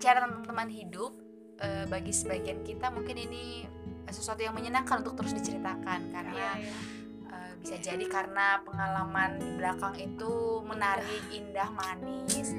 [0.00, 1.12] bicara tentang teman hidup
[1.60, 3.68] uh, bagi sebagian kita mungkin ini
[4.08, 6.80] sesuatu yang menyenangkan untuk terus diceritakan karena yeah, yeah.
[7.28, 12.56] Uh, bisa jadi karena pengalaman di belakang itu menarik, indah, manis.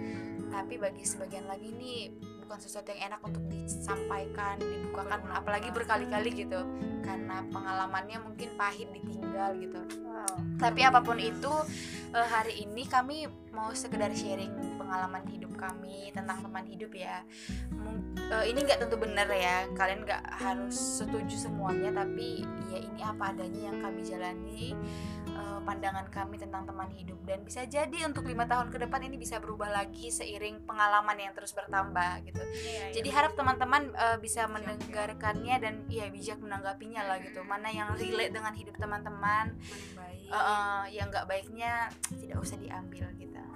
[0.54, 2.14] Tapi bagi sebagian lagi ini
[2.46, 6.62] bukan sesuatu yang enak untuk disampaikan dibukakan apalagi berkali-kali gitu
[7.02, 10.36] karena pengalamannya mungkin pahit ditinggal gitu wow.
[10.60, 11.48] tapi apa pun itu
[12.12, 14.52] uh, hari ini kami mau sekedar sharing
[14.91, 17.23] pengalaman hidup kami tentang teman hidup ya
[18.27, 23.31] uh, ini nggak tentu benar ya kalian nggak harus setuju semuanya tapi ya ini apa
[23.31, 24.76] adanya yang kami jalani
[25.31, 29.16] uh, pandangan kami tentang teman hidup dan bisa jadi untuk lima tahun ke depan ini
[29.16, 32.42] bisa berubah lagi seiring pengalaman yang terus bertambah gitu.
[32.42, 32.94] Iya, iya.
[33.00, 37.45] Jadi harap teman-teman uh, bisa mendengarkannya dan ya bijak menanggapinya lah gitu.
[37.45, 39.55] Mana yang relate dengan hidup teman-teman,
[40.34, 43.51] uh, uh, yang nggak baiknya tidak usah diambil gitu.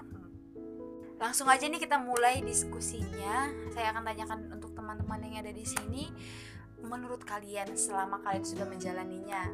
[1.25, 3.49] Langsung aja nih kita mulai diskusinya.
[3.73, 6.05] Saya akan tanyakan untuk teman-teman yang ada di sini,
[6.85, 9.49] menurut kalian selama kalian sudah menjalaninya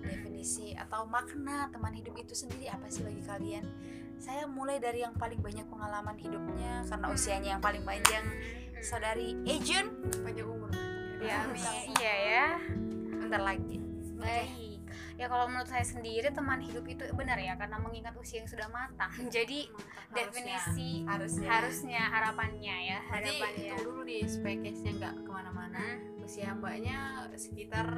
[0.00, 3.68] definisi atau makna teman hidup itu sendiri apa sih bagi kalian?
[4.16, 8.24] Saya mulai dari yang paling banyak pengalaman hidupnya karena usianya yang paling panjang,
[8.80, 9.92] saudari Ejun
[10.24, 10.72] panjang umur.
[11.20, 11.44] Ya,
[12.00, 12.46] iya ya.
[13.20, 13.76] Bentar lagi.
[14.16, 14.69] Baik.
[15.16, 18.68] Ya kalau menurut saya sendiri teman hidup itu benar ya karena mengingat usia yang sudah
[18.72, 19.12] matang.
[19.28, 23.72] Jadi harusnya, definisi harusnya harusnya harapannya ya harapannya.
[23.76, 25.78] Jadi dulu di spekesnya nggak ke mana-mana.
[25.78, 27.90] Hmm usia mbaknya sekitar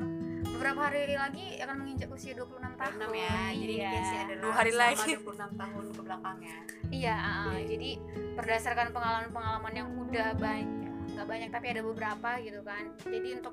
[0.56, 3.92] beberapa hari lagi akan menginjak usia 26 tahun 26 ya jadi iya.
[4.24, 6.56] ada dua hari lagi 26 tahun ke belakangnya
[6.88, 7.90] iya uh, jadi
[8.32, 13.52] berdasarkan pengalaman-pengalaman yang udah banyak nggak banyak tapi ada beberapa gitu kan jadi untuk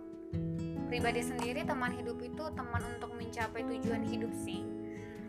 [0.90, 4.66] pribadi sendiri teman hidup itu teman untuk mencapai tujuan hidup sih.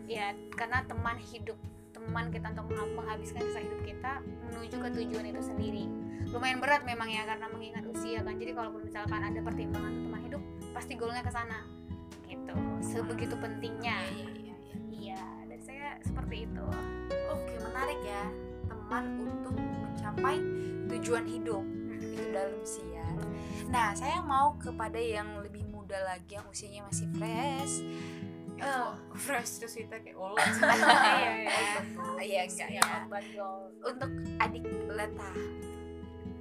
[0.09, 1.55] Ya karena teman hidup
[1.93, 5.85] teman kita untuk menghabiskan sisa hidup kita menuju ke tujuan itu sendiri.
[6.33, 8.41] Lumayan berat memang ya karena mengingat usia kan.
[8.41, 11.61] Jadi kalaupun misalkan ada pertimbangan teman hidup pasti goalnya ke sana.
[12.25, 14.01] Gitu sebegitu pentingnya.
[14.17, 14.77] Iya, iya, iya.
[14.89, 15.23] iya.
[15.45, 16.67] Dari saya seperti itu.
[17.37, 18.25] Oke menarik ya.
[18.65, 20.41] Teman untuk mencapai
[20.89, 21.63] tujuan hidup.
[22.01, 22.01] Hmm.
[22.01, 23.00] itu dalam usia
[23.71, 27.75] nah saya mau kepada yang lebih muda lagi yang usianya masih fresh.
[28.61, 30.37] Uh, fresh terus kita kayak olah
[32.21, 32.83] iya iya iya.
[33.09, 33.49] Enggak ya.
[33.89, 35.33] untuk adik Leta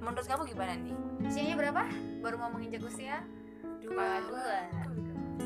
[0.00, 0.96] menurut kamu gimana nih?
[1.28, 1.82] Usianya berapa?
[2.24, 3.20] Baru mau menginjak usia?
[3.84, 4.58] Dua dua.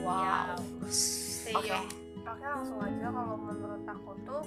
[0.03, 0.55] wow.
[0.55, 1.71] Oke.
[1.71, 1.83] Okay.
[2.25, 4.43] oke langsung aja kalau menurut aku tuh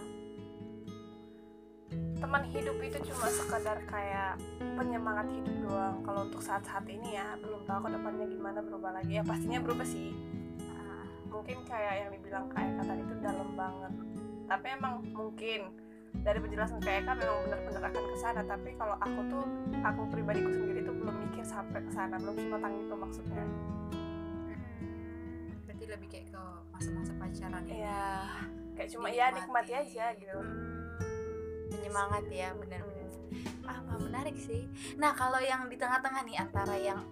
[2.18, 5.96] teman hidup itu cuma sekadar kayak penyemangat hidup doang.
[6.04, 9.12] Kalau untuk saat-saat ini ya belum tahu ke depannya gimana berubah lagi.
[9.22, 10.12] Ya pastinya berubah sih.
[10.74, 13.94] Ah, mungkin kayak yang dibilang kayak kata itu dalam banget.
[14.48, 15.62] Tapi emang mungkin
[16.26, 18.42] dari penjelasan kayak kan memang benar-benar akan ke sana.
[18.44, 19.46] Tapi kalau aku tuh
[19.86, 22.18] aku pribadiku sendiri tuh belum mikir sampai ke sana.
[22.18, 23.46] Belum sematang itu maksudnya.
[23.94, 26.42] Hmm, berarti lebih kayak ke
[26.74, 27.76] masa-masa pacaran ya?
[27.78, 28.06] Iya
[28.78, 30.38] kayak cuma ya nikmati aja gitu.
[30.38, 30.77] Hmm,
[31.68, 33.08] penyemangat ya benar-benar
[33.68, 34.64] ah menarik sih
[34.96, 37.04] nah kalau yang di tengah-tengah nih antara yang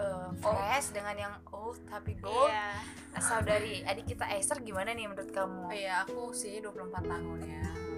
[0.00, 0.94] uh, fresh oh.
[0.96, 2.80] dengan yang old tapi gold yeah.
[3.20, 5.68] saudari adik kita Esther gimana nih menurut kamu?
[5.68, 7.88] Oh, iya aku sih 24 tahun ya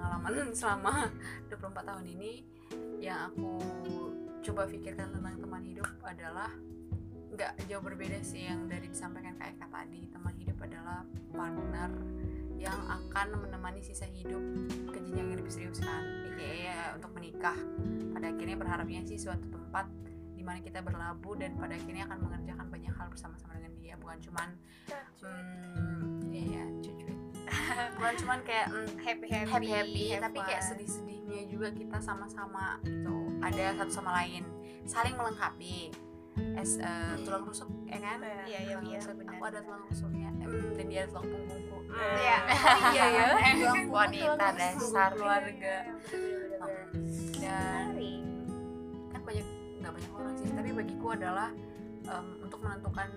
[0.00, 1.12] pengalaman selama
[1.52, 2.32] 24 tahun ini
[3.04, 3.60] yang aku
[4.40, 6.48] coba pikirkan tentang teman hidup adalah
[7.30, 11.90] nggak jauh berbeda sih yang dari disampaikan Kak Eka tadi teman hidup adalah partner
[12.60, 14.40] yang akan menemani sisa hidup
[14.92, 16.04] ke jenjang yang lebih serius kan.
[16.36, 17.56] Ya untuk menikah.
[18.12, 19.88] Pada akhirnya berharapnya sih suatu tempat
[20.36, 23.94] di mana kita berlabuh dan pada akhirnya akan mengerjakan banyak hal bersama-sama dengan dia.
[23.96, 24.48] Bukan cuman
[25.24, 27.08] hmm, ya ya cucu.
[27.96, 33.40] Bukan cuman kayak mm, happy happy, happy, happy tapi kayak sedih-sedihnya juga kita sama-sama gitu.
[33.40, 34.44] Ada satu sama lain.
[34.84, 35.92] Saling melengkapi
[36.60, 38.18] es uh, tulang rusuk ya kan?
[38.44, 40.30] Iya iya iya aku ada tulang rusuknya.
[40.34, 41.78] Mm, dan dia ada tulang punggungku
[42.22, 42.38] iya.
[42.94, 43.26] Iya ya.
[43.88, 45.10] Wanita dasar.
[45.16, 45.76] keluarga.
[47.40, 47.88] Dan
[49.10, 49.46] kan banyak
[49.80, 50.48] nggak banyak orang sih.
[50.52, 51.50] Tapi bagiku adalah
[52.06, 53.08] um, untuk menentukan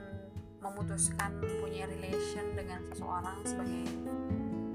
[0.63, 3.83] memutuskan punya relation dengan seseorang sebagai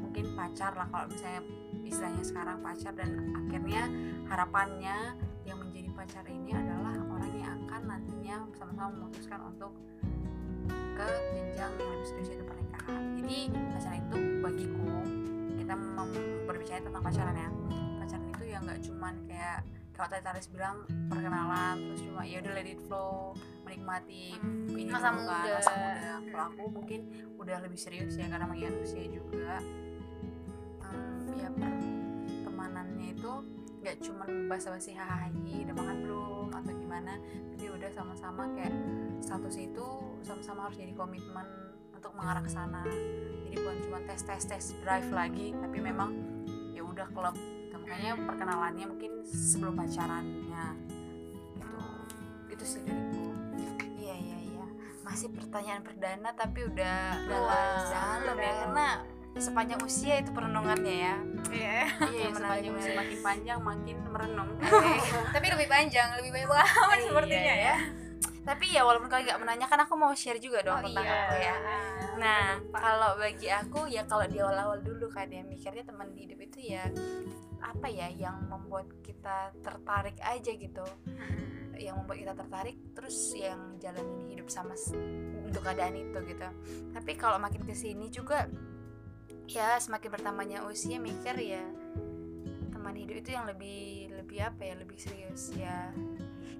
[0.04, 0.86] mungkin pacar lah.
[0.92, 1.42] Kalau misalnya
[1.88, 3.88] istilahnya sekarang pacar dan akhirnya
[4.28, 5.16] harapannya
[5.48, 7.82] yang menjadi pacar ini adalah orang yang akan
[8.28, 9.72] nantinya sama-sama memutuskan untuk
[10.68, 13.02] ke jenjang yang lebih serius itu pernikahan.
[13.16, 14.92] Jadi pacaran itu bagiku
[15.56, 15.74] kita
[16.44, 17.48] berbicara tentang pacaran ya.
[18.04, 19.58] Pacaran itu ya nggak cuman kayak
[19.96, 20.76] kalau tadi Taris bilang
[21.08, 23.32] perkenalan terus cuma ya udah let it flow
[23.64, 25.40] menikmati hmm, ini masa muda.
[25.48, 26.12] masa muda.
[26.28, 27.00] Kalau aku mungkin
[27.40, 29.56] udah lebih serius ya karena mengingat usia juga.
[30.84, 33.32] Um, ya pertemanannya itu
[33.80, 35.32] nggak cuma basa-basi hahaha
[35.64, 36.48] udah makan belum?
[36.52, 37.14] Atau gimana.
[37.54, 38.74] Tapi udah sama-sama kayak
[39.22, 39.86] status itu
[40.26, 41.46] sama-sama harus jadi komitmen
[41.94, 42.82] untuk mengarah ke sana.
[43.46, 46.10] Jadi bukan cuma tes tes tes drive lagi tapi memang
[46.74, 47.38] ya udah klub.
[47.88, 50.66] Makanya perkenalannya mungkin sebelum pacarannya.
[51.54, 51.78] Gitu.
[52.50, 53.30] Gitu sih dariku
[53.96, 54.66] iya iya iya.
[55.06, 56.98] Masih pertanyaan perdana tapi udah
[57.30, 57.88] Luas.
[57.94, 58.52] dalam ya.
[58.66, 58.86] Karena
[59.36, 61.14] sepanjang usia itu perenungannya ya.
[61.48, 61.80] Iya.
[62.08, 62.94] iya menarik, sepanjang usia.
[62.96, 64.50] makin panjang makin merenung.
[65.34, 67.68] Tapi lebih panjang, lebih banyak pengalaman Iya, sepertinya iya.
[67.68, 67.76] ya.
[68.40, 71.20] tapi ya walaupun kalian nggak menanyakan aku mau share juga dong Oh, tentang iya.
[71.20, 71.54] aku ya.
[72.16, 72.42] Nah
[72.72, 76.72] kalau bagi aku ya kalau di awal-awal dulu kan ya mikirnya teman di hidup itu
[76.72, 76.88] ya
[77.60, 80.80] apa ya yang membuat kita tertarik aja gitu.
[81.76, 84.72] Yang membuat kita tertarik terus yang jalanin hidup sama
[85.44, 86.48] untuk keadaan itu gitu.
[86.96, 88.48] Tapi kalau makin ke sini juga
[89.48, 91.64] ya semakin bertambahnya usia mikir ya
[92.68, 95.90] teman hidup itu yang lebih lebih apa ya lebih serius ya.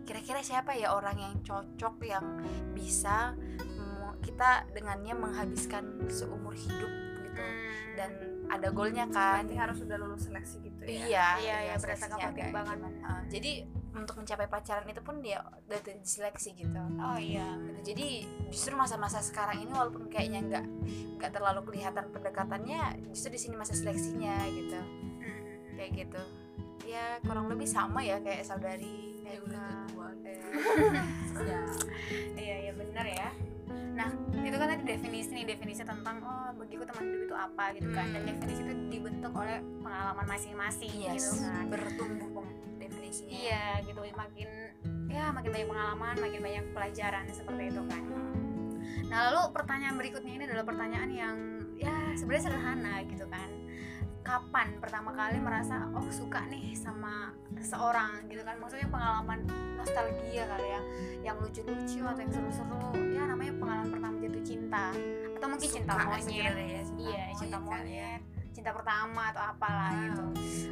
[0.09, 2.25] Kira-kira siapa ya orang yang cocok yang
[2.73, 3.37] bisa
[4.25, 6.93] kita dengannya menghabiskan seumur hidup
[7.23, 7.45] gitu.
[7.95, 8.11] Dan
[8.49, 9.47] ada goalnya kan.
[9.47, 10.89] Berarti harus sudah lulus seleksi gitu ya?
[10.89, 12.79] Iya Iya, iya, seleksinya berdasarkan pertimbangan.
[13.05, 13.53] Uh, jadi
[13.91, 17.57] untuk mencapai pacaran itu pun dia udah diseleksi gitu Oh iya.
[17.57, 17.93] gitu.
[17.93, 18.09] jadi
[18.49, 20.65] justru masa-masa sekarang ini walaupun kayaknya nggak
[21.17, 24.81] nggak terlalu kelihatan pendekatannya justru di sini masa seleksinya gitu
[25.75, 26.23] kayak gitu
[26.85, 29.45] ya kurang lebih sama ya kayak saudari ya Eka.
[29.45, 30.09] udah tua
[31.49, 31.63] ya
[32.35, 33.29] Iya, iya benar ya.
[33.93, 34.09] Nah,
[34.41, 38.07] itu kan tadi definisi nih, definisi tentang oh bagiku teman hidup itu apa gitu kan.
[38.09, 38.31] Dan Hmm.
[38.33, 41.65] definisi itu dibentuk oleh pengalaman masing-masing yes, gitu kan.
[41.69, 42.47] bertumbuh
[42.99, 44.49] definisinya Iya, gitu makin
[45.09, 48.03] ya makin banyak pengalaman, makin banyak pelajaran seperti itu kan.
[49.09, 51.37] Nah, lalu pertanyaan berikutnya ini adalah pertanyaan yang
[51.79, 53.49] ya sebenarnya sederhana gitu kan.
[54.21, 58.61] Kapan pertama kali merasa oh suka nih sama seseorang gitu kan?
[58.61, 59.47] Maksudnya pengalaman
[59.79, 60.81] nostalgia kali ya,
[61.25, 62.93] yang lucu-lucu atau yang seru-seru.
[63.09, 64.93] Ya namanya pengalaman pertama jatuh cinta
[65.39, 66.27] atau mungkin cinta Suka monyet.
[66.27, 67.81] sebenarnya ya, cinta Iya, cinta monyet ya.
[67.81, 68.23] monyet,
[68.59, 70.03] cinta pertama atau apalah Wow.
[70.03, 70.25] gitu.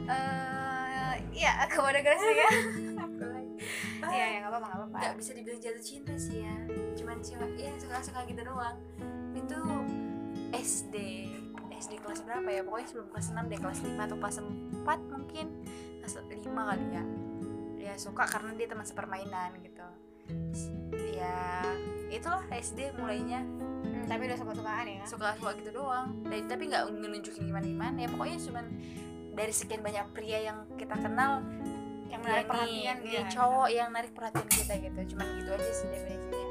[0.04, 2.50] Eh, iya kepada Gracia ya.
[4.06, 5.16] Iya, ya nggak apa-apa, nggak apa-apa.
[5.16, 6.54] bisa dibilang jatuh cinta sih ya
[6.94, 8.76] cuman cuma ya suka-suka gitu doang
[9.32, 9.58] itu
[10.54, 10.94] SD
[11.74, 14.46] SD kelas berapa ya pokoknya sebelum kelas 6 deh kelas 5 atau kelas 4
[15.10, 15.46] mungkin
[15.98, 17.04] kelas 5 kali ya
[17.82, 19.86] ya suka karena dia teman sepermainan gitu
[21.10, 21.64] ya
[22.08, 23.40] itulah SD mulainya
[24.06, 25.02] Hmm, tapi udah suka-sukaan ya.
[25.04, 28.64] suka-suka gitu doang dan tapi nggak nunjukin gimana-gimana ya pokoknya cuman
[29.32, 31.42] dari sekian banyak pria yang kita kenal
[32.06, 33.22] Yang ya menarik nih, perhatian nih dia.
[33.28, 36.44] cowok yang narik perhatian kita gitu cuman gitu aja sih definisinya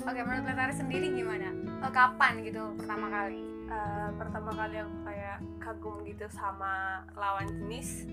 [0.00, 1.52] Oke, menurut Letari sendiri gimana?
[1.82, 3.44] Eh, kapan gitu pertama kali?
[3.66, 6.72] Eh, pertama kali aku kayak kagum gitu sama
[7.12, 8.08] lawan jenis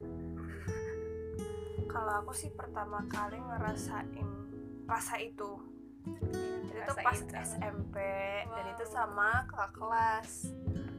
[1.88, 4.28] kalau aku sih pertama kali ngerasain
[4.86, 5.50] rasa itu.
[6.06, 7.34] Itu tuh Rasa pas itu.
[7.34, 7.96] SMP
[8.46, 8.72] dan Wow.
[8.72, 10.30] itu sama kakak kelas.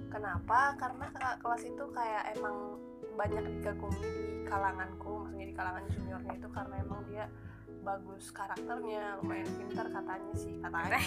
[0.08, 0.60] Kenapa?
[0.76, 2.56] Karena kakak kelas itu kayak emang
[3.14, 7.26] banyak dikagumi di kalanganku maksudnya di kalangan juniornya itu karena emang dia
[7.82, 11.00] bagus karakternya lumayan pintar katanya sih katanya.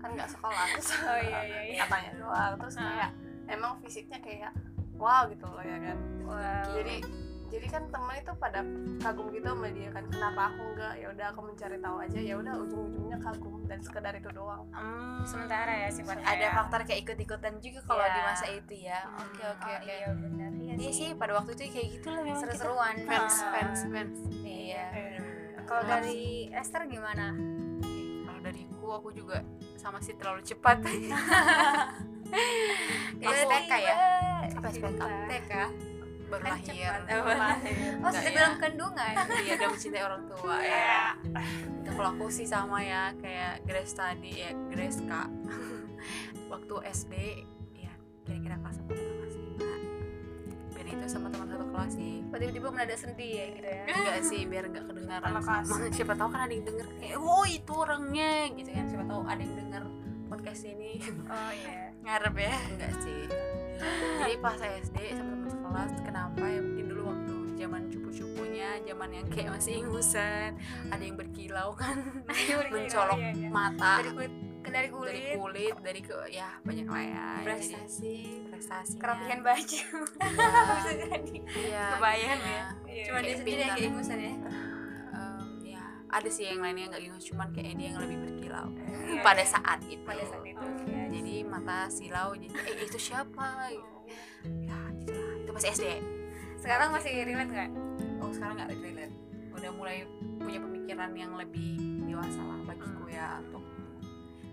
[0.00, 0.64] Kan nggak sekolah.
[0.74, 1.78] Terus Oh iya iya iya.
[1.84, 2.52] katanya doang.
[2.58, 3.10] Terus kayak
[3.46, 4.52] emang fisiknya kayak
[4.96, 5.98] wow gitu loh ya kan.
[6.22, 6.64] Wow.
[6.72, 6.96] jadi
[7.52, 8.60] jadi kan temen itu pada
[8.98, 12.34] kagum gitu sama dia kan kenapa aku enggak ya udah aku mencari tahu aja ya
[12.34, 16.24] udah ujung-ujungnya kagum dan sekedar itu doang Hmm, sementara ya sifatnya.
[16.24, 16.52] ada ya.
[16.54, 18.10] faktor kayak ikut-ikutan juga kalau Iya.
[18.10, 20.50] di masa itu ya Hmm, oke oke oh, oke Iya benar.
[20.54, 22.24] Iya iya sih pada waktu itu kayak gitu lah.
[22.34, 22.94] Seru-seruan.
[23.04, 23.50] fans Ah.
[23.52, 24.84] fans fans iya
[25.62, 27.36] Kalau dari Esther gimana?
[28.22, 29.44] kalau dariku aku juga
[29.74, 30.80] sama sih terlalu cepat
[33.14, 33.94] Itu TK ya
[34.42, 35.52] apa SPK TK
[36.32, 37.00] baru Kan lahir cepat.
[37.04, 38.30] lahir Oh, ya.
[38.32, 39.12] dalam kandungan.
[39.38, 41.00] iya udah mencintai orang tua ya.
[41.78, 45.28] Itu kalau aku sih sama ya kayak Grace tadi ya Grace kak.
[46.48, 47.12] Waktu SD
[47.76, 49.72] ya kira-kira kelas satu atau kelas lima.
[50.72, 52.14] Biar itu sama teman satu kelas sih.
[52.24, 53.82] Berarti tiba mendadak sedih ya gitu ya.
[53.86, 55.30] enggak sih biar enggak kedengaran.
[55.38, 58.84] Sama siapa tahu kan ada yang denger kayak oh itu orangnya gitu kan.
[58.86, 59.84] Siapa tahu ada yang denger
[60.26, 60.92] podcast ini.
[61.28, 61.92] Oh iya.
[62.02, 62.54] ngarep ya.
[62.68, 63.20] Enggak sih
[64.18, 69.26] jadi pas SD sama teman sekelas kenapa ya mungkin dulu waktu zaman cupu-cupunya zaman yang
[69.28, 70.50] kayak masih ingusan
[70.88, 71.96] ada yang berkilau kan
[72.72, 73.48] mencolok Iya, iya.
[73.48, 78.94] mata Dari kulit dari kulit, dari kulit dari ke ya banyak lah ya prestasi prestasi
[78.94, 79.80] kerapihan baju.
[80.78, 81.36] Bisa jadi.
[81.58, 82.54] iya Kebayang gitu.
[82.86, 83.04] ya.
[83.04, 84.36] cuma dia sendiri yang kayak ingusan ya ya
[86.12, 88.68] ada sih yang lainnya nggak ingus cuman kayak dia yang lebih berkilau.
[89.12, 89.52] Iya, pada iya.
[89.52, 90.04] saat itu.
[90.04, 90.64] Pada saat itu.
[90.88, 93.68] ya, jadi mata silau jadi eh itu siapa?
[93.72, 93.90] Gitu.
[94.66, 95.86] ya gitu masih SD
[96.62, 97.70] sekarang masih relate nggak?
[98.22, 99.14] Oh sekarang nggak relate.
[99.50, 100.06] Udah mulai
[100.38, 101.74] punya pemikiran yang lebih
[102.06, 103.66] dewasa lah bagiku ya untuk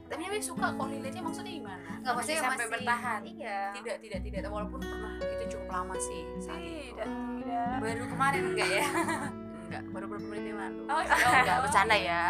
[0.09, 1.89] tapi namanya suka kok relate nya maksudnya gimana?
[2.01, 3.19] Nggak maksudnya sampai masih bertahan.
[3.29, 3.59] iya.
[3.77, 4.49] Tidak tidak tidak.
[4.49, 6.97] Walaupun pernah itu cukup lama sih saat itu.
[6.97, 7.77] tidak tidak.
[7.77, 8.87] Baru kemarin enggak ya
[9.69, 10.81] enggak baru beberapa menit yang lalu.
[10.85, 12.23] Oh, oh enggak bercanda ya.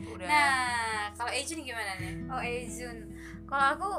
[0.00, 0.26] Udah.
[0.26, 0.56] Nah
[1.12, 2.14] kalau Ejin gimana nih?
[2.26, 2.96] Oh Ejun
[3.44, 3.90] kalau aku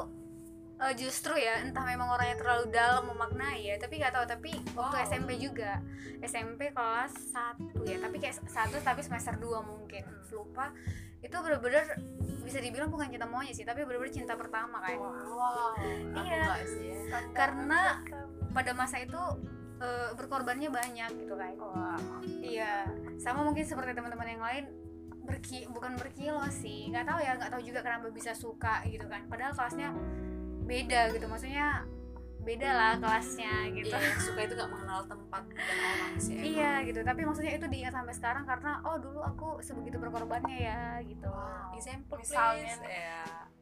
[0.80, 4.96] eh, justru ya entah memang orangnya terlalu dalam memaknai ya tapi nggak tahu tapi waktu
[4.96, 5.06] Wow.
[5.06, 5.78] SMP juga.
[6.20, 10.04] SMP kelas 1 ya tapi kayak satu tapi semester 2 mungkin.
[10.30, 10.72] Lupa.
[11.20, 11.84] Itu bener-bener
[12.40, 14.96] bisa dibilang bukan cinta monyet sih tapi bener-bener cinta pertama kan.
[14.96, 15.76] Wow
[16.10, 16.64] aku Iya.
[16.64, 17.20] sih ya.
[17.30, 18.00] Karena-
[18.50, 19.20] pada masa itu
[19.80, 21.52] eh, berkorbannya banyak gitu kan
[22.44, 24.64] iya sama mungkin seperti teman-teman yang lain
[25.24, 29.24] berki bukan berkilo sih nggak tahu ya nggak tahu juga kenapa bisa suka gitu kan
[29.30, 29.94] padahal kelasnya
[30.66, 31.84] beda gitu maksudnya
[32.40, 36.56] beda lah kelasnya gitu Iya, suka itu gak mengenal tempat dan orang sih.
[36.56, 41.04] Iya gitu, tapi maksudnya itu diingat sampai sekarang karena oh dulu aku sebegitu berkorbannya ya
[41.04, 41.28] gitu.
[41.28, 41.76] Wow.
[41.76, 42.96] example Misalnya please.
[42.96, 43.20] ya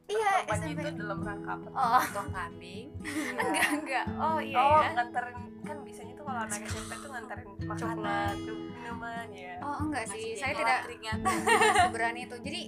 [0.09, 0.81] Iya SMP.
[0.81, 1.69] itu dalam rangka apa?
[1.77, 2.87] Oh potong kambing
[3.45, 4.05] enggak enggak.
[4.17, 4.89] Oh iya oh, ya.
[4.97, 8.35] nganterin kan biasanya tuh kalau anak SMP tuh nganterin makanan,
[8.73, 9.55] minuman ya.
[9.61, 11.19] Oh enggak sih, Masih saya tidak keringat
[11.85, 12.37] seberani itu.
[12.41, 12.63] Jadi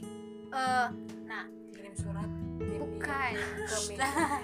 [0.53, 0.87] eh
[1.73, 2.31] kirim surat
[2.61, 3.33] bukan.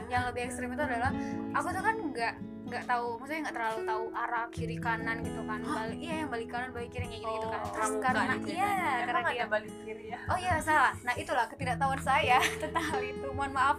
[0.09, 1.13] Yang lebih ekstrim itu adalah
[1.53, 2.35] aku tuh kan enggak
[2.67, 5.61] nggak tahu, maksudnya nggak terlalu tahu arah kiri kanan gitu kan.
[5.63, 7.61] Balik iya yang balik kanan balik kiri kayak gitu, gitu kan.
[7.63, 8.57] Oh, Terus karena gitu ya.
[8.59, 8.75] iya
[9.07, 10.19] karena dia ada balik kiri ya?
[10.27, 10.93] Oh iya salah.
[11.07, 13.29] Nah itulah ketidaktahuan saya tentang hal itu.
[13.31, 13.79] Mohon maaf.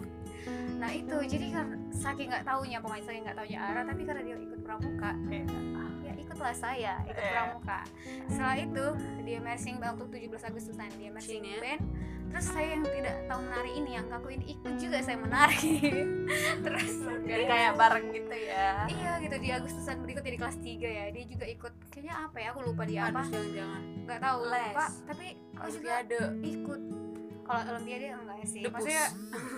[0.80, 4.36] Nah itu jadi karena saking nggak tahunya pokoknya saking nggak tahunya arah tapi karena dia
[4.40, 5.44] ikut pramuka ya
[6.38, 7.32] ikutlah saya ikut Iya.
[7.34, 7.80] pramuka.
[8.30, 8.86] Setelah itu
[9.26, 11.58] dia marching band waktu 17 Agustusan dia marching ya.
[11.58, 11.82] band.
[12.28, 15.74] Terus saya yang tidak tahu menari ini yang ngaku ini ikut juga saya menari.
[16.68, 16.92] Terus
[17.26, 18.70] Jadi kayak bareng gitu ya.
[18.86, 22.48] iya gitu di Agustusan berikutnya di kelas 3 ya dia juga ikut kayaknya apa ya
[22.52, 24.64] aku lupa dia apa jangan-jangan nggak tahu Les.
[24.70, 26.82] lupa tapi aku juga Olimpiade ikut
[27.44, 28.74] kalau olimpiade enggak sih Debus.
[28.76, 29.06] maksudnya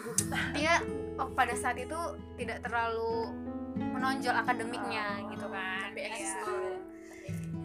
[0.57, 0.73] dia
[1.17, 1.99] oh, pada saat itu
[2.37, 3.33] tidak terlalu
[3.81, 5.79] menonjol akademiknya gitu kan.
[5.87, 6.09] tapi Iya.
[6.11, 6.77] ekskul ya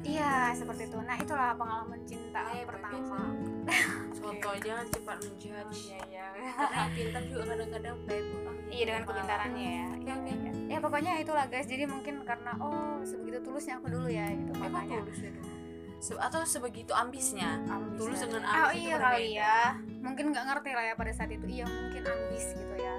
[0.04, 0.98] iya seperti itu.
[0.98, 3.20] Nah itulah pengalaman cinta Eh, pertama.
[4.14, 5.80] contoh jangan cepat menjudge.
[5.88, 6.26] Iya iya.
[6.52, 9.86] karena pintar juga kadang-kadang baik pulang iya dengan kepintarannya ya.
[9.90, 10.30] Oke, oke.
[10.30, 10.50] Iya.
[10.66, 11.64] ya pokoknya itulah guys.
[11.64, 15.00] Jadi mungkin karena oh sebegitu tulusnya aku dulu ya gitu emang makanya.
[15.02, 15.52] tulus ya dulu
[15.98, 17.64] Se- atau sebegitu ambisnya?
[17.64, 18.24] Ambis tulus ya.
[18.28, 19.08] dengan oh ambis itu iya berbeda.
[19.08, 19.56] kali ya
[19.98, 21.46] mungkin nggak ngerti lah ya pada saat itu.
[21.48, 22.94] Iya mungkin ambis gitu ya.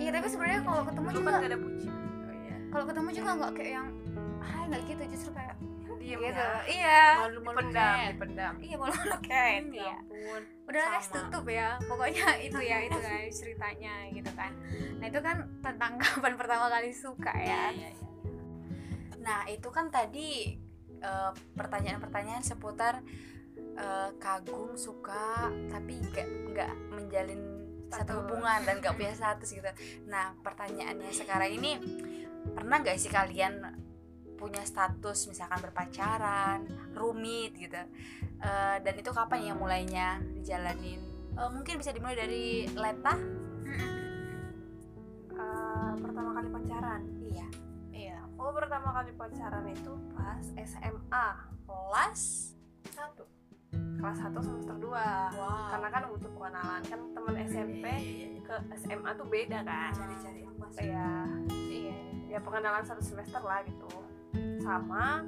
[0.00, 1.99] Iya tapi sebenarnya kalau ketemu juga kan gak ada pujian.
[2.70, 3.88] Iya kalau ketemu juga nggak kayak yang
[4.40, 5.56] hai nggak gitu justru kayak
[6.00, 6.54] Diem gitu ya.
[6.64, 8.08] iya malu-malu Dipendam, cat.
[8.14, 8.54] dipendam.
[8.62, 12.78] iya malu malu cat Hmm, ya iya ampun udah guys tutup ya pokoknya itu ya
[12.86, 14.52] itu guys ceritanya gitu kan
[14.96, 18.08] nah itu kan tentang kapan pertama kali suka ya Iya, iya.
[19.20, 20.56] Nah, itu kan tadi
[20.96, 23.04] eh, pertanyaan-pertanyaan seputar
[23.76, 27.40] eh, kagum, suka, tapi nggak nggak menjalin
[27.92, 29.68] satu hubungan dan nggak punya status gitu.
[30.08, 31.76] Nah, pertanyaannya sekarang ini
[32.56, 33.62] pernah nggak sih kalian
[34.40, 36.64] punya status misalkan berpacaran,
[36.96, 37.76] rumit gitu?
[38.40, 41.00] Eh, dan itu kapan ya mulainya dijalanin?
[41.36, 43.14] Eh, mungkin bisa dimulai dari Leta?
[45.36, 47.02] Eh, pertama kali pacaran.
[47.20, 47.46] Iya.
[47.92, 51.28] iya Oh pertama kali pacaran itu pas SMA
[51.68, 52.20] Kelas
[52.90, 53.24] satu
[53.70, 58.40] kelas 1 semester 2 wow karena kan butuh pengenalan kan temen SMP Iya, iya, iya.
[58.42, 61.12] ke SMA tuh beda kan cari-cari yang ya
[61.68, 61.98] iya
[62.30, 63.90] ya pengenalan satu semester lah gitu.
[64.62, 65.26] Sama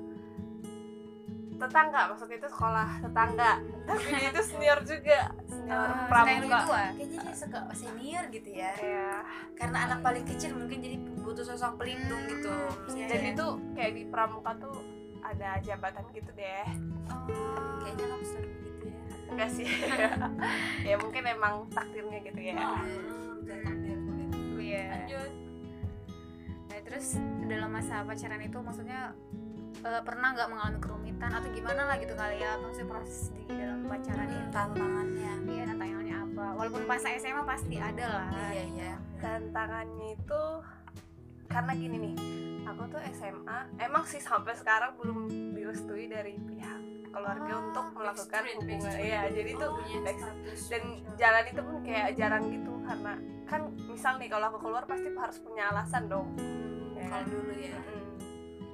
[1.63, 3.53] tetangga maksudnya itu sekolah tetangga.
[3.87, 6.35] Tapi dia itu senior juga senior yang pramuka.
[6.43, 8.73] lebih tua kayaknya dia suka senior gitu ya.
[8.79, 9.13] ya
[9.55, 12.55] karena anak paling kecil mungkin jadi butuh sosok pelindung gitu.
[12.95, 13.31] Iya, dan iya.
[13.35, 13.47] itu
[13.79, 14.75] kayak di pramuka tuh
[15.23, 16.67] ada jabatan gitu deh.
[17.11, 19.01] Oh kayaknya nggak seru gitu ya.
[19.31, 19.67] Enggak sih.
[20.83, 22.59] Ya mungkin emang takdirnya gitu ya.
[23.47, 24.27] Jangan boleh
[24.59, 25.31] iya lanjut.
[25.31, 25.52] nah
[26.93, 29.17] terus dalam masa pacaran itu maksudnya
[29.81, 32.61] eh, pernah nggak mengalami kerumitan atau gimana lah gitu kali ya?
[32.61, 34.49] Maksudnya proses di dalam pacaran itu.
[34.53, 35.33] Tantangannya.
[35.49, 36.45] Iya tantangannya apa?
[36.55, 38.29] Walaupun pas SMA pasti ada lah.
[38.47, 38.93] Iya iya.
[39.19, 40.43] Tantangannya itu
[41.47, 42.15] karena gini nih
[42.65, 45.19] aku tuh SMA emang sih sampai sekarang belum
[45.53, 46.81] direstui dari pihak
[47.13, 48.81] keluarga Oh, untuk melakukan hubungan.
[48.81, 49.13] backstreet.
[49.13, 50.83] ya jadi tuh punya back- status dan
[51.13, 53.13] jalan itu pun kayak jarang gitu karena
[53.45, 56.33] kan misal nih kalau aku keluar pasti harus punya alasan dong
[57.03, 57.79] ya kalau dulu ya.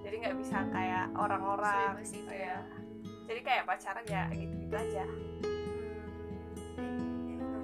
[0.05, 2.45] Jadi nggak bisa kayak orang-orang Sebebas itu ya.
[2.45, 2.59] ya.
[3.29, 5.05] jadi kayak pacaran ya gitu-gitu aja.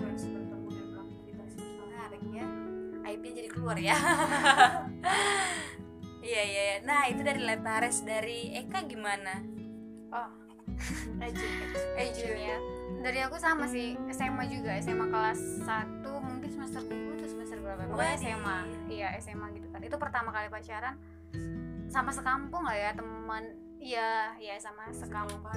[0.04, 2.46] Harus bertemu dan beraktivitas bersama menarik ya
[3.04, 3.96] aibnya jadi keluar ya.
[6.24, 6.76] Iya iya iya.
[6.88, 9.44] nah itu dari Letares dari Eka gimana?
[12.00, 12.56] Ejun ya.
[13.04, 14.80] Dari aku sama sih SMA juga.
[14.80, 17.13] SMA kelas 1 mungkin semester 2 atau semester
[17.64, 17.88] berapa ya?
[17.88, 18.14] pokoknya.
[18.20, 18.58] SMA
[18.92, 19.80] iya SMA gitu kan.
[19.80, 20.94] Itu pertama kali pacaran
[21.88, 23.44] sama sekampung lah ya teman?
[23.84, 25.40] Iya iya sama sekampung.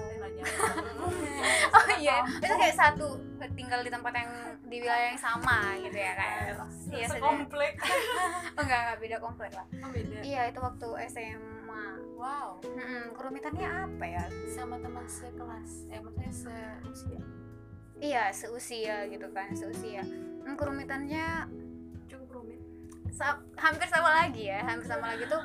[1.67, 2.23] Oh iya.
[2.43, 3.07] Itu kayak satu
[3.55, 4.31] tinggal di tempat yang
[4.67, 6.55] di wilayah yang sama gitu ya kan?
[6.91, 7.07] Iya.
[7.07, 7.73] Sudah komplek.
[8.57, 9.65] Oh enggak enggak beda komplek lah.
[9.85, 10.17] Oh beda.
[10.25, 11.85] Iya itu waktu SMA
[12.17, 12.57] wow.
[12.65, 14.25] Mm-mm, kerumitannya apa ya?
[14.49, 15.71] Sama teman sekelas.
[15.93, 17.21] Eh maksudnya seusia.
[17.97, 20.03] Iya seusia gitu kan seusia.
[20.03, 21.49] Hmm, kerumitannya
[23.57, 25.41] hampir sama lagi ya hampir sama lagi tuh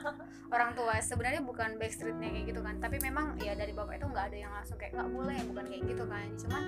[0.52, 1.00] orang tua.
[1.00, 4.52] Sebenarnya bukan backstreetnya kayak gitu kan tapi memang ya dari bapak itu nggak ada yang
[4.52, 6.28] langsung kayak nggak boleh bukan kayak gitu kan.
[6.36, 6.62] Cuman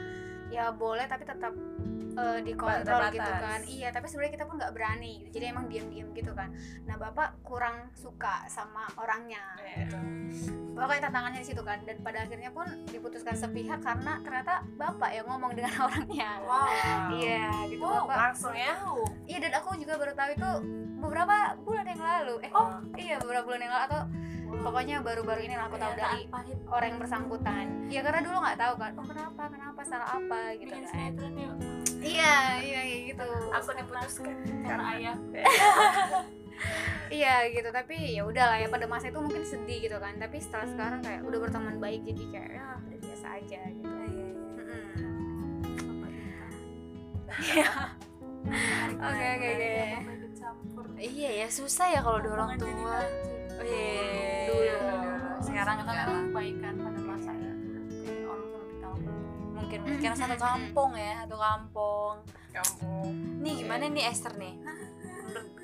[0.53, 1.53] ya boleh tapi tetap
[2.15, 3.15] eh, dikontrol Batas.
[3.15, 6.49] gitu kan iya tapi sebenarnya kita pun nggak berani gitu jadi emang diam-diam gitu kan
[6.87, 9.43] nah bapak kurang suka sama orangnya
[10.75, 15.27] pokoknya tantangannya di situ kan dan pada akhirnya pun diputuskan sepihak karena ternyata bapak yang
[15.27, 16.67] ngomong dengan orangnya wow
[17.15, 18.75] iya gitu wow bapak langsung ya
[19.25, 20.51] Iya dan aku juga baru tahu itu
[21.01, 22.35] beberapa bulan yang lalu.
[22.45, 22.77] Eh, Oh.
[22.97, 24.01] iya beberapa bulan yang lalu atau
[24.55, 26.21] pokoknya baru-baru ini lah aku tahu dari
[26.69, 27.65] orang yang bersangkutan.
[27.89, 28.93] Iya karena dulu nggak tahu kan.
[29.01, 31.13] Oh kenapa kenapa salah apa gitu bikin kan.
[32.05, 33.25] Iya iya kayak gitu.
[33.49, 35.17] aku diputuskan karena ayah
[37.13, 37.69] Iya gitu.
[37.73, 40.17] Tapi ya udah lah ya pada masa itu mungkin sedih gitu kan.
[40.21, 43.89] Tapi setelah sekarang kayak udah berteman baik jadi kayak ya udah biasa aja gitu.
[43.89, 44.83] Mm-mm.
[48.45, 49.73] Oke oke oke.
[50.37, 53.01] campur iya ya susah ya kalau dua orang tua.
[53.57, 54.77] oh, iya Dulu.
[55.41, 57.33] sekarang kita kan kebaikan pada masa
[59.81, 62.15] mungkin mungkin satu kampung ya satu kampung.
[62.55, 63.11] Kampung.
[63.43, 64.55] Nih gimana nih Esther nih?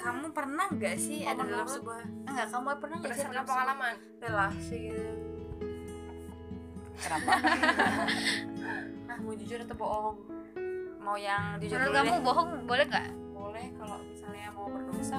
[0.00, 3.94] Kamu pernah nggak sih ada dalam sebuah enggak kamu pernah nggak sih dalam pengalaman?
[4.18, 4.80] Relasi.
[4.90, 5.30] Gitu
[7.00, 7.32] kenapa?
[9.10, 10.16] Nah mau jujur atau bohong?
[11.02, 12.22] Mau yang jujur Menurut dulu kamu deh.
[12.22, 13.08] bohong boleh nggak?
[13.40, 15.18] boleh kalau misalnya mau berdosa.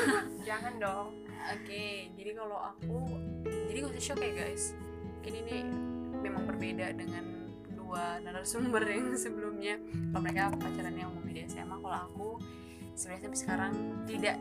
[0.48, 1.08] Jangan dong.
[1.50, 3.18] Oke jadi kalau aku
[3.66, 4.64] jadi gak usah shock ya guys.
[5.02, 5.56] Mungkin ini
[6.22, 7.41] memang berbeda dengan
[7.92, 9.76] dua narasumber yang sebelumnya
[10.08, 12.28] kalau mereka pacaran yang umum di SMA kalau aku
[12.96, 13.72] sebenarnya sampai sekarang
[14.08, 14.36] tidak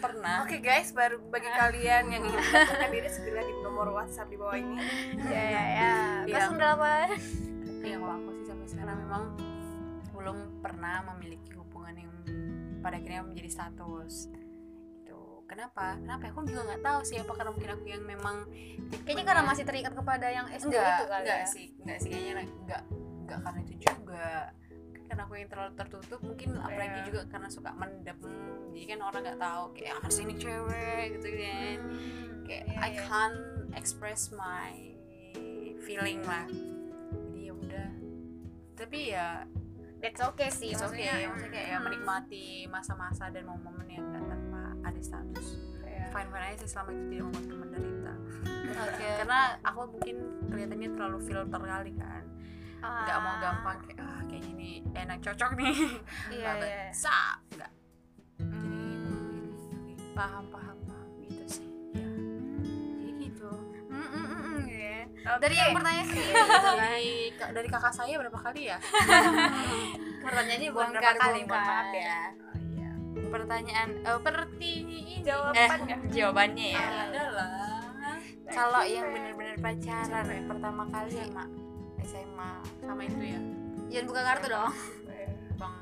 [0.00, 4.38] pernah Oke guys, baru bagi kalian yang ingin mendaftarkan diri segera di nomor WhatsApp di
[4.38, 4.78] bawah ini.
[5.26, 5.92] Ya ya ya.
[6.24, 7.82] Yang- 08.
[7.82, 9.24] ya kalau aku sih sampai sekarang memang
[10.14, 12.12] belum pernah memiliki hubungan yang
[12.78, 14.30] pada akhirnya menjadi status
[15.48, 16.30] kenapa kenapa ya?
[16.30, 18.36] aku juga nggak tahu sih apa karena mungkin aku yang memang
[19.04, 21.46] Kayaknya karena masih terikat kepada yang SD enggak itu kali enggak ya.
[21.48, 22.82] sih enggak sih kayaknya enggak
[23.24, 24.28] enggak karena itu juga
[25.08, 28.18] karena aku yang terlalu tertutup mungkin apalagi juga karena suka mendem
[28.76, 31.78] jadi kan orang nggak tahu kayak ah ini cewek gitu kan
[32.44, 33.00] kayak iya, I iya.
[33.08, 33.40] can't
[33.72, 34.72] express my
[35.80, 36.44] feeling lah
[37.24, 37.90] jadi ya udah
[38.76, 39.48] tapi ya
[39.98, 41.10] That's okay sih it's maksudnya.
[41.10, 44.06] okay maksudnya kayak ya hmm, menikmati masa-masa dan momen-momen yang
[44.88, 45.46] ada status.
[45.84, 46.04] Iya.
[46.08, 48.12] fine fine aja sih selama itu tidak membuat menderita
[48.78, 49.06] oke.
[49.20, 50.16] Karena aku mungkin
[50.48, 52.24] kelihatannya terlalu filter kali kan.
[52.78, 55.74] Nggak mau Ah, gampang kayak ah kayak gini enak cocok nih.
[56.34, 56.86] Iya Nggak iya.
[56.94, 57.72] sah nggak.
[58.38, 59.90] Hmm.
[60.14, 61.08] paham paham paham.
[61.22, 61.66] Gitu sih.
[61.94, 62.06] Ya
[62.98, 63.50] jadi gitu.
[63.90, 64.98] Mm, mm, mm, mm, ya.
[65.26, 65.40] Oke.
[65.42, 66.24] Dari yang pertanyaan sih.
[66.82, 68.78] dari dari kakak saya berapa kali ya?
[70.22, 72.18] Pertanyaannya bukan berapa kali mohon maaf ya
[73.28, 74.72] pertanyaan eh perti
[75.20, 75.94] Jawabannya.
[75.94, 77.48] eh, jawabannya ya adalah
[78.48, 81.44] kalau yang benar-benar pacaran pertama kali SMA
[82.02, 83.40] SMA sama itu ya
[83.88, 84.72] Jangan buka kartu dong.
[85.54, 85.74] bang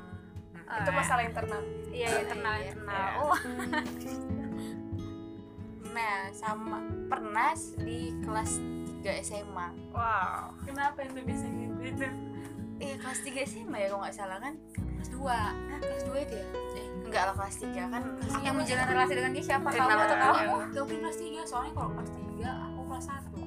[0.77, 1.61] Itu masalah internal.
[1.89, 3.03] Iya, iya, internal, Iya, internal.
[3.03, 3.11] iya.
[3.17, 3.37] Oh,
[5.89, 8.59] nah sama pernah di kelas
[9.01, 10.53] 3 SMA Wow.
[10.61, 12.05] kenapa itu bisa gitu
[12.77, 14.53] eh kelas 3 SMA ya kalau nggak salah kan
[14.97, 15.39] kelas dua.
[15.53, 16.47] Hah, kelas 2 itu ya?
[16.73, 19.67] Eh, enggak lah kelas 3 kan kelas yang menjalin relasi dengan dia siapa?
[19.69, 20.33] Kamu Kenapa atau kamu?
[20.73, 23.41] Gak mungkin kelas tiga soalnya kalau kelas tiga aku kelas satu.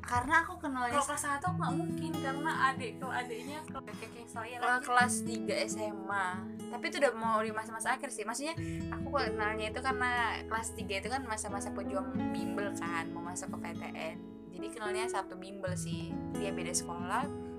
[0.00, 4.56] Karena aku kenalnya kalau kelas satu nggak mungkin karena adik kalau adiknya kalau kayak saya
[4.82, 6.26] kelas 3 SMA
[6.70, 8.26] Tapi itu udah mau di masa-masa akhir sih.
[8.26, 8.54] Maksudnya
[8.90, 13.70] aku kenalnya itu karena kelas 3 itu kan masa-masa pejuang bimbel kan Mau masuk ke
[13.70, 14.16] PTN
[14.50, 16.10] Jadi kenalnya satu bimbel sih.
[16.34, 17.49] Dia beda sekolah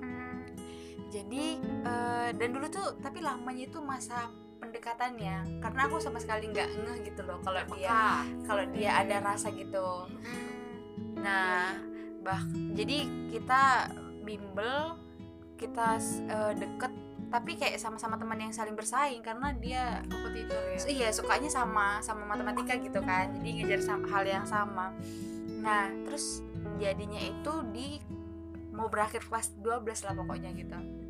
[1.12, 4.32] Jadi eh, dan dulu tuh tapi lamanya itu masa
[4.64, 5.60] pendekatannya.
[5.60, 10.08] Karena aku sama sekali nggak ngeh gitu loh Kalau dia kalau dia ada rasa gitu.
[11.20, 11.76] Nah,
[12.24, 12.42] bah
[12.74, 13.04] jadi
[13.36, 13.92] kita
[14.24, 14.96] bimbel,
[15.60, 16.00] kita
[16.32, 16.94] eh, deket,
[17.28, 20.80] tapi kayak sama-sama teman yang saling bersaing karena dia kompetitor ya?
[20.88, 23.36] iya sukanya sama sama matematika gitu kan.
[23.36, 24.96] Jadi ngejar sama, hal yang sama.
[25.60, 26.40] Nah terus
[26.80, 27.88] jadinya itu di
[28.72, 31.01] mau berakhir kelas 12 lah pokoknya gitu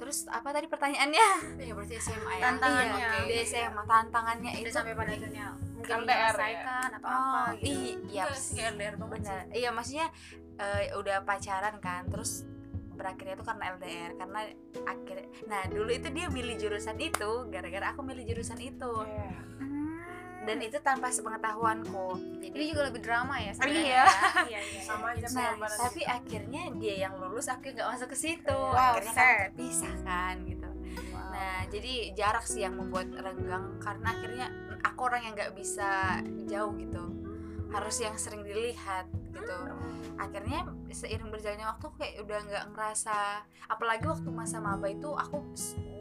[0.00, 1.28] terus apa tadi pertanyaannya?
[1.68, 2.42] Ya berarti SMA ya.
[2.48, 2.96] Tantangannya.
[2.96, 5.46] Iya, di SMA tantangannya Udah itu sampai pada akhirnya
[5.80, 6.78] mungkin LDR ya?
[6.92, 7.72] atau apa oh, gitu.
[8.12, 10.06] iya Enggak sih, kayak LDR banget benar iya maksudnya
[10.60, 12.44] eh, udah pacaran kan terus
[13.00, 14.40] berakhirnya itu karena LDR karena
[14.84, 15.16] akhir
[15.48, 18.92] nah dulu itu dia milih jurusan itu gara-gara aku milih jurusan itu.
[19.08, 19.32] Iya.
[20.40, 22.16] Dan itu tanpa sepengetahuanku.
[22.40, 23.92] Jadi jadi juga lebih drama ya sebenarnya Iya.
[23.92, 24.06] ya.
[24.50, 24.80] iya iya.
[24.80, 28.56] Sama aja nah tapi akhirnya dia yang lulus aku nggak masuk ke situ.
[28.56, 29.28] Wow, akhirnya sad.
[29.28, 30.68] kan pisah kan gitu.
[31.30, 34.46] Nah jadi jarak sih yang membuat renggang karena akhirnya
[34.80, 37.04] aku orang yang nggak bisa jauh gitu.
[37.70, 39.56] Harus yang sering dilihat gitu.
[40.16, 45.44] Akhirnya seiring berjalannya waktu kayak udah nggak ngerasa apalagi waktu masa maba itu aku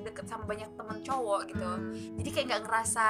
[0.04, 1.72] deket sama banyak temen cowok gitu.
[2.20, 3.08] Jadi kayak nggak ngerasa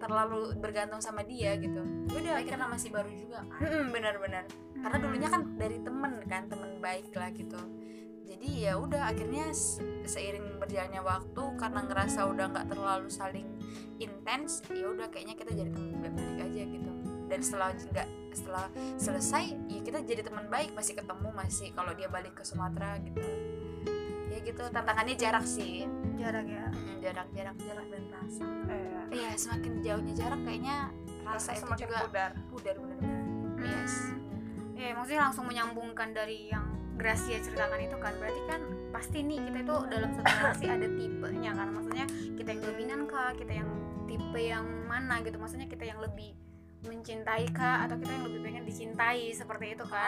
[0.00, 1.82] terlalu bergantung sama dia gitu.
[2.12, 3.60] Udah Tapi karena masih baru juga kan?
[3.60, 4.44] Mm-mm, benar-benar
[4.82, 7.60] karena dulunya kan dari temen kan temen baik lah gitu.
[8.26, 13.46] Jadi ya udah akhirnya se- seiring berjalannya waktu karena ngerasa udah nggak terlalu saling
[14.02, 16.90] intens ya udah kayaknya kita jadi teman baik aja gitu.
[17.30, 18.66] Dan setelah nggak setelah
[18.96, 23.20] selesai ya kita jadi teman baik masih ketemu masih kalau dia balik ke Sumatera gitu
[24.42, 25.86] ya gitu tantangannya jarak sih.
[26.18, 26.66] Jarak ya?
[26.66, 27.26] Mm, jarak.
[27.30, 28.46] Jarak jarak dan rasa.
[28.66, 29.00] Iya.
[29.12, 30.76] iya semakin jauhnya jarak kayaknya
[31.22, 32.32] rasa itu semakin juga pudar.
[32.50, 33.22] pudar benar-benar
[33.62, 33.94] yes.
[34.74, 38.60] Ya maksudnya langsung menyambungkan dari yang Gracia ceritakan itu kan berarti kan
[38.92, 43.32] pasti nih kita itu dalam satu relasi ada tipenya kan maksudnya kita yang dominan kah
[43.32, 43.70] kita yang
[44.04, 46.36] tipe yang mana gitu maksudnya kita yang lebih
[46.82, 50.06] mencintai kah atau kita yang lebih pengen dicintai seperti itu kan?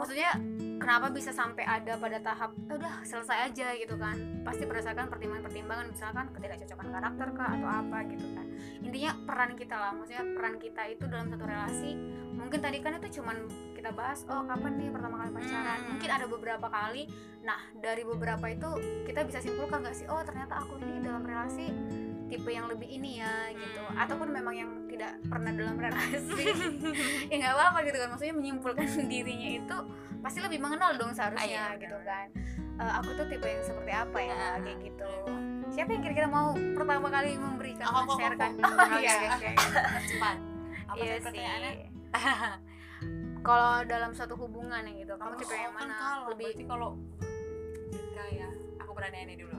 [0.00, 0.32] Maksudnya
[0.80, 4.16] kenapa bisa sampai ada pada tahap "Eh, udah selesai aja gitu kan?
[4.40, 8.46] Pasti berdasarkan pertimbangan-pertimbangan misalkan ketidakcocokan karakter kah atau apa gitu kan?
[8.80, 9.92] Intinya peran kita lah.
[9.92, 11.92] Maksudnya peran kita itu dalam satu relasi
[12.34, 13.46] mungkin tadi kan itu cuman
[13.78, 15.78] kita bahas oh kapan nih pertama kali pacaran?
[15.80, 15.88] Hmm.
[15.96, 17.02] mungkin ada beberapa kali.
[17.44, 18.70] Nah dari beberapa itu
[19.04, 21.68] kita bisa simpulkan nggak sih oh ternyata aku ini dalam relasi
[22.26, 23.80] tipe yang lebih ini ya gitu.
[23.80, 24.00] Hmm.
[24.00, 26.44] ataupun memang yang tidak pernah dalam relasi.
[27.30, 28.08] Ya nggak apa-apa gitu kan.
[28.10, 29.76] Maksudnya menyimpulkan dirinya itu
[30.18, 32.26] pasti lebih mengenal dong seharusnya Ah, iya, gitu kan.
[32.74, 34.56] Eh, aku tuh tipe yang seperti apa ya Ah.
[34.58, 35.10] kayak gitu.
[35.70, 38.62] Siapa yang kira-kira mau pertama kali memberikan Aku, aku, aku, sharekan aku.
[38.64, 39.14] oh iya.
[39.28, 39.50] oke.
[40.06, 40.36] Cepat.
[40.86, 41.72] Apa iya pertanyaannya?
[43.40, 45.94] Kalau dalam suatu hubungan yang gitu kamu Oh, tipe yang kan mana?
[45.94, 46.90] kalau lebih kalau
[47.90, 49.56] jika ya aku berani ini dulu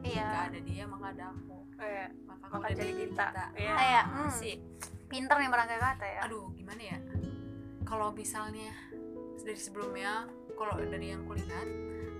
[0.00, 2.06] jika iya ada dia maka ada aku Iya.
[2.26, 3.26] maka Maka jadi kita.
[3.54, 3.74] Iya.
[3.78, 4.54] kayak hmm, sih
[5.08, 6.98] pinter nih merangkai kata ya aduh gimana ya
[7.88, 8.68] kalau misalnya
[9.40, 11.68] dari sebelumnya kalau dari yang kulihat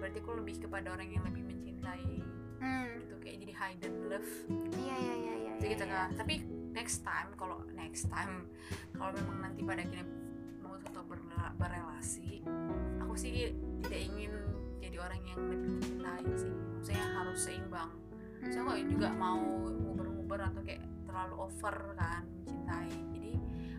[0.01, 2.25] berarti aku lebih kepada orang yang lebih mencintai
[2.65, 4.33] hmm, gitu kayak jadi hidden love
[4.73, 5.93] iya iya iya iya gitu, gitu iya.
[5.93, 6.35] kan tapi
[6.73, 8.49] next time kalau next time
[8.97, 10.09] kalau memang nanti pada akhirnya
[10.65, 12.41] mau untuk berrela- berrelasi
[13.05, 13.53] aku sih
[13.85, 14.33] tidak ingin
[14.81, 17.93] jadi orang yang lebih mencintai sih maksudnya harus seimbang
[18.49, 22.91] saya kok juga mau nguber-nguber atau kayak terlalu over kan mencintai.
[23.13, 23.33] Jadi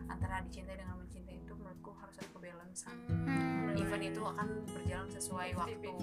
[0.05, 5.49] antara dicintai dengan mencintai itu menurutku harus ada kebalansan Hmm, event itu akan berjalan sesuai
[5.55, 5.93] waktu.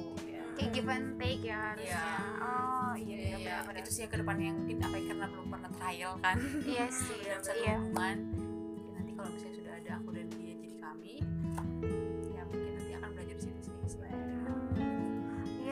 [0.57, 2.01] kayak give and take ya harusnya.
[2.01, 2.07] Iya.
[2.41, 5.47] oh iya iya Iya, itu sih yang ke depannya yang mungkin apa ya, karena belum
[5.53, 6.37] pernah trial kan.
[6.65, 7.77] Iya sih dalam satu iya.
[7.77, 8.17] hubungan.
[8.73, 9.55] Ya nanti kalau misalnya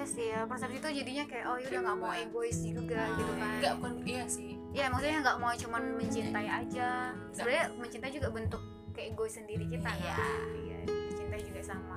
[0.04, 0.40] iya sih ya.
[0.44, 3.48] Persepsi itu jadinya kayak oh yaudah nggak mau egois juga gitu kan.
[3.56, 4.52] enggak bukan iya sih.
[4.74, 6.88] Iya maksudnya nggak mau cuman mencintai aja.
[7.32, 8.62] Sebenarnya mencintai juga bentuk
[8.92, 10.12] kayak egois sendiri kita Iya.
[10.12, 10.40] kan.
[10.60, 11.96] Iya dicintai juga sama.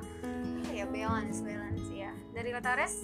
[0.71, 2.95] Iya balance balance ya dari Lotares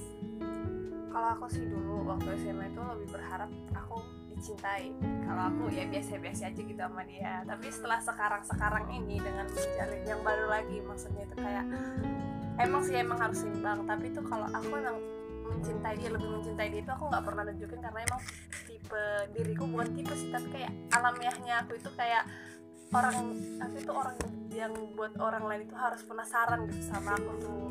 [1.09, 4.01] kalau aku sih dulu waktu SMA itu lebih berharap aku
[4.33, 4.89] dicintai.
[5.21, 7.43] Kalau aku ya biasa-biasa aja gitu sama dia.
[7.43, 11.65] Tapi setelah sekarang-sekarang ini dengan menjalin yang baru lagi maksudnya itu kayak
[12.59, 13.85] emang sih emang harus seimbang.
[13.87, 14.97] Tapi itu kalau aku emang
[15.43, 18.21] mencintai dia lebih mencintai dia itu aku nggak pernah nunjukin karena emang
[18.65, 20.29] tipe diriku bukan tipe sih.
[20.29, 22.23] Tapi kayak alamiahnya aku itu kayak
[22.93, 23.17] orang
[23.57, 24.15] aku itu orang
[24.53, 27.65] yang buat orang lain itu harus penasaran gitu sama aku tuh.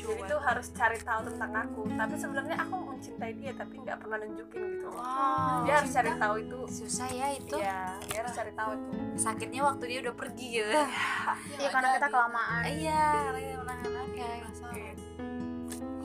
[0.00, 1.80] Jadi tuh harus cari tahu tentang aku.
[1.92, 6.34] Tapi sebenarnya aku mencintai dia tapi nggak pernah nunjukin gitu wow dia harus cari tahu
[6.40, 6.58] itu.
[6.72, 7.56] Susah ya itu.
[7.60, 8.88] Iya, dia harus cari tahu itu.
[9.20, 10.72] Sakitnya waktu dia udah pergi gitu.
[10.72, 11.68] Iya.
[11.74, 12.62] Karena kita kelamaan.
[12.72, 14.30] Iya karena menahan oke.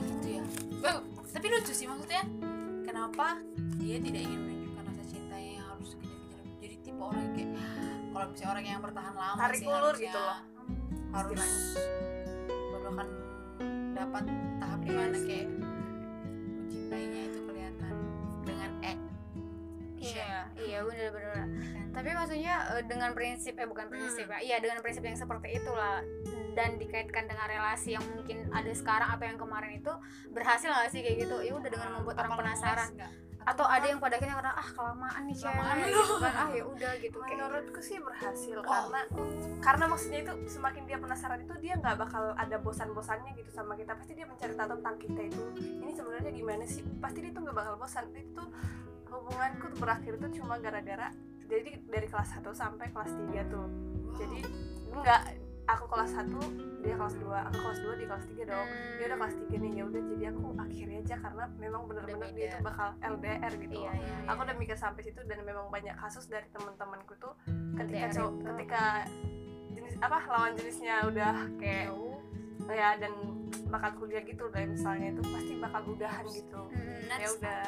[0.04, 0.42] Gitu ya.
[1.32, 2.22] Tapi lucu sih maksudnya.
[2.84, 3.40] Kenapa
[3.80, 7.50] dia tidak ingin menunjukkan rasa cintanya yang harus kejar-kejar jadi tipe orang yang kayak
[8.18, 10.38] kalau misalnya orang yang bertahan lama Tarik sih ulur gitu loh.
[11.14, 11.42] harus
[12.50, 13.08] baru akan
[13.94, 14.24] dapat
[14.58, 17.94] tahap di mana kayak mencintainya itu kelihatan
[18.42, 19.02] dengan act
[20.02, 20.50] iya.
[20.58, 21.46] Iya iya benar-benar
[21.94, 24.38] tapi maksudnya eh, dengan prinsip eh bukan prinsip ya.
[24.38, 25.98] Iya dengan prinsip yang seperti itulah.
[26.54, 29.90] Dan dikaitkan dengan relasi yang mungkin ada sekarang atau yang kemarin itu
[30.30, 31.42] berhasil nggak sih kayak gitu?
[31.42, 32.94] Ya udah dengan membuat orang penasaran
[33.48, 35.76] atau ada yang pada akhirnya karena ah kelamaan nih cewek Kelamaan.
[35.88, 36.32] gitu kan.
[36.36, 37.16] Ah ya udah gitu.
[37.16, 39.00] Kayak menurutku sih berhasil karena
[39.64, 43.96] karena maksudnya itu semakin dia penasaran itu dia nggak bakal ada bosan-bosannya gitu sama kita.
[43.96, 45.42] Pasti dia mencari tahu tentang kita itu.
[45.80, 46.84] Ini sebenarnya gimana sih?
[47.00, 48.04] Pasti dia tuh nggak bakal bosan.
[48.12, 48.44] Itu
[49.08, 51.08] hubunganku tuh berakhir itu cuma gara-gara
[51.48, 53.66] jadi dari kelas 1 sampai kelas 3 tuh.
[54.20, 54.40] Jadi
[54.92, 58.68] enggak aku kelas 1 dia kelas 2 aku kelas 2 di kelas 3 dong.
[58.96, 62.48] Dia udah kelas 3 nih ya udah jadi aku akhiri aja karena memang bener-bener dia
[62.56, 64.28] tuh bakal LDR gitu iya iya iya.
[64.32, 67.34] aku udah mikir sampai situ dan memang banyak kasus dari teman-temanku tuh
[67.76, 68.44] ketika LDR cow- itu.
[68.54, 68.82] ketika
[69.76, 71.92] jenis apa lawan jenisnya udah kayak
[72.68, 73.12] ya dan
[73.72, 76.60] bakal kuliah gitu dan misalnya itu pasti bakal udahan gitu.
[76.68, 77.62] Hmm, ya udah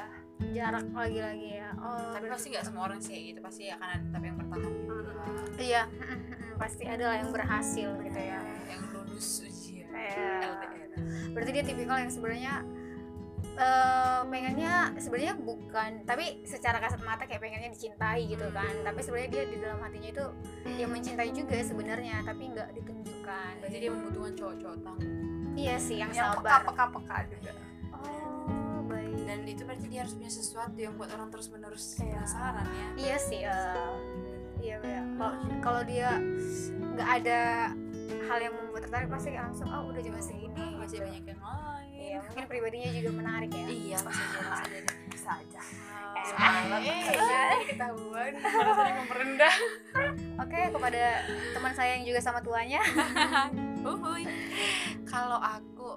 [0.50, 1.70] jarak lagi-lagi ya.
[1.76, 3.40] Oh tapi pasti nggak semua orang sih gitu.
[3.40, 4.94] Pasti akan ada tapi yang bertahan gitu.
[5.60, 5.82] iya.
[6.60, 8.40] Pasti ada lah yang berhasil gitu ya.
[8.68, 10.32] Yang lulus ujian Iya.
[10.44, 10.78] LDR
[11.30, 12.54] berarti dia tipikal yang sebenarnya
[13.60, 18.72] eh pengennya sebenarnya bukan tapi secara kasat mata kayak pengennya dicintai gitu kan.
[18.84, 20.24] Tapi sebenarnya dia di dalam hatinya itu
[20.76, 23.52] ya mencintai juga sebenarnya tapi nggak ditunjukkan.
[23.64, 25.12] Berarti dia membutuhkan cowok-cowok tangguh.
[25.56, 26.62] Iya sih yang yang sabar.
[26.68, 27.52] peka peka juga
[29.30, 32.18] dan itu berarti dia harus punya sesuatu yang buat orang terus menerus Iya.
[32.18, 32.86] penasaran ya?
[32.98, 33.94] Iya sih eh,
[34.58, 36.18] iya iya kalau kalau dia
[36.90, 37.40] nggak ada
[38.26, 41.06] hal yang membuat tertarik pasti langsung oh udah cuma segini masih gitu.
[41.06, 41.88] banyak yang lain.
[41.94, 43.66] Iya mungkin pribadinya juga menarik ya.
[43.66, 45.60] Iya bisa jadi bisa aja.
[46.20, 48.32] Semalam Eh, ketahuan.
[48.36, 49.54] Tadi memperendah
[50.42, 51.02] Oke, kepada
[51.52, 52.80] teman saya yang juga sama tuanya,
[53.80, 54.24] Uhuy.
[55.04, 55.96] kalau aku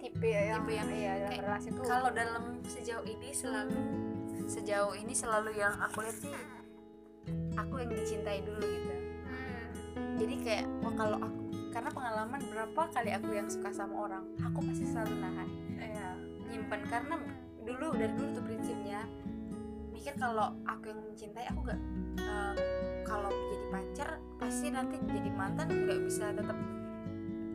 [0.00, 1.84] tipe yang, Tipe yang iya dalam kayak- relasi tuh.
[1.84, 3.78] kalau dalam sejauh ini selalu
[4.46, 6.32] sejauh ini selalu yang aku lihat sih
[7.54, 9.66] aku yang dicintai dulu gitu Hmm,
[10.16, 14.58] jadi kayak wah kalau aku karena pengalaman berapa kali aku yang suka sama orang aku
[14.64, 16.08] pasti selalu nahan Iya.
[16.46, 17.14] nyimpen karena
[17.60, 19.06] dulu dari dulu tuh prinsipnya
[19.90, 21.80] mikir kalau aku yang mencintai aku gak
[22.18, 22.54] eh,
[23.02, 26.56] kalau jadi pacar pasti nanti jadi mantan nggak bisa tetap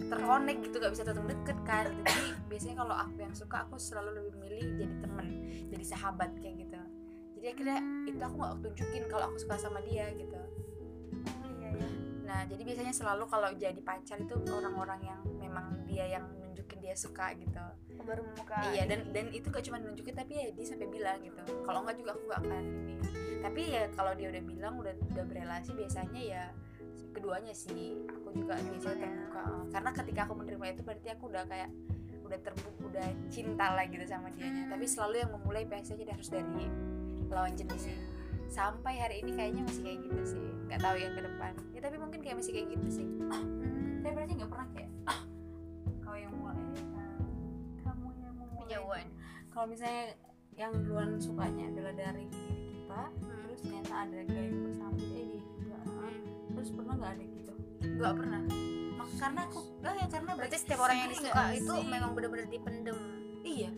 [0.05, 2.05] terkonek gitu gak bisa tetap deket kan gitu.
[2.05, 5.27] jadi biasanya kalau aku yang suka aku selalu lebih milih jadi temen
[5.73, 6.81] jadi sahabat kayak gitu
[7.39, 10.39] jadi akhirnya itu aku gak tunjukin kalau aku suka sama dia gitu
[11.43, 11.89] oh iya iya.
[12.25, 16.97] Nah, jadi biasanya selalu kalau jadi pacar itu orang-orang yang memang dia yang nunjukin dia
[16.97, 17.61] suka gitu.
[18.01, 18.73] Baru membuka.
[18.73, 21.37] Iya, dan dan itu gak cuma nunjukin tapi ya dia sampai bilang gitu.
[21.63, 22.95] Kalau enggak juga aku gak akan ini.
[23.45, 26.43] Tapi ya kalau dia udah bilang udah udah berelasi biasanya ya
[27.15, 28.03] keduanya sih.
[28.11, 29.43] Aku juga biasanya terbuka.
[29.71, 31.69] Karena ketika aku menerima itu berarti aku udah kayak
[32.25, 36.65] udah terbuka udah cinta lah gitu sama dianya tapi selalu yang memulai biasanya harus dari
[37.31, 37.97] lawan jenis sih.
[38.49, 40.45] Sampai hari ini kayaknya masih kayak gitu sih.
[40.69, 41.53] Nggak tahu yang ke depan.
[41.73, 43.07] Ya tapi mungkin kayak masih kayak gitu sih.
[43.07, 45.21] Hmm, tapi berarti nggak pernah kayak "Ah,
[46.01, 47.13] kau yang mulai ah,
[47.83, 48.65] kamu yang memulai.
[48.69, 49.07] Kejauhan.
[49.53, 50.03] kalau misalnya
[50.55, 55.43] yang duluan sukanya adalah dari diri kita terus ternyata ada gaya bersama eh
[56.65, 56.67] ah.
[56.67, 57.53] terus pernah nggak ada gitu
[57.85, 58.41] nggak pernah
[58.95, 61.85] Mak karena aku ah ya karena Berarti setiap orang yang disuka nggak itu sih?
[61.85, 62.97] memang benar-benar dipendem.
[63.45, 63.69] iya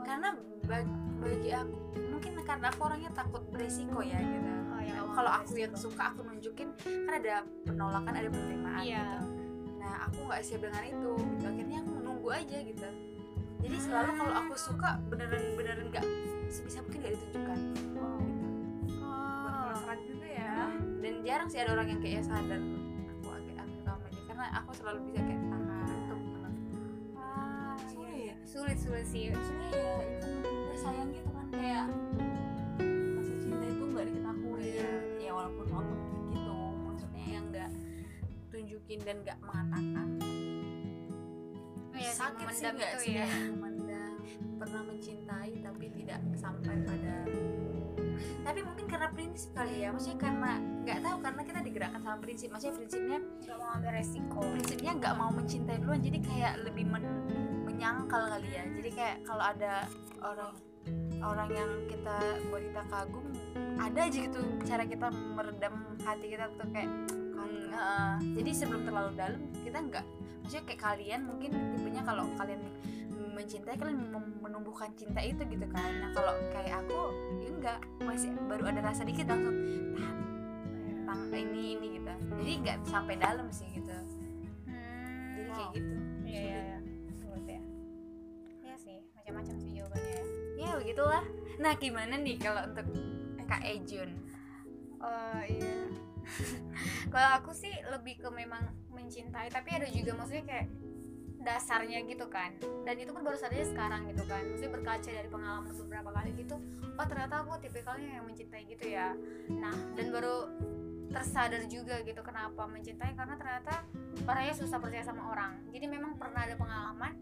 [0.00, 0.28] karena
[0.64, 1.76] bagi, bagi aku
[2.08, 5.74] mungkin karena aku orangnya takut beresiko ya gitu Oh, ya, kamu kalau nggak aku yang
[5.76, 7.34] suka aku nunjukin kan ada
[7.68, 9.04] penolakan ada penerimaan Iya.
[9.04, 9.18] gitu
[9.76, 11.44] nah aku nggak siap dengan itu gitu.
[11.44, 12.88] akhirnya aku menunggu aja gitu
[13.60, 16.06] jadi selalu kalau aku suka beneran beneran nggak
[16.48, 18.04] sebisa mungkin nggak ditunjukkan gitu.
[21.40, 24.98] Jarang sih ada orang yang kayak sadar aku agak aku sama dia karena aku selalu
[25.08, 26.56] bisa kayak tahan untuk menang
[27.16, 28.12] Ah, iya, sulit.
[28.12, 28.34] Iya.
[28.44, 29.24] Sulit sulit sih.
[29.32, 30.28] maksudnya ya itu
[30.68, 31.84] bersayang gitu kan kayak
[33.16, 34.68] rasa cinta itu nggak diketahui.
[35.16, 35.94] Ya walaupun aku
[36.28, 37.70] gitu maksudnya yang nggak
[38.52, 40.08] tunjukin dan nggak mengatakan.
[41.96, 43.12] Iya, sakit sih nggak sih?
[43.16, 43.28] ya.
[43.48, 44.12] memendam.
[44.60, 47.24] Pernah mencintai tapi tidak sampai pada
[48.50, 50.50] tapi mungkin karena prinsip kali ya maksudnya karena
[50.82, 52.48] nggak tahu karena kita digerakkan sama prinsip.
[52.50, 54.40] Maksudnya prinsipnya Gak mau ambil resiko.
[54.42, 57.22] prinsipnya nggak mau mencintai duluan jadi kayak lebih men-
[57.62, 58.66] menyangkal kali ya.
[58.74, 59.86] Jadi kayak kalau ada
[60.18, 60.50] orang
[61.22, 62.16] orang yang kita
[62.50, 63.26] buat kita kagum
[63.78, 66.90] ada aja gitu cara kita meredam hati kita tuh kayak
[67.36, 70.04] kan eh, jadi sebelum terlalu dalam kita nggak
[70.40, 72.64] maksudnya kayak kalian mungkin tipenya kalau kalian
[73.40, 74.12] mencintai kalian
[74.44, 76.98] menumbuhkan cinta itu gitu kan nah kalau kayak aku
[77.40, 79.56] ya enggak masih baru ada rasa dikit langsung
[79.96, 80.16] tahan
[81.08, 83.88] tang ini ini gitu jadi nggak sampai dalam sih gitu
[84.68, 85.76] Hmm, jadi kayak wow.
[85.76, 85.94] gitu
[86.30, 86.78] Iya iya iya.
[87.18, 87.60] Sulit ya.
[88.62, 90.24] Iya sih, macam-macam sih jawabannya ya.
[90.60, 91.24] ya begitulah
[91.58, 92.86] nah gimana nih kalau untuk
[93.48, 94.14] kak Ejun
[95.00, 95.88] Oh iya.
[97.12, 98.60] Kalau aku sih lebih ke memang
[98.92, 100.68] mencintai, tapi ada juga maksudnya kayak
[101.40, 102.52] dasarnya gitu kan.
[102.84, 104.44] Dan itu pun baru saja sekarang gitu kan.
[104.44, 106.56] Maksudnya berkaca dari pengalaman beberapa kali gitu.
[107.00, 109.16] Oh ternyata aku tipikalnya yang mencintai gitu ya.
[109.48, 110.36] Nah dan baru
[111.10, 113.82] tersadar juga gitu kenapa mencintai karena ternyata
[114.24, 115.58] orangnya susah percaya sama orang.
[115.74, 117.12] Jadi memang pernah ada pengalaman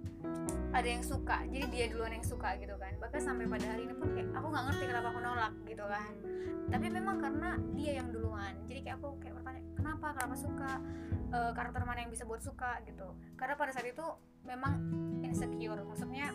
[0.68, 2.92] ada yang suka jadi dia duluan yang suka gitu kan.
[3.00, 6.12] Bahkan sampai pada hari ini pun kayak aku nggak ngerti kenapa aku nolak gitu kan.
[6.68, 10.06] Tapi memang karena dia yang duluan jadi kayak aku kayak bertanya kenapa?
[10.12, 10.72] Kenapa suka?
[11.28, 12.84] E, karakter mana yang bisa buat suka?
[12.84, 13.08] gitu.
[13.40, 14.04] Karena pada saat itu
[14.44, 14.80] memang
[15.24, 16.28] insecure maksudnya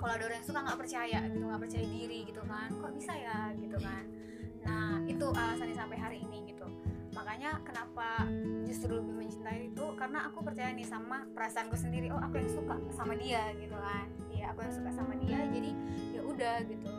[0.00, 2.68] kalau ada orang yang suka nggak percaya gitu nggak percaya diri gitu kan.
[2.72, 3.52] Kok bisa ya?
[3.60, 4.30] gitu kan
[4.64, 6.66] nah itu alasannya sampai hari ini gitu.
[7.10, 8.24] Makanya kenapa
[8.64, 12.12] justru lebih mencintai itu karena aku percaya nih sama perasaanku sendiri.
[12.14, 14.06] Oh aku yang suka sama dia gitu kan.
[14.30, 15.70] Iya aku yang suka sama dia jadi
[16.14, 16.90] ya udah gitu.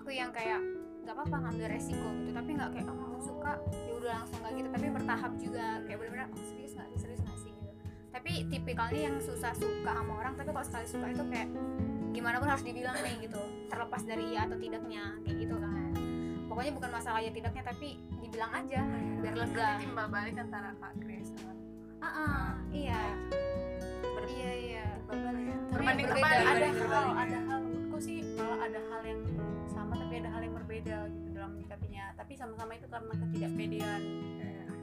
[0.00, 0.60] Aku yang kayak
[1.00, 3.52] nggak apa-apa ngambil resiko gitu tapi nggak kayak oh aku suka
[3.88, 4.68] ya udah langsung nggak gitu.
[4.72, 6.88] Tapi bertahap juga kayak benar-benar oh serius nggak?
[6.96, 7.52] Serius nggak sih?
[7.52, 7.70] gitu.
[8.10, 11.48] Tapi tipikalnya yang susah suka sama orang tapi kalau sekali suka itu kayak
[12.10, 15.79] gimana pun harus dibilang nih gitu terlepas dari iya atau tidaknya kayak gitu kan
[16.50, 18.80] pokoknya bukan masalah ya tidaknya tapi dibilang aja.
[19.22, 19.68] Biar lega.
[19.78, 21.54] timbal balik antara Kak Grace sama
[22.00, 23.02] ah ah, iya.
[24.26, 24.86] Iya iya.
[25.04, 27.58] Tapi Berbanding berbeda, terbalik, ada hal ada hal.
[27.60, 29.20] Menurutku sih malah ada hal yang
[29.66, 32.04] sama tapi ada hal yang berbeda gitu dalam menyikapinya.
[32.14, 34.02] Tapi sama-sama itu karena ketidakpedean.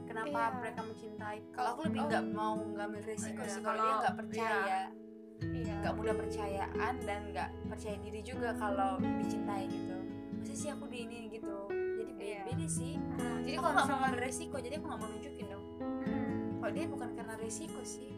[0.06, 0.56] Kenapa Iya.
[0.56, 2.08] mereka mencintai kalau aku lebih Oh.
[2.08, 4.80] nggak mau ngambil resiko Iya, sih kalau kalau- dia nggak percaya.
[5.42, 5.74] iya.
[5.78, 9.96] Nggak mudah percayaan dan nggak percaya diri juga kalau dicintai gitu
[10.38, 11.54] masa sih aku di ini gitu.
[11.70, 12.40] Jadi beda, Iya.
[12.46, 12.94] beda sih.
[12.96, 15.64] Nah, jadi kalau nggak mau ngambil resiko jadi aku nggak mau nunjukin dong.
[15.78, 18.10] Hmm, kalau dia bukan karena resiko sih?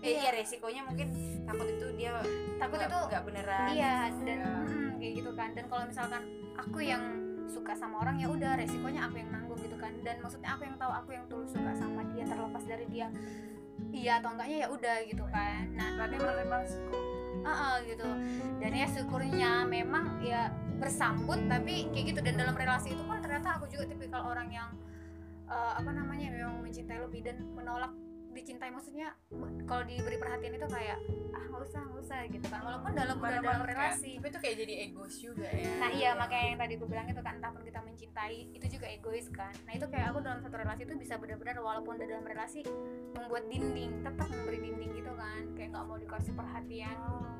[0.00, 0.20] Eh Iya.
[0.20, 0.30] iya.
[0.34, 1.08] resikonya mungkin
[1.42, 2.12] takut itu dia
[2.58, 3.68] takut itu nggak beneran.
[3.70, 5.48] iya dan mm, kayak gitu kan.
[5.52, 6.22] Dan kalau misalkan
[6.54, 7.02] aku yang
[7.44, 9.92] suka sama orang ya udah resikonya aku yang nanggung gitu kan.
[10.00, 13.08] Dan maksudnya aku yang tahu aku yang tulus suka sama dia terlepas dari dia
[13.90, 15.68] iya atau enggaknya ya udah gitu kan.
[15.70, 16.96] Nah berarti menerima resiko.
[17.44, 18.08] Heeh, gitu.
[18.56, 20.48] Dan ya syukurnya memang ya
[20.84, 22.20] bersambut tapi kayak gitu.
[22.20, 24.70] Dan dalam relasi itu kan ternyata aku juga tipikal orang yang
[25.48, 27.96] eh, apa namanya memang mencintai lebih dan menolak
[28.34, 29.14] dicintai maksudnya
[29.64, 30.98] kalau diberi perhatian itu kayak
[31.34, 32.60] ah nggak usah nggak usah gitu kan.
[32.66, 34.18] Walaupun dalam udah dalam relasi.
[34.18, 35.72] tapi itu kayak jadi egois juga ya.
[35.78, 38.86] Nah iya makanya yang tadi aku bilang itu kan entah pun kita mencintai itu juga
[38.90, 39.54] egois kan.
[39.64, 42.60] Nah itu kayak aku dalam satu relasi itu bisa benar-benar walaupun udah dalam relasi
[43.14, 45.42] membuat dinding tetap memberi dinding gitu kan.
[45.54, 46.96] Kayak nggak mau dikasih perhatian.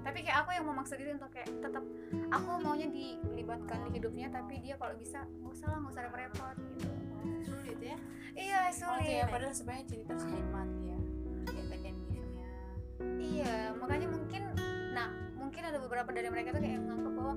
[0.06, 1.84] Tapi kayak aku yang memaksa diri untuk kayak tetap
[2.30, 6.56] aku maunya dilibatkan di hidupnya tapi dia kalau bisa nggak usah lah nggak usah repot-repot
[6.76, 7.03] gitu
[7.46, 7.96] sulit ya?
[8.34, 9.22] Iya sulit.
[9.22, 10.98] ya padahal sebenarnya harus dinikmati ya.
[11.44, 11.92] Ya give-nya
[13.20, 14.42] iya makanya mungkin
[14.94, 17.34] nah mungkin ada beberapa dari mereka tuh kayak menganggap bahwa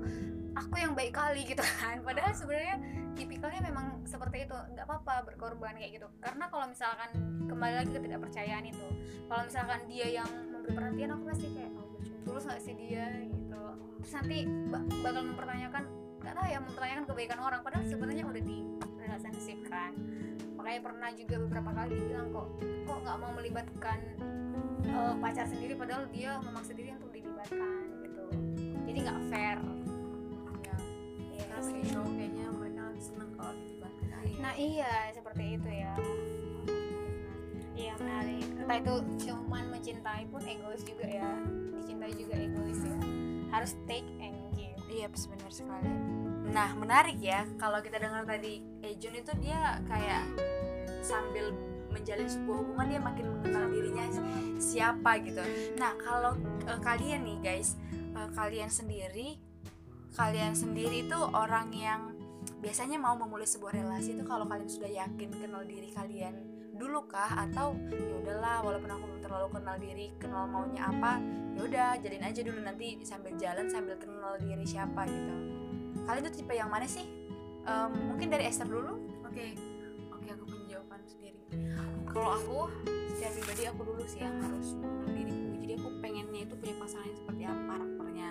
[0.58, 2.02] aku yang baik kali gitu kan.
[2.02, 2.76] Padahal sebenarnya
[3.13, 4.58] tipikalnya memang seperti itu.
[4.73, 6.08] Nggak apa-apa berkorban kayak gitu.
[6.21, 7.10] Karena kalau misalkan
[7.45, 8.88] kembali lagi ke tidak percayaan itu
[9.28, 11.88] kalau misalkan dia yang memberi perhatian aku pasti kayak oh,
[12.26, 13.63] tulus nggak sih dia gitu.
[14.02, 14.38] Terus nanti
[14.69, 15.84] ba- bakal mempertanyakan
[16.27, 18.57] nggak tahu ya mempertanyakan kebaikan orang padahal sebenarnya udah di
[18.99, 19.95] relationship kan.
[20.59, 22.47] Makanya pernah juga beberapa kali dibilang kok
[22.83, 23.99] kok nggak mau melibatkan
[24.83, 28.23] eh, pacar sendiri padahal dia memaksa diri untuk dilibatkan gitu.
[28.91, 29.57] Jadi nggak fair.
[30.67, 30.75] Ya
[31.31, 31.45] Iya.
[31.47, 34.23] terus kayak cowok kayaknya mereka seneng kalau dilibatkan.
[34.43, 35.93] Nah iya seperti itu ya.
[37.77, 37.93] Iya.
[38.03, 38.95] Menarik entah itu
[39.31, 41.31] cuman mencintai pun egois juga ya.
[41.79, 42.99] Dicintai juga egois ya.
[43.47, 44.75] Harus take and give.
[44.91, 46.16] Iya benar sekali.
[46.51, 50.23] Nah menarik ya kalau kita dengar tadi Ejun itu dia kayak
[51.03, 51.51] sambil
[51.91, 54.05] menjalin sebuah hubungan dia makin mengenal dirinya
[54.60, 55.43] siapa gitu.
[55.79, 56.36] Nah kalau
[56.67, 59.39] eh, kalian nih guys, eh, kalian sendiri,
[60.13, 62.13] kalian sendiri itu orang yang
[62.63, 66.36] biasanya mau memulai sebuah relasi itu kalau kalian sudah yakin kenal diri kalian
[66.77, 71.17] dulu kah atau ya udahlah walaupun aku belum terlalu kenal diri kenal maunya apa
[71.57, 75.57] ya udah jalin aja dulu nanti sambil jalan sambil kenal diri siapa gitu
[76.08, 77.03] kalian tuh tipe yang mana sih?
[77.68, 78.95] Em, mungkin dari Esther dulu.
[79.28, 79.60] Oke.
[80.16, 81.39] Oke aku punya jawaban sendiri.
[82.08, 82.60] Kalau aku
[83.12, 85.47] secara pribadi aku dulu sih yang harus mengenal diriku.
[85.60, 88.30] Jadi aku pengennya itu punya pasangan yang seperti apa karakternya.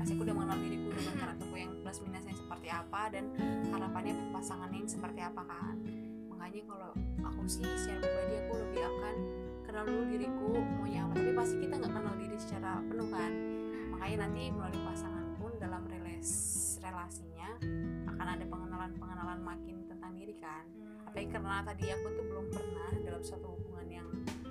[0.00, 3.24] Pasti aku udah mengenal diriku dengan karakterku yang plus minusnya seperti apa dan
[3.68, 5.76] harapannya pasangan yang seperti apa kan.
[6.32, 6.90] Makanya kalau
[7.28, 9.14] aku sih secara pribadi aku lebih akan
[9.68, 10.48] kenal dulu diriku
[10.80, 11.12] maunya apa.
[11.20, 13.32] Tapi pasti kita nggak kenal diri secara penuh kan.
[13.92, 15.84] Makanya nanti melalui pasangan pun dalam
[16.78, 17.50] relasinya
[18.08, 20.64] akan ada pengenalan-pengenalan makin tentang diri kan.
[20.64, 21.06] Hmm.
[21.08, 24.08] apalagi karena tadi aku tuh belum pernah dalam suatu hubungan yang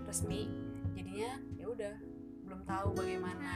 [0.07, 0.49] resmi
[0.97, 1.95] jadinya ya udah
[2.47, 3.53] belum tahu bagaimana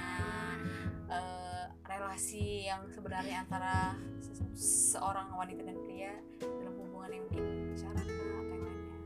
[1.07, 4.43] uh, relasi yang sebenarnya antara se
[4.91, 8.99] seorang wanita dan pria dalam hubungan yang mungkin pacaran atau yang lainnya.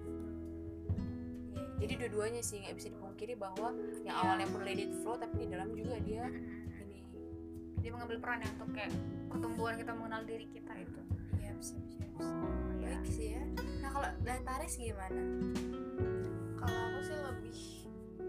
[1.85, 4.23] Jadi dua-duanya sih nggak bisa dipungkiri bahwa yang iya.
[4.25, 4.61] awalnya pun
[5.05, 6.64] flow tapi di dalam juga dia hmm
[7.85, 8.91] dia mengambil peran ya untuk kayak
[9.29, 11.01] pertumbuhan kita mengenal diri kita itu
[11.37, 12.33] Iya, siap, siap, siap.
[12.81, 12.97] Iya.
[12.97, 13.43] Baik sih ya.
[13.85, 15.21] Nah, kalau dari Taris gimana?
[16.65, 17.59] kalau aku sih lebih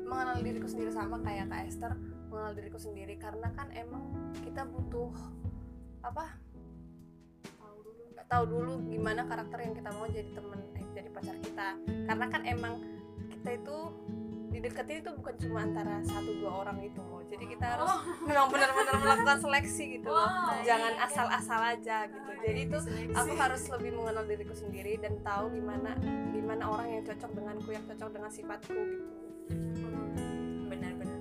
[0.04, 1.92] mengenal diriku sendiri sama kayak Kak Esther
[2.28, 4.12] mengenal diriku sendiri karena kan emang
[4.44, 5.08] kita butuh
[6.04, 6.36] apa
[7.56, 11.68] tahu dulu tahu dulu gimana karakter yang kita mau jadi temen eh, jadi pacar kita
[11.80, 12.74] karena kan emang
[13.32, 13.78] kita itu
[14.56, 17.90] dideketin itu bukan cuma antara satu dua orang itu loh jadi kita harus
[18.24, 20.30] memang benar-benar melakukan seleksi gitu loh.
[20.62, 22.30] Jangan asal-asal aja gitu.
[22.40, 22.78] Jadi itu
[23.12, 25.98] aku harus lebih mengenal diriku sendiri dan tahu gimana
[26.32, 29.06] gimana orang yang cocok denganku yang cocok dengan sifatku gitu.
[30.70, 31.20] Benar-benar.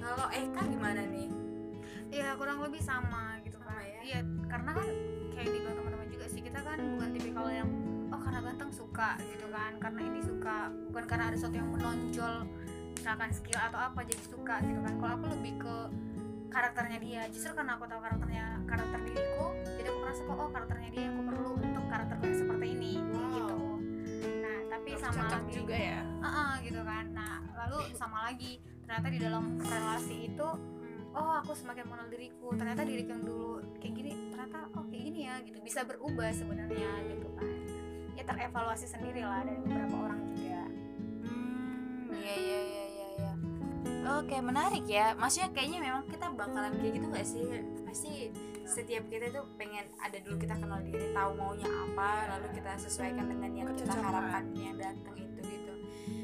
[0.00, 1.28] Kalau Eka gimana nih?
[2.06, 4.00] ya kurang lebih sama gitu Sama kan ya?
[4.06, 4.88] iya karena kan
[5.34, 7.95] kayak dibilang teman-teman juga sih kita kan bukan tipikal yang oh
[8.36, 12.34] karena ganteng suka gitu kan karena ini suka bukan karena ada sesuatu yang menonjol
[12.92, 14.92] misalkan skill atau apa jadi suka gitu kan.
[15.00, 15.76] Kalau aku lebih ke
[16.52, 19.46] karakternya dia justru karena aku tahu karakternya karakter diriku
[19.80, 22.92] jadi aku merasa kok oh karakternya dia yang aku perlu untuk karakterku yang seperti ini
[23.00, 23.32] Wow.
[23.32, 23.58] gitu.
[24.44, 26.00] Nah tapi sama cocok lagi juga ya.
[26.04, 27.04] Heeh, gitu kan.
[27.16, 28.52] Nah lalu sama lagi
[28.84, 30.48] ternyata di dalam relasi itu
[31.16, 32.52] oh aku semakin mengenal diriku.
[32.52, 35.56] Ternyata diriku yang dulu kayak gini ternyata oh kayak gini ya gitu.
[35.64, 37.75] Bisa berubah sebenarnya gitu kan
[38.16, 40.64] ya terevaluasi sendiri lah dari beberapa orang juga
[41.26, 43.32] Hmm, iya iya iya iya iya.
[44.18, 45.12] Oke, menarik ya.
[45.18, 47.42] Maksudnya kayaknya memang kita bakalan kayak gitu gak sih?
[47.84, 48.12] Pasti
[48.66, 53.30] setiap kita tuh pengen ada dulu kita kenal diri, tahu maunya apa, lalu kita sesuaikan
[53.30, 55.74] dengan yang kita harapkan yang datang itu gitu.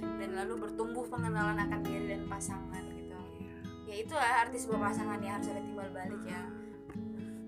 [0.00, 3.18] Dan lalu bertumbuh pengenalan akan diri dan pasangan gitu.
[3.86, 6.42] Ya itulah arti sebuah pasangan ya harus ada timbal balik ya.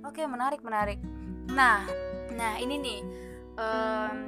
[0.05, 0.99] Oke, menarik menarik.
[1.51, 1.87] Nah,
[2.35, 2.99] nah ini nih
[3.57, 4.19] em,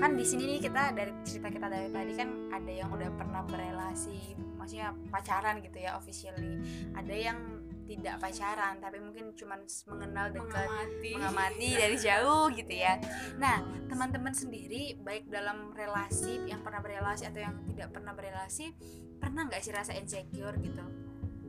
[0.00, 3.42] kan di sini nih kita dari cerita kita dari tadi kan ada yang udah pernah
[3.44, 6.60] berelasi maksudnya pacaran gitu ya officially.
[6.96, 7.38] Ada yang
[7.84, 9.60] tidak pacaran tapi mungkin cuman
[9.92, 11.10] mengenal dekat mengamati.
[11.12, 12.96] mengamati dari jauh gitu ya.
[13.36, 13.60] Nah
[13.92, 18.72] teman-teman sendiri baik dalam relasi yang pernah berelasi atau yang tidak pernah berelasi
[19.20, 20.84] pernah nggak sih rasa insecure gitu?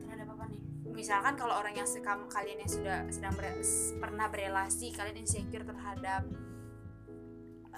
[0.04, 0.60] Terhadap apa nih?
[0.92, 3.64] Misalkan kalau orang yang kamu- kalian yang sudah sedang ber-
[4.00, 6.24] pernah berelasi kalian insecure terhadap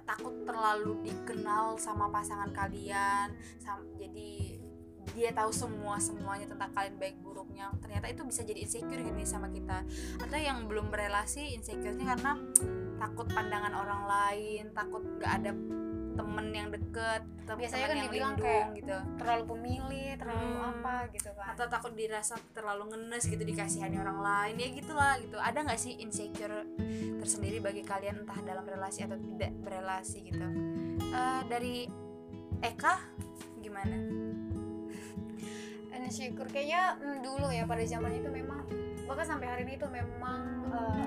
[0.09, 4.57] takut terlalu dikenal sama pasangan kalian sam- jadi
[5.13, 7.73] dia tahu semua semuanya tentang kalian baik buruknya.
[7.81, 9.81] Ternyata itu bisa jadi insecure gini sama kita.
[10.21, 12.37] Atau yang belum berelasi insecure-nya karena
[12.99, 15.53] takut pandangan orang lain takut gak ada
[16.19, 18.97] temen yang deket Biasanya temen kan yang dibilang lindung kayak- gitu.
[19.17, 20.69] terlalu pemilih terlalu Hmm.
[20.69, 21.47] apa gitu kan.
[21.55, 25.37] Atau takut dirasa terlalu ngenes gitu dikasihani orang lain ya gitulah gitu.
[25.39, 26.67] Ada nggak sih insecure
[27.19, 30.47] tersendiri bagi kalian entah dalam relasi atau tidak berelasi gitu?
[31.01, 31.87] Eh, dari
[32.59, 32.95] Eka
[33.57, 33.97] gimana?
[35.99, 38.65] Insecure kayaknya mm, dulu ya pada zaman itu memang
[39.05, 41.05] bahkan sampai hari ini itu memang eh,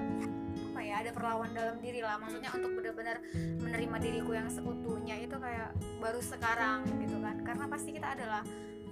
[0.82, 2.18] apa ya ada perlawan dalam diri lah.
[2.18, 3.22] Maksudnya untuk benar-benar
[3.62, 7.38] menerima diriku yang seutuhnya itu kayak baru sekarang gitu kan.
[7.46, 8.42] Karena pasti kita adalah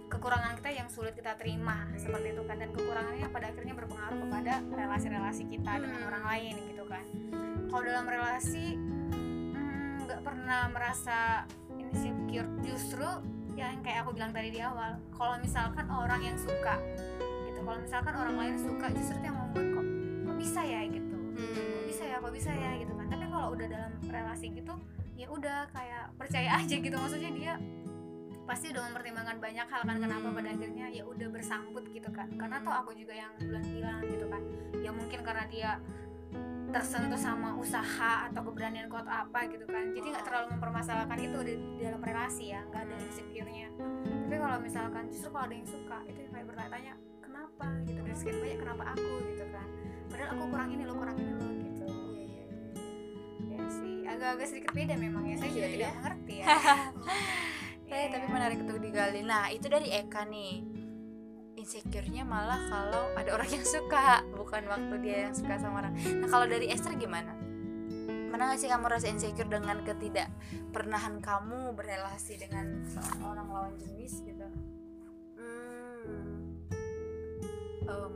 [0.06, 2.62] kekurangan kita yang sulit kita terima seperti itu kan.
[2.62, 6.10] Dan kekurangannya pada akhirnya berpengaruh kepada relasi-relasi kita dengan Hmm.
[6.14, 7.06] orang lain gitu kan.
[7.74, 12.46] Kalau dalam relasi mm, nggak pernah merasa insecure.
[12.62, 13.10] Justru
[13.58, 16.78] yang kayak aku bilang tadi di awal kalau misalkan orang yang suka
[17.50, 19.86] gitu kalau misalkan orang lain suka justru itu yang membuat kok
[20.24, 21.09] kok bisa ya gitu
[21.48, 23.06] kok bisa ya kok bisa ya gitu kan.
[23.08, 24.74] Tapi kalau udah dalam relasi gitu
[25.20, 26.96] ya udah kayak percaya aja gitu.
[26.96, 27.54] Maksudnya dia
[28.50, 32.28] pasti udah mempertimbangkan banyak hal kan kenapa pada akhirnya ya udah bersambut gitu kan.
[32.36, 34.42] Karena tuh aku juga yang bilang bilang gitu kan
[34.80, 35.72] ya mungkin karena dia
[36.70, 39.90] tersentuh sama usaha atau keberanian atau apa gitu kan.
[39.98, 43.68] Jadi nggak terlalu mempermasalahkan itu di, di dalam relasi ya nggak ada insecure-nya.
[44.06, 46.94] Tapi kalau misalkan justru kalau ada yang suka itu kayak bertanya
[47.26, 47.66] kenapa?
[47.90, 48.00] gitu.
[48.06, 49.10] Dari sekian banyak kenapa aku?
[49.34, 49.68] gitu kan
[50.10, 51.88] padahal aku kurang ini lo kurang ini lo gitu
[52.20, 52.44] Iya,
[53.56, 55.96] ya sih agak-agak sedikit beda memang ya saya juga Iya, tidak ya.
[55.96, 56.46] mengerti ya
[57.90, 59.26] Eh, tapi menarik untuk digali.
[59.26, 60.62] Nah, itu dari Eka nih.
[61.58, 65.98] Insecure-nya malah kalau ada orang yang suka, bukan waktu dia yang suka sama orang.
[65.98, 67.34] Nah, kalau dari Esther gimana?
[68.30, 70.30] Pernah gak sih kamu rasa insecure dengan ketidak
[70.70, 74.46] pernahan kamu berrelasi dengan seorang lawan jenis gitu?
[75.34, 76.62] Hmm.
[77.90, 78.14] Em,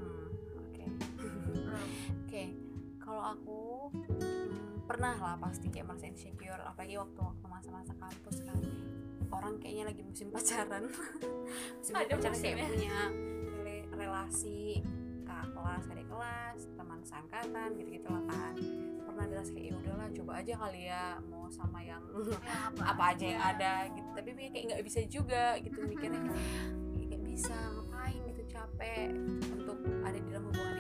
[3.13, 3.61] kalau aku
[3.93, 8.57] hmm, pernah lah pasti kayak merasa insecure apalagi waktu waktu masa-masa kampus kan.
[9.29, 10.89] Orang kayaknya lagi musim pacaran.
[11.77, 12.65] Musim Ada pacaran kayak musimnya.
[12.73, 12.97] punya
[13.53, 14.81] rela- relasi
[15.29, 18.53] kak kelas adik kelas teman seangkatan gitu gitu lah kan.
[19.05, 22.01] Pernah rasa kayak ya udahlah coba aja kali ya mau sama yang
[22.41, 22.57] Ya,
[22.97, 24.09] apa aja yang ada gitu.
[24.09, 26.33] Tapi kayak nggak bisa juga gitu mikirnya.
[26.97, 29.09] Kayak nggak bisa ngapain gitu capek
[29.53, 30.72] untuk ada di dalam hubungan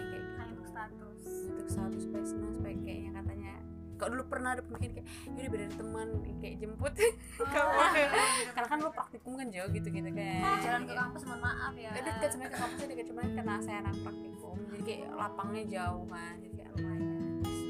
[0.91, 3.53] gitu untuk status untuk satu supaya senang supaya kayaknya katanya.
[3.93, 5.07] Kau dulu pernah ada pemikiran kayak
[5.37, 6.07] yaudah beda teman
[6.41, 6.93] kayak jemput.
[8.55, 11.91] Karena kan lu praktikum kan jauh gitu gitu kayak jalan ke kampus mohon maaf ya.
[11.93, 16.03] Ya dekat sebenarnya ke kampusnya dekat cuman karena saya anak praktikum jadi kayak lapangnya jauh
[16.09, 17.11] kan jadi kayak lumayan.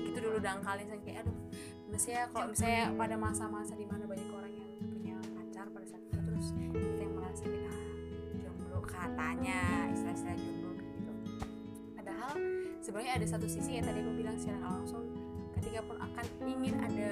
[0.07, 1.37] Itu dulu dangkalin saya kayak aduh
[1.93, 6.17] misalnya kalau misalnya pada masa-masa di mana banyak orang yang punya pacar pada saat itu
[6.17, 7.85] terus kita yang merasa kayak ah
[8.41, 9.59] jomblo katanya
[9.93, 10.57] istilah-istilah jomblo.
[10.57, 10.62] gitu
[12.13, 12.37] padahal
[12.85, 15.01] sebenarnya ada satu sisi ya tadi aku bilang secara langsung.
[15.57, 17.09] Ketika pun akan ingin ada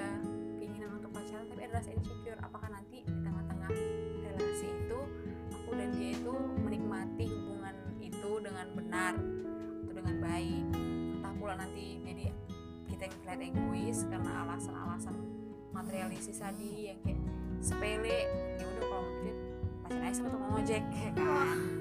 [0.61, 3.71] keinginan untuk pacaran tapi ada rasa insecure apakah nanti di tengah-tengah
[4.21, 4.99] relasi itu
[5.49, 9.13] aku dan dia itu menikmati hubungan itu dengan benar
[9.81, 10.65] atau dengan baik?
[11.17, 12.25] Entah pula nanti jadi
[12.93, 15.15] kita yang terlihat egois karena alasan-alasan
[15.73, 17.17] materialistis tadi yang kayak
[17.57, 18.29] sepele
[18.61, 19.37] ya udah kalau duit
[19.81, 21.80] pacaran aja sama tukang ojek kayak kan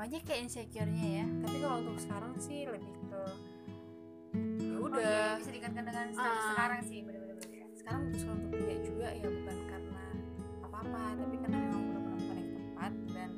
[0.00, 1.26] banyak kayak insecure-nya ya.
[1.44, 3.20] Tapi kalau untuk sekarang sih lebih ke
[4.64, 5.04] ya Oh, udah.
[5.04, 6.50] iya, bisa dikatakan dengan status Ah.
[6.56, 7.36] sekarang sih bener-bener.
[7.76, 10.04] Sekarang memutuskan untuk tidak juga ya bukan karena
[10.62, 13.30] apa-apa tapi karena memang belum menemukan yang tepat dan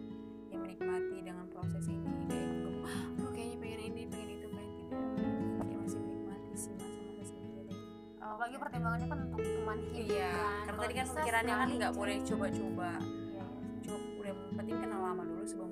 [0.49, 2.07] yang menikmati dengan proses ini.
[2.23, 2.55] Kayak yang
[3.19, 5.03] lu kayaknya pengen ini pengen itu pengen tidak.
[5.59, 7.75] Kayak masih menikmati sih masa-masa sendiri.
[8.23, 10.63] Apalagi pertimbangannya kan untuk teman hidup iya kan.
[10.63, 12.91] karena tadi kan pikirannya kan nggak boleh coba-coba.
[13.03, 13.45] Iya, iya.
[13.83, 15.72] coba udah penting kenal lama dulu sebelum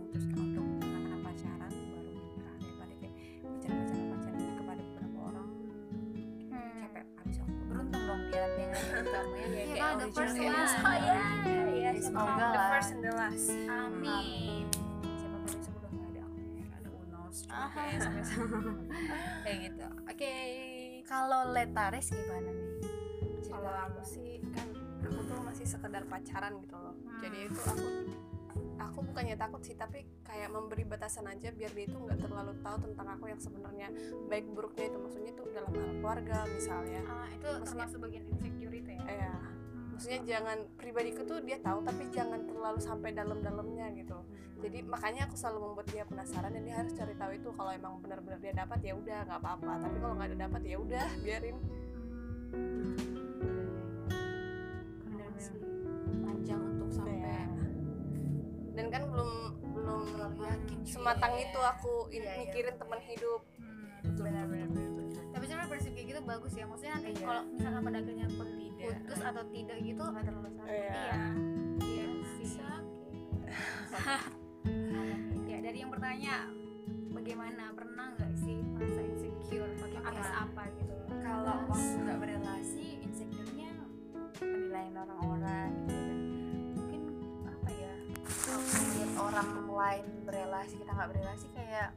[9.20, 10.54] kamu ya Iya kayak the first one.
[10.80, 11.18] Oh, iya.
[11.70, 13.48] ya semoga the first and the last.
[13.68, 14.64] Amin.
[15.20, 18.22] Siapa tahu besok udah nggak ada aku ya ada unos cuma kayak sampai
[19.44, 19.86] kayak gitu.
[20.08, 20.34] Oke.
[21.04, 22.72] Kalau letaris gimana nih?
[23.50, 24.68] Kalau aku sih kan
[25.04, 26.94] aku tuh masih sekedar pacaran gitu loh.
[27.20, 27.88] Jadi itu aku
[28.78, 32.76] aku bukannya takut sih tapi kayak memberi batasan aja biar dia itu nggak terlalu tahu
[32.90, 33.88] tentang aku yang sebenarnya
[34.26, 34.98] baik buruknya itu.
[34.98, 37.00] Maksudnya tuh dalam hal keluarga misalnya.
[37.06, 39.04] Ah, itu Maksudnya- termasuk bagian insecure itu ya?
[39.06, 39.34] Ya
[40.00, 44.16] maksudnya jangan pribadiku tuh dia tahu tapi jangan terlalu sampai dalam-dalamnya gitu.
[44.64, 48.00] Jadi makanya aku selalu membuat dia penasaran dan dia harus cari tahu itu kalau emang
[48.00, 49.72] benar-benar dia dapat ya udah nggak apa-apa.
[49.76, 51.56] Tapi kalau nggak ada dapat ya udah biarin.
[55.04, 55.69] Bener-bener panjang
[58.80, 59.30] dan kan belum
[59.70, 61.44] belum Terlalu yakin sematang ya.
[61.44, 62.40] itu aku in- Iya, iya.
[62.40, 63.40] mikirin teman hidup
[64.16, 64.88] benar benar benar
[65.30, 67.20] tapi sebenarnya prinsip kayak gitu bagus ya maksudnya nanti Iya.
[67.22, 68.80] kalau misalkan pada akhirnya pun Tidak.
[68.80, 71.04] putus atau tidak gitu nggak terlalu sakit Iya.
[71.78, 72.48] iya iya sih
[75.46, 76.34] ya dari yang bertanya
[77.10, 80.38] bagaimana pernah nggak sih merasa insecure pakai atas Iya.
[80.40, 83.70] apa gitu kalau waktu nggak berrelasi insecure-nya
[84.34, 85.89] penilaian orang-orang gitu
[88.58, 91.88] ngeliat orang lain berrelasi kita nggak berrelasi kayak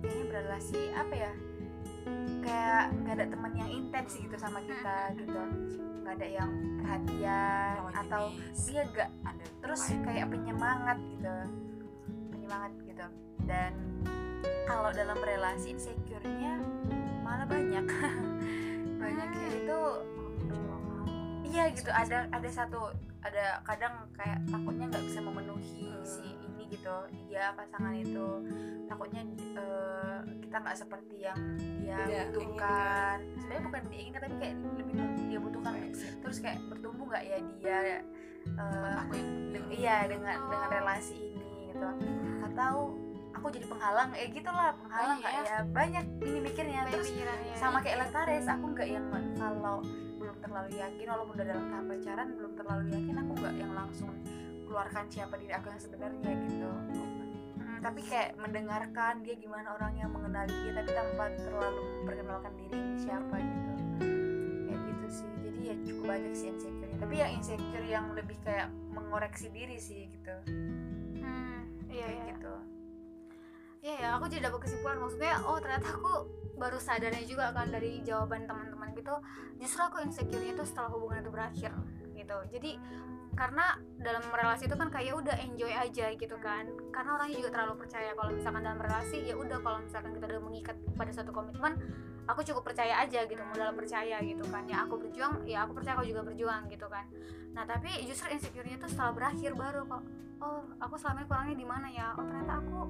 [0.00, 1.32] kayaknya berrelasi apa ya
[2.46, 5.42] kayak nggak ada teman yang intens gitu sama kita gitu.
[6.06, 8.62] Nggak ada yang perhatian Lawan atau jenis.
[8.70, 11.34] dia gak ada terus kayak penyemangat gitu.
[12.30, 13.06] Penyemangat gitu.
[13.50, 13.72] Dan
[14.70, 16.62] kalau dalam relasi insecure-nya
[17.26, 17.86] malah banyak.
[19.02, 19.80] Banyak kayak itu
[21.46, 22.90] iya gitu ada ada satu
[23.26, 26.94] ada kadang kayak takutnya nggak bisa memenuhi si ini gitu
[27.26, 28.28] dia pasangan itu.
[28.86, 29.22] Takutnya
[29.58, 31.40] eh, kita nggak seperti yang
[31.82, 33.16] dia Dia butuhkan.
[33.42, 34.94] Sebenarnya bukan diinginkan tapi kayak lebih
[35.26, 35.74] dia butuhkan.
[36.22, 37.78] Terus kayak bertumbuh nggak ya dia
[38.46, 39.30] eh, aku yang
[39.74, 41.88] iya dengan dengan relasi ini gitu.
[42.46, 42.94] Atau
[43.34, 45.58] aku jadi penghalang eh gitulah penghalang Banyak nggak ya?
[45.74, 46.80] Banyak ini mikirnya.
[46.94, 47.10] Terus
[47.58, 49.82] sama kayak Lentares aku nggak yang kalau
[50.16, 54.10] belum terlalu yakin walaupun udah dalam tahap pacaran belum terlalu yakin aku nggak yang langsung
[54.66, 56.70] keluarkan siapa diri aku yang sebenarnya gitu.
[57.56, 63.36] Hmm, tapi kayak mendengarkan dia gimana orangnya mengenali dia tapi tanpa terlalu memperkenalkan diri siapa
[63.38, 63.72] gitu.
[64.66, 65.30] Kayak gitu sih.
[65.46, 70.08] Jadi ya cukup banyak sih insecure tapi yang insecure yang lebih kayak mengoreksi diri sih
[70.10, 70.34] gitu.
[71.20, 72.32] Hmm, iya kayak iya.
[72.34, 72.75] gitu
[73.86, 74.98] Iya ya, aku jadi dapat kesimpulan.
[74.98, 76.26] Maksudnya oh ternyata aku
[76.58, 79.14] baru sadarnya juga kan dari jawaban teman-teman gitu.
[79.62, 81.70] Justru aku insecure-nya itu setelah hubungan itu berakhir
[82.18, 82.36] gitu.
[82.50, 82.82] Jadi
[83.38, 86.66] karena dalam relasi itu kan kayak udah enjoy aja gitu kan.
[86.90, 88.10] Karena orangnya juga terlalu percaya.
[88.18, 91.78] Kalau misalkan dalam relasi ya udah kalau misalkan kita udah mengikat pada satu komitmen
[92.26, 94.66] aku cukup percaya aja gitu modal percaya gitu kan.
[94.66, 97.06] Ya aku berjuang ya aku percaya kau juga berjuang gitu kan.
[97.54, 100.02] Nah tapi justru insecure-nya tuh setelah berakhir baru kok
[100.42, 102.06] oh aku selama ini kurangnya di mana ya?
[102.18, 102.80] Oh ternyata aku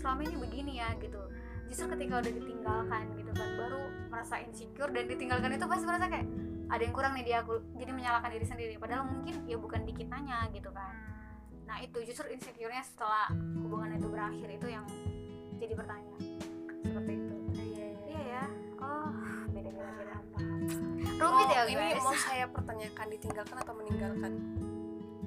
[0.00, 1.20] selama ini begini ya gitu.
[1.66, 6.26] Justru ketika udah ditinggalkan gitu kan baru merasa insecure dan ditinggalkan itu pasti merasa kayak
[6.66, 8.74] ada yang kurang nih di aku jadi menyalahkan diri sendiri.
[8.80, 10.94] Padahal mungkin ya bukan di kitanya gitu kan.
[11.68, 13.30] Nah itu justru insecure-nya setelah
[13.60, 14.86] hubungan itu berakhir itu yang
[15.60, 16.22] jadi pertanyaan.
[16.86, 17.35] Seperti itu
[21.16, 22.02] rumit ya Oh, ini guys.
[22.02, 24.32] mau saya pertanyakan ditinggalkan atau meninggalkan?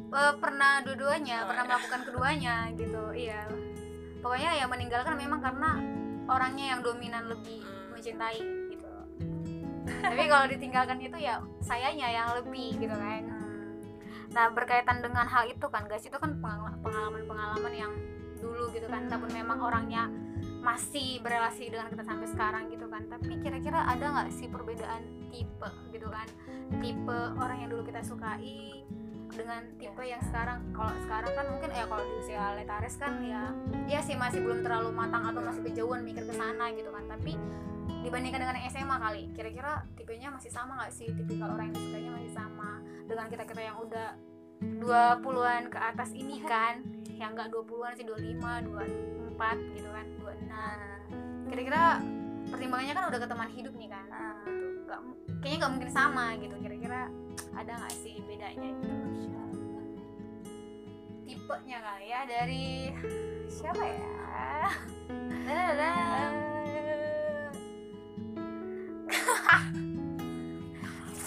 [0.09, 3.03] Eh, pernah dua-duanya pernah melakukan keduanya gitu.
[3.11, 3.45] Iya.
[4.19, 5.69] Pokoknya ya meninggalkan memang karena
[6.25, 8.89] orangnya yang dominan lebih mencintai gitu.
[9.85, 13.23] Tapi kalau ditinggalkan itu ya sayanya yang lebih gitu kan.
[14.29, 17.93] Nah berkaitan dengan hal itu kan guys itu kan pengala- pengalaman-pengalaman yang
[18.37, 19.05] dulu gitu kan.
[19.05, 20.09] Walaupun memang orangnya
[20.69, 23.01] masih berelasi dengan kita sampai sekarang gitu kan.
[23.09, 25.01] Tapi kira-kira ada nggak sih perbedaan
[25.33, 26.29] tipe gitu kan?
[26.77, 28.85] Tipe orang yang dulu kita sukai
[29.33, 30.61] dengan tipe yang sekarang?
[30.77, 33.49] Kalau sekarang kan mungkin ya kalau di usia letaris kan ya
[33.89, 37.01] ya sih masih belum terlalu matang atau masih kejauhan mikir ke sana gitu kan.
[37.09, 37.33] Tapi
[38.05, 41.09] dibandingkan dengan SMA kali kira-kira tipenya masih sama nggak sih?
[41.09, 42.77] Tipikal orang yang disukainya masih sama
[43.09, 44.13] dengan kita kita yang udah
[44.61, 48.39] 20-an ke atas ini kan yang enggak 20-an sih 25,
[49.35, 51.99] 24 gitu kan 26 kira-kira
[52.49, 54.05] pertimbangannya kan udah ke teman hidup nih kan.
[54.07, 54.87] Gitu.
[54.87, 56.55] Nggak mu- kayaknya nggak mungkin sama gitu.
[56.63, 57.11] Kira-kira
[57.53, 58.95] ada nggak sih bedanya gitu?
[61.27, 62.65] Tipenya kali ya dari
[63.51, 64.69] siapa ya?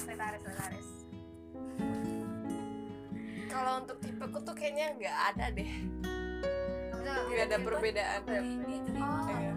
[0.02, 0.91] Letaris letaris
[3.52, 5.72] kalau untuk tipeku tuh kayaknya nggak ada deh.
[7.02, 8.20] Tidak ada perbedaan.
[8.24, 9.52] Oh, Iya.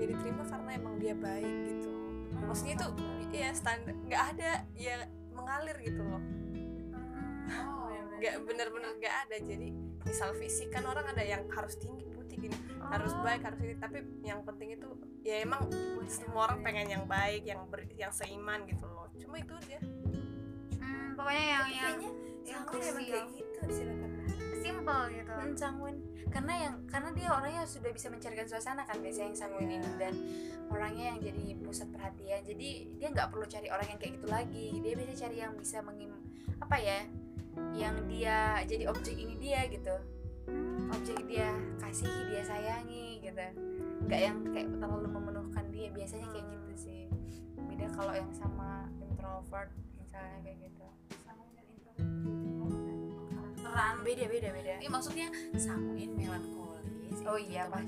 [0.00, 1.90] jadi terima karena emang dia baik gitu.
[2.40, 2.88] Maksudnya itu
[3.36, 5.04] ya standar nggak ada ya
[5.36, 6.22] mengalir gitu loh.
[7.52, 9.36] Oh, nggak bener-bener nggak ada.
[9.36, 9.68] Jadi
[10.06, 12.56] misal fisik kan orang ada yang harus tinggi putih gini.
[12.80, 13.76] Harus baik harus ini.
[13.76, 14.88] Tapi yang penting itu
[15.26, 15.68] ya emang
[16.08, 19.10] semua orang pengen yang baik yang ber, yang seiman gitu loh.
[19.18, 19.78] Cuma itu aja.
[20.78, 21.98] Hmm, pokoknya yang yang
[22.46, 23.10] yang Sangwin emang krusial.
[23.10, 23.86] kayak gitu sih
[24.66, 25.30] simple gitu.
[25.30, 29.70] Hmm, Sangwin karena yang karena dia orangnya sudah bisa mencarikan suasana kan biasanya yang Sangwin
[29.70, 30.14] ini dan
[30.68, 32.42] orangnya yang jadi pusat perhatian.
[32.42, 34.66] Jadi dia nggak perlu cari orang yang kayak gitu lagi.
[34.82, 36.12] Dia bisa cari yang bisa mengim
[36.58, 36.98] apa ya
[37.72, 39.96] yang dia jadi objek ini dia gitu.
[40.92, 43.46] Objek dia kasihi dia sayangi gitu.
[44.06, 45.88] Nggak yang kayak terlalu memenuhkan dia.
[45.94, 47.02] Biasanya kayak gitu sih.
[47.70, 50.85] Beda kalau yang sama introvert misalnya kayak gitu
[53.76, 53.94] peran.
[54.00, 54.72] Beda beda beda.
[54.80, 55.28] Ini maksudnya
[55.60, 57.84] sanguin melankolis Oh iya, pas.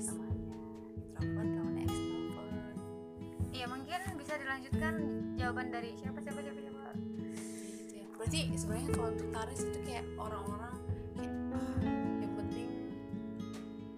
[1.19, 2.77] introvert temannya extrovert.
[3.49, 4.93] Iya mungkin bisa dilanjutkan
[5.35, 6.83] jawaban dari siapa siapa siapa siapa.
[6.95, 8.05] Gitu ya.
[8.15, 10.75] Berarti sebenarnya kalau untuk Taris itu kayak orang-orang
[11.17, 11.79] kayak ah,
[12.21, 12.69] yang penting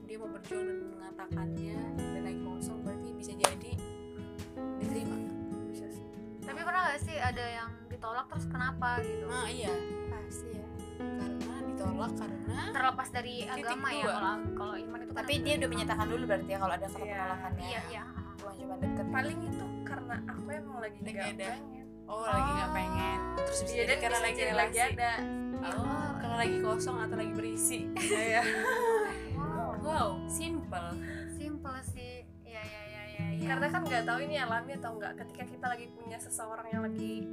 [0.08, 3.72] dia mau berjuang dan mengatakannya dan lagi kosong berarti bisa jadi
[4.82, 5.18] diterima.
[5.70, 5.86] Bisa
[6.42, 7.70] tapi pernah gak sih ada yang
[8.02, 9.26] ditolak terus kenapa gitu?
[9.26, 9.70] Nah iya.
[10.10, 10.66] Pasti ya.
[10.98, 14.12] Karena ditolak karena terlepas dari Titik agama ya dua.
[14.12, 17.14] kalau kalau iman itu tapi dia udah menyatakan dulu berarti ya kalau ada kata Iya.
[17.14, 17.62] penolakannya.
[17.64, 18.04] Iya iya.
[18.58, 19.06] Cuma deket.
[19.08, 21.50] Paling itu karena aku emang lagi Lagi nggak ada.
[21.54, 21.86] pengen.
[22.04, 23.20] Oh, lagi nggak pengen.
[23.40, 24.66] Terus bisa Iya, jadi dan karena bisa lagi jadi relasi.
[24.66, 25.12] lagi ada.
[25.62, 27.80] Oh karena lagi kosong atau lagi berisi.
[28.26, 28.42] Iya.
[29.80, 30.10] wow.
[30.26, 30.88] Simple.
[31.32, 32.14] Simple sih.
[32.42, 33.46] Iya iya iya iya iya.
[33.48, 37.30] karena kan nggak tahu ini alami atau enggak ketika kita lagi punya seseorang yang lagi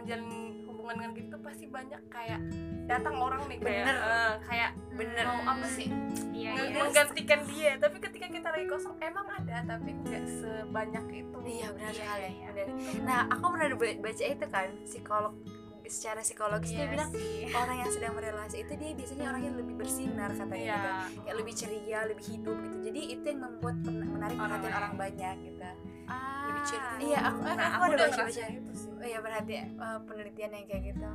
[0.00, 0.28] menjalin
[0.64, 2.40] hubungan dengan tuh pasti banyak kayak
[2.84, 3.96] datang orang nih kayak Bener.
[3.96, 5.88] eh, kayak bener mau apa sih
[6.32, 11.38] iya iya menggantikan dia tapi ketika kita lagi kosong emang ada tapi nggak sebanyak itu
[11.42, 12.64] iya benar Iya, sekali iya.
[13.00, 15.34] nah aku pernah ba- baca itu kan psikolog
[15.82, 17.50] secara psikologis dia Iya bilang sih.
[17.50, 20.74] orang yang sedang berelasi itu dia biasanya orangnya lebih bersinar katanya Iya.
[20.76, 20.90] gitu
[21.20, 24.78] kayak lebih ceria lebih hidup gitu jadi itu yang membuat menarik Orang perhatian lain.
[24.78, 25.62] orang banyak gitu
[26.10, 26.62] Ah, lebih
[27.06, 28.90] iya aku, nah aku, aku udah baca baca itu sih.
[28.90, 31.08] Oh iya berarti eh, penelitian yang kayak gitu.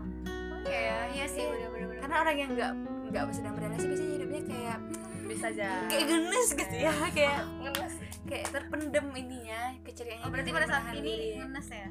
[0.66, 1.46] Iya ya, iya sih.
[1.46, 2.00] bener bener bener.
[2.02, 2.72] karena orang yang nggak
[3.14, 4.78] nggak sedang berelasi biasanya hidupnya kayak
[5.26, 5.70] bisa aja.
[5.89, 7.93] kayak genes gitu ya kayak ngenes.
[8.26, 11.30] kayak terpendem ininya keceriaannya oh, berarti dia pada saat ini diri.
[11.41, 11.88] ngenes ya?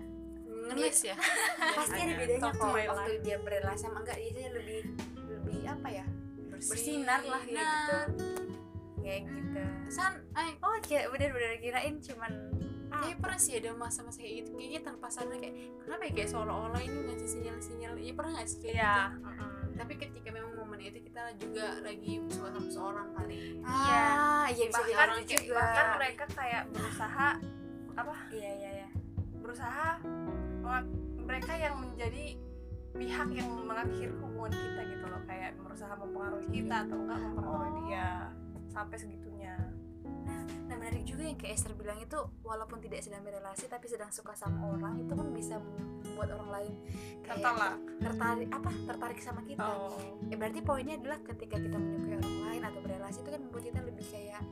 [0.64, 1.16] Ngenes ya?
[1.78, 4.80] Pasti ada bedanya Top kok waktu dia berelasi sama enggak dia lebih
[5.28, 6.06] lebih apa ya?
[6.64, 7.98] Bersinar lah gitu.
[9.04, 9.62] Kayak gitu.
[9.92, 12.32] San ay oh kira bener-bener kirain cuman
[12.94, 14.50] Kayaknya pernah sih ada masa-masa kayak gitu.
[14.54, 17.94] Kayaknya tanpa sadar kayak Kenapa ya kayak seolah-olah ini ngasih sinyal-sinyal?
[17.98, 19.54] Iya pernah gak sih kayak iya gitu?
[19.74, 23.58] tapi ketika memang momen itu kita juga lagi suka sama seorang kali.
[23.66, 25.54] Ah iya bisa jadi bahkan orang juga.
[25.58, 27.28] bahkan mereka kayak berusaha
[27.94, 28.14] apa?
[28.30, 28.88] Iya iya iya.
[29.42, 29.86] Berusaha
[31.26, 32.24] mereka yang menjadi
[32.94, 35.22] pihak yang mengakhiri hubungan kita gitu loh.
[35.26, 38.08] Kayak berusaha mempengaruhi kita atau enggak mempengaruhi dia
[38.70, 39.54] sampai segitunya
[40.24, 40.40] Nah
[40.76, 44.68] menarik juga yang kayak Esther bilang itu walaupun tidak sedang berrelasi tapi sedang suka sama
[44.76, 45.56] orang itu pun bisa
[46.04, 46.72] membuat orang lain
[47.24, 47.74] kayak Tertolak.
[48.00, 48.70] tertarik apa?
[48.92, 49.64] Tertarik sama kita.
[49.64, 49.96] oh.
[50.28, 53.80] Ya berarti poinnya adalah ketika kita menyukai orang lain atau berrelasi itu kan membuat kita
[53.80, 54.42] lebih kayak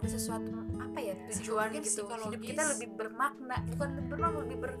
[0.00, 0.48] ada sesuatu
[0.80, 4.72] apa ya tujuan Mungkin gitu hidup kita lebih bermakna bukan lebih bermakna lebih ber,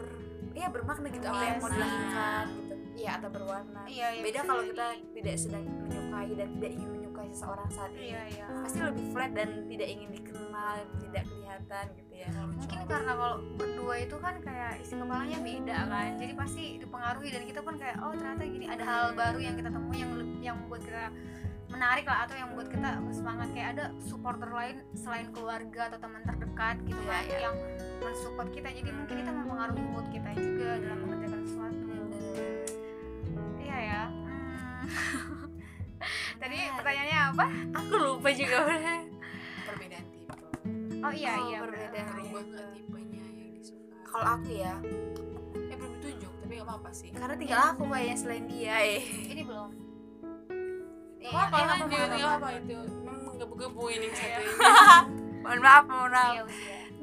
[0.00, 0.08] ber
[0.56, 2.74] ya bermakna gitu apa yang mau dilakukan gitu.
[2.94, 3.82] Ya atau berwarna.
[3.90, 4.86] Iya, iya beda kalau kita
[5.18, 8.12] tidak sedang menyukai dan tidak ingin seseorang saat ini.
[8.12, 8.46] Iya iya.
[8.64, 12.28] Pasti lebih flat dan tidak ingin dikenal tidak kelihatan gitu ya.
[12.44, 16.08] Mungkin karena kalau berdua itu kan kayak isi kepalanya beda kan.
[16.18, 18.66] Jadi pasti dipengaruhi dan kita pun kayak oh ternyata gini.
[18.68, 20.12] Ada hal baru yang kita temui yang
[20.44, 21.04] yang membuat kita
[21.70, 23.48] menarik lah atau yang membuat kita semangat.
[23.54, 27.38] Kayak ada supporter lain selain keluarga atau teman terdekat gitu Iya, kan iya.
[27.50, 27.56] yang
[28.02, 28.68] mensupport kita.
[28.74, 31.86] Jadi mungkin itu mempengaruhi mood kita juga dalam mengerjakan sesuatu.
[33.62, 34.02] Iya ya.
[34.10, 35.40] Hmm.
[36.42, 37.44] tadi pertanyaannya apa?
[37.80, 38.58] Aku lupa juga.
[39.68, 40.34] Perbedaan tipe.
[41.04, 42.06] Oh iya Oh, iya perbedaan.
[42.14, 43.96] nggak tipenya yang disuka?
[44.04, 44.74] Kalau aku ya.
[45.54, 47.08] Eh belum ditunjuk tapi nggak apa-apa sih.
[47.12, 49.02] Karena tinggal aku kayaknya selain dia eh.
[49.30, 49.70] Ini belum.
[51.24, 52.48] Iya, apa eh, nggak apa apa-apa.
[52.60, 54.52] itu memang gebu-gebu ini yang satu ini.
[55.44, 56.46] Mohon maaf mohon maaf.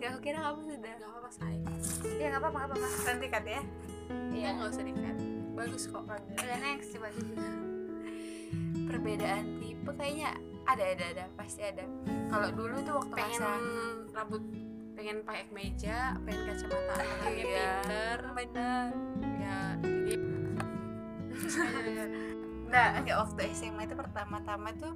[0.02, 0.94] Iya aku kira kamu sudah.
[0.98, 1.78] Nggak apa-apa sayang
[2.18, 3.06] iya nggak apa-apa nggak apa-apa.
[3.06, 3.62] Nanti kat ya.
[4.34, 4.50] Iya.
[4.58, 5.18] Nggak usah dikat
[5.52, 7.08] bagus kok udah next coba
[8.92, 10.36] perbedaan tipe kayaknya
[10.68, 11.88] ada ada ada pasti ada
[12.28, 13.52] kalau dulu tuh waktu pengen masa
[14.12, 14.44] rambut
[14.94, 17.72] pengen pakai kemeja pengen kacamata orangnya Iya.
[17.82, 18.90] pinter bener
[19.40, 20.14] ya jadi
[22.72, 24.96] Nah, enggak waktu SMA itu pertama-tama tuh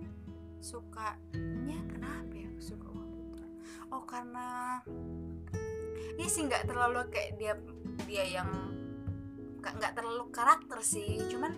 [0.63, 3.43] sukanya kenapa ya aku suka waktu itu?
[3.91, 4.79] Oh karena
[6.15, 7.53] Iya sih nggak terlalu kayak dia
[8.07, 8.47] dia yang
[9.59, 11.51] nggak nggak terlalu karakter sih, cuman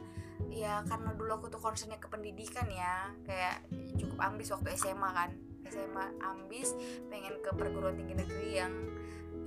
[0.51, 3.11] ya karena dulu aku tuh concernnya ke pendidikan ya.
[3.23, 3.67] Kayak
[3.97, 5.31] cukup ambis waktu SMA kan.
[5.67, 6.71] SMA ambis
[7.11, 8.73] pengen ke perguruan tinggi negeri yang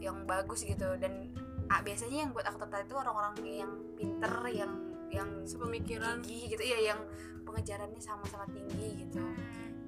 [0.01, 0.97] yang bagus gitu.
[1.01, 1.33] Dan
[1.73, 4.73] ah, biasanya yang buat aku tertarik itu orang-orang yang pinter yang
[5.11, 6.23] yang sepemikiran.
[6.23, 6.63] tinggi gitu.
[6.63, 7.01] Iya yang
[7.43, 9.23] pengejarannya sama-sama tinggi gitu.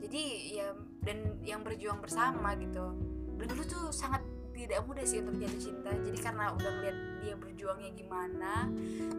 [0.03, 0.23] Jadi
[0.59, 2.97] ya dan yang berjuang bersama gitu.
[3.39, 5.91] Dan dulu tuh sangat tidak mudah sih untuk jatuh cinta.
[5.91, 8.71] Jadi karena udah ngeliat dia berjuangnya gimana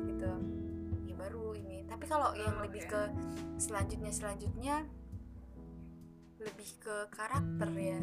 [0.08, 0.32] gitu.
[0.32, 0.63] ya
[1.24, 1.88] baru ini.
[1.88, 3.02] Tapi kalau yang Hmm, lebih ke
[3.56, 4.76] selanjutnya selanjutnya
[6.44, 8.00] lebih ke karakter ya.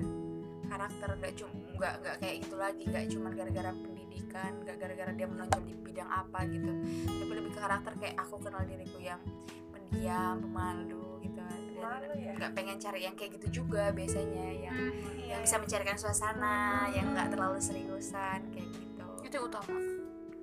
[0.71, 2.83] Karakter nggak cuma nggak nggak kayak gitu lagi.
[2.89, 6.73] Nggak cuma gara-gara pendidikan nggak gara-gara dia menonjol di bidang apa gitu.
[7.05, 9.21] Tapi lebih ke karakter kayak aku kenal diriku yang
[9.69, 11.41] pendiam pemalu gitu.
[11.81, 12.33] Dan ya?
[12.41, 14.47] nggak pengen cari yang kayak gitu juga biasanya.
[14.49, 14.77] Yang
[15.21, 19.07] iya yang bisa mencarikan suasana yang nggak terlalu seriusan kayak gitu.
[19.29, 20.00] Itu utama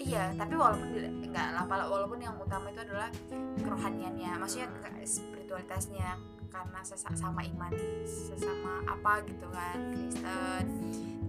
[0.08, 0.88] iya tapi walaupun
[1.28, 3.12] nggak apa walaupun yang utama itu adalah
[3.60, 4.72] kerohaniannya maksudnya
[5.03, 6.16] spiritualitasnya
[6.47, 7.72] karena sesa- sama iman
[8.08, 10.66] sesama apa gitu kan Kristen.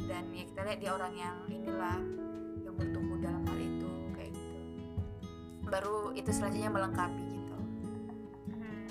[0.09, 2.01] Dan ya kita lihat dia orang yang inilah
[2.65, 4.57] yang bertumbuh dalam hal itu kayak gitu.
[5.69, 7.57] Baru itu selanjutnya melengkapi gitu.
[8.57, 8.87] Hmm.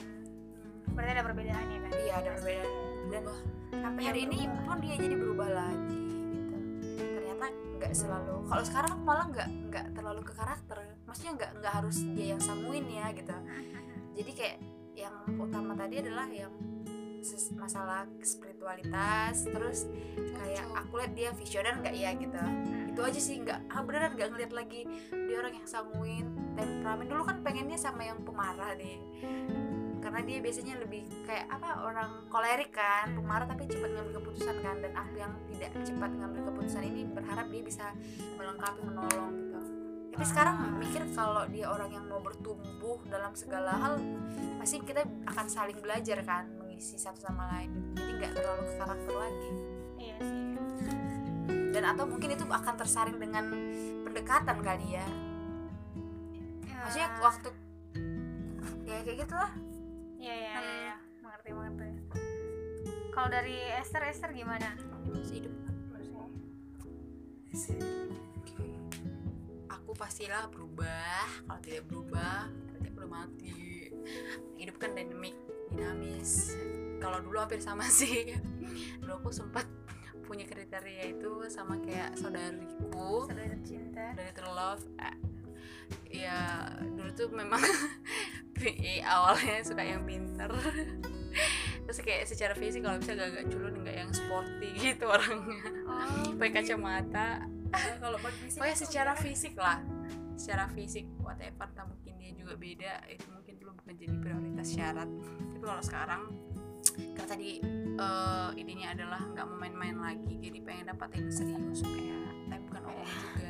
[0.94, 1.92] berarti ada perbedaannya kan?
[1.98, 2.72] Iya ada perbedaan.
[3.08, 3.24] Dan
[3.82, 6.07] sampai hari ini pun dia jadi berubah lagi
[7.78, 10.78] nggak selalu kalau sekarang aku malah nggak nggak terlalu ke karakter.
[11.06, 13.36] Maksudnya nggak nggak harus dia yang samuin ya gitu.
[14.18, 14.58] Jadi kayak
[14.98, 16.54] yang utama tadi adalah yang
[17.60, 19.84] masalah spiritualitas terus
[20.16, 22.40] kayak aku lihat dia visioner nggak ya gitu.
[22.94, 26.26] Itu aja sih nggak ah beneran nggak ngeliat lagi dia orang yang sanguin
[26.58, 27.06] temperamen.
[27.06, 28.98] Dulu kan pengennya sama yang pemarah deh
[30.08, 34.80] karena dia biasanya lebih kayak apa orang kolerik kan pemarah tapi cepat ngambil keputusan kan.
[34.80, 37.92] Dan aku yang tidak cepat ngambil keputusan ini berharap dia bisa
[38.40, 39.60] melengkapi menolong gitu.
[40.16, 44.00] Tapi sekarang mikir kalau dia orang yang mau bertumbuh dalam segala hal
[44.64, 47.76] pasti kita akan saling belajar kan mengisi satu sama lain.
[48.00, 49.52] Jadi nggak terlalu ke karakter lagi.
[50.00, 50.44] Iya sih.
[51.76, 53.44] Dan atau mungkin itu akan tersaring dengan
[54.08, 55.08] pendekatan kali ya.
[56.64, 57.50] Maksudnya waktu
[58.88, 59.36] ya kayak gitu
[60.18, 60.96] iya iya iya iya.
[61.22, 61.90] mengerti mengerti.
[63.14, 64.78] Kalau dari Esther Esther gimana?
[65.10, 65.56] Masih hidup.
[69.74, 71.26] Aku pastilah berubah.
[71.48, 73.54] Kalau tidak berubah berarti aku udah mati.
[74.62, 75.34] Hidup kan dinamik
[75.74, 76.54] dinamis.
[77.02, 78.38] Kalau dulu hampir sama sih.
[79.02, 79.66] Dulu aku sempat
[80.28, 83.26] punya kriteria itu sama kayak saudariku.
[83.26, 84.14] Saudara tercinta.
[84.14, 85.16] Dari terlove eh,
[86.08, 87.62] ya dulu tuh memang
[89.14, 90.50] awalnya suka yang pinter.
[91.88, 95.64] Terus kayak secara fisik kalau bisa agak-agak culun nggak yang sporty gitu orangnya.
[95.88, 97.48] Oh, pakai kacamata.
[97.72, 99.80] Kalau fisik pokoknya tuh secara fisik lah.
[100.38, 105.10] Secara fisik whatever tak mungkin dia juga beda itu mungkin belum menjadi prioritas syarat.
[105.56, 106.22] Tapi kalau sekarang
[106.98, 107.62] karena tadi
[107.98, 112.84] eh idenya adalah nggak mau main-main lagi jadi pengen dapat yang serius kayak tapi bukan
[112.90, 113.47] omong juga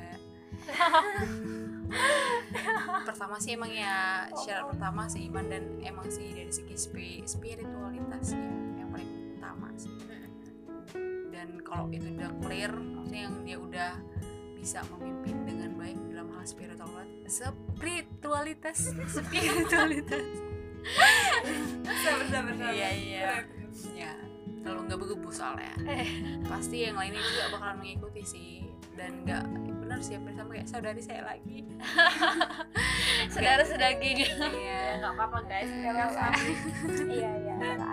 [3.08, 8.52] pertama sih emang ya syarat pertama sih iman dan emang sih dari segi spi- spiritualitasnya
[8.76, 9.94] yang paling utama sih.
[11.32, 13.92] Dan kalau itu udah clear maksudnya yang dia udah
[14.58, 17.34] bisa memimpin dengan baik dalam hal spiritualitas.
[17.72, 18.80] Spiritualitas.
[19.08, 20.48] Spiritualitas
[22.08, 23.22] sabar sabar iya iya.
[23.94, 24.12] Ya
[24.64, 25.74] kalau nggak bergebu soalnya.
[26.48, 28.52] Pasti yang lainnya juga bakalan mengikuti sih.
[28.98, 29.46] Dan nggak
[29.98, 31.60] benar sih hampir sama kayak saudari saya lagi.
[33.34, 35.02] Saudara sedaging iya.
[35.02, 35.70] Nggak apa-apa guys.
[35.74, 35.90] Iya.
[37.10, 37.90] iya ada.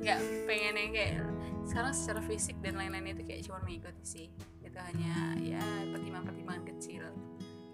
[0.00, 0.18] Nggak
[0.48, 1.12] pengen yang kayak
[1.68, 4.26] sekarang secara fisik dan lain-lain itu kayak cuma mengikuti sih.
[4.64, 5.60] Itu hanya ya
[5.92, 7.04] pertimbangan-pertimbangan kecil.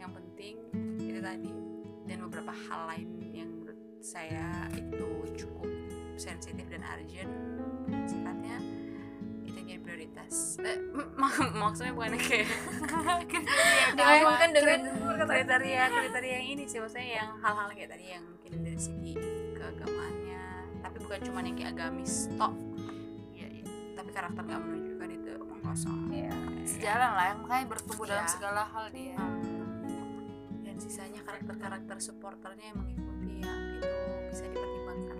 [0.02, 0.54] Yang penting
[0.98, 1.54] itu tadi.
[2.10, 5.70] Dan beberapa hal lain yang menurut saya itu cukup
[6.18, 7.30] sensitif dan urgent.
[8.10, 8.58] Sifatnya
[9.64, 10.78] jadi prioritas eh,
[11.14, 12.48] mak- maksudnya bukan kayak
[13.24, 14.54] kriteria Dimainkan utama.
[14.54, 18.78] dengan Kri- kriteria kriteria yang ini sih maksudnya yang hal-hal kayak tadi yang mungkin dari
[18.78, 19.12] segi
[19.54, 20.44] keagamaannya
[20.80, 22.52] tapi bukan cuma yang kayak agamis tok
[23.32, 23.64] ya, ya.
[23.94, 26.32] tapi karakter nggak menunjukkan itu omong kosong Iya.
[26.64, 28.30] sejalan lah makanya bertumbuh dalam Iya.
[28.30, 29.16] segala hal dia
[30.60, 33.88] dan sisanya karakter-karakter supporternya yang mengikuti yang itu
[34.28, 35.16] bisa dipertimbangkan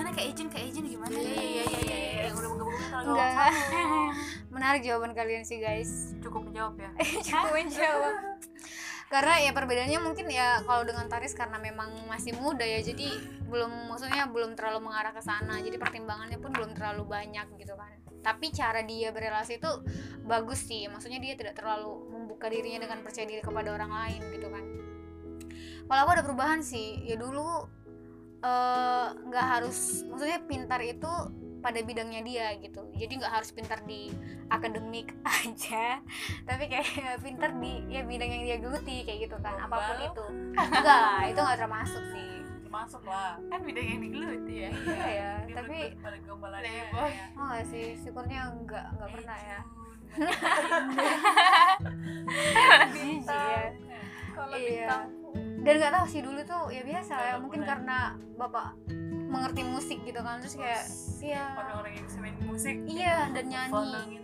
[0.00, 0.16] gimana?
[0.16, 1.12] Kayak agent kayak agent gimana?
[1.12, 2.22] Iya iya iya iya iya.
[2.24, 3.52] Yang udah menggabungkan kalau enggak.
[4.54, 6.16] menarik jawaban kalian sih guys.
[6.24, 6.90] Cukup menjawab ya?
[7.28, 8.14] Cukup menjawab.
[9.10, 13.10] Karena ya perbedaannya mungkin ya kalau dengan Taris karena memang masih muda ya jadi
[13.50, 15.60] belum maksudnya belum terlalu mengarah ke sana.
[15.60, 17.92] Jadi pertimbangannya pun belum terlalu banyak gitu kan.
[18.24, 19.70] Tapi cara dia berrelasi itu
[20.24, 20.88] bagus sih.
[20.88, 24.64] Maksudnya dia tidak terlalu membuka dirinya dengan percaya diri kepada orang lain gitu kan.
[25.90, 27.02] Kalau aku ada perubahan sih.
[27.02, 27.66] Ya dulu
[28.40, 31.12] eh, nggak harus maksudnya pintar itu
[31.60, 32.88] pada bidangnya dia gitu.
[32.96, 34.08] Jadi nggak harus pintar di
[34.48, 35.12] akademik
[35.44, 36.00] aja
[36.48, 39.60] tapi kayak pintar di ya bidang yang dia geluti kayak gitu kan.
[39.60, 40.24] Apa pun itu.
[40.56, 42.28] Enggak itu nggak termasuk sih.
[42.70, 43.36] Masuk lah.
[43.52, 44.70] Kan bidang yang digeluti ya.
[44.72, 46.70] Iya ya Dia tapi pada gombalannya.
[46.70, 46.84] Ya.
[47.36, 47.86] oh nggak sih.
[48.00, 49.60] Syukurnya enggak enggak pernah ya.
[49.60, 50.30] Iya.
[54.34, 54.64] kalau Iya.
[54.64, 55.04] bintang
[55.60, 57.70] dan nggak tahu sih dulu tuh ya biasa ya Kalau mungkin mulai.
[57.70, 57.98] karena
[58.34, 58.66] bapak
[59.30, 60.82] mengerti musik gitu kan terus kayak
[61.20, 61.44] iya.
[61.54, 64.18] Orang-orang yang bisa main musik iya dan nyanyi.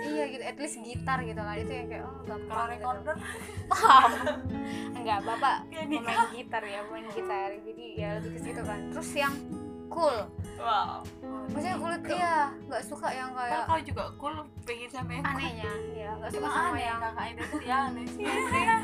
[0.00, 2.72] iya gitu at least gitar gitu kan itu yang kayak oh kalau gampang gitu.
[2.76, 3.16] recorder?
[3.66, 4.08] Wow
[5.00, 7.50] enggak bapak ya pemain gitar ya pemain gitar.
[7.58, 8.80] Jadi ya lebih ke situ kan.
[8.92, 9.34] Terus yang
[9.90, 10.16] cool
[10.56, 11.02] wow
[11.50, 16.10] maksudnya cool iya nggak suka yang kayak kau juga cool pengen sama yang anehnya ya
[16.14, 18.24] nggak suka sama aneh yang kakak itu tuh ya aneh sih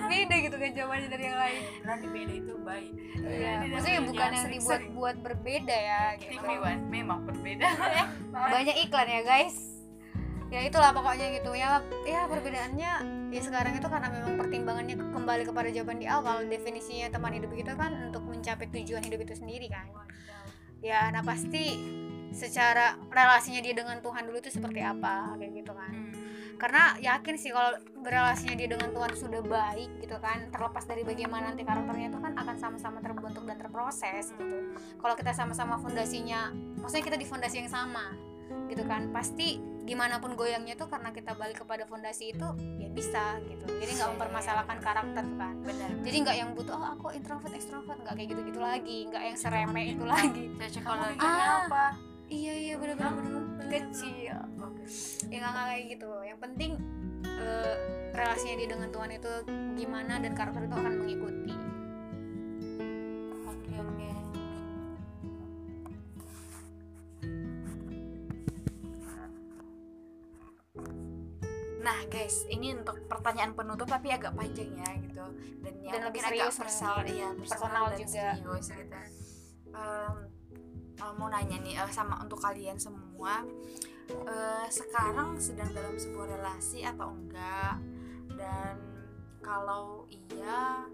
[0.07, 4.28] beda gitu kan jawabannya dari yang lain berarti beda itu baik Iya, Dia maksudnya bukan
[4.28, 4.61] yang sering-sering.
[4.86, 6.46] dibuat-buat berbeda ya gitu.
[6.86, 7.66] Memang berbeda
[8.54, 9.57] Banyak iklan ya guys.
[10.46, 11.82] Ya itulah pokoknya gitu ya.
[12.07, 12.92] Ya perbedaannya
[13.26, 17.50] ya sekarang itu karena memang pertimbangannya ke- kembali kepada jawaban di awal definisinya teman hidup
[17.50, 19.90] itu kan untuk mencapai tujuan hidup itu sendiri kan.
[20.84, 21.76] Ya, nah pasti
[22.36, 25.94] secara relasinya dia dengan Tuhan dulu itu seperti apa kayak gitu kan.
[26.56, 31.52] Karena yakin sih kalau berelasinya dia dengan Tuhan sudah baik gitu kan, terlepas dari bagaimana
[31.52, 34.58] nanti karakternya itu kan akan sama-sama terbentuk dan terproses gitu.
[35.00, 38.36] Kalau kita sama-sama fondasinya, maksudnya kita di fondasi yang sama
[38.66, 42.49] gitu kan, pasti gimana pun goyangnya tuh karena kita balik kepada fondasi itu
[42.82, 43.66] ya bisa gitu.
[43.70, 45.55] Jadi nggak mempermasalahkan karakter kan.
[45.62, 49.36] benar Jadi nggak yang butuh oh aku introvert ekstrovert nggak kayak gitu-gitu lagi, nggak yang
[49.38, 50.51] seremeh itu lagi.
[50.59, 51.64] cocok kalau kalau Ah.
[51.70, 51.86] apa
[52.26, 54.42] Iya iya bener-bener bener kecil.
[55.30, 56.11] Ya nggak nggak kayak gitu.
[56.26, 56.70] Yang penting
[57.22, 57.74] eh,
[58.11, 59.32] relasinya dia dengan Tuhan itu
[59.78, 61.55] gimana dan karakter itu akan mengikuti.
[63.47, 64.07] oke oke
[71.87, 75.22] Nah guys, ini untuk pertanyaan penutup tapi agak panjang ya gitu
[75.62, 78.11] dan yang Dan lebih mungkin agak personal, iya, Personal personal dan juga.
[78.11, 78.99] serius gitu.
[79.70, 80.16] Em,
[80.99, 83.47] eh, mau nanya nih eh, sama untuk kalian semua,
[84.11, 87.78] eh, sekarang sedang dalam sebuah relasi atau enggak?
[88.34, 88.74] Dan
[89.39, 90.91] kalau iya,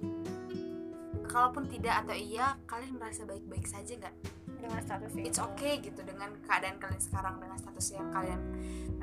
[1.24, 4.16] kalaupun tidak atau iya, kalian merasa baik-baik saja nggak?
[4.61, 5.24] Dengan status itu.
[5.24, 8.40] It's okay gitu dengan keadaan kalian sekarang dengan status yang kalian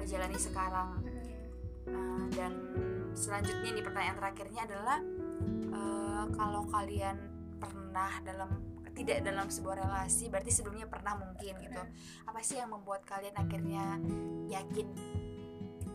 [0.05, 1.08] jalani sekarang.
[1.89, 2.51] Uh, dan
[3.17, 4.97] selanjutnya nih pertanyaan terakhirnya adalah
[6.19, 7.15] Eh, kalau kalian
[7.59, 8.49] pernah dalam
[8.91, 11.81] tidak dalam sebuah relasi berarti sebelumnya pernah mungkin gitu.
[12.27, 13.95] Apa sih yang membuat kalian akhirnya
[14.51, 14.87] yakin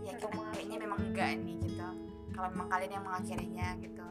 [0.05, 1.89] yakin kayaknya memang enggak nih gitu?
[2.33, 4.07] Kalau memang kalian yang mengakhirinya gitu.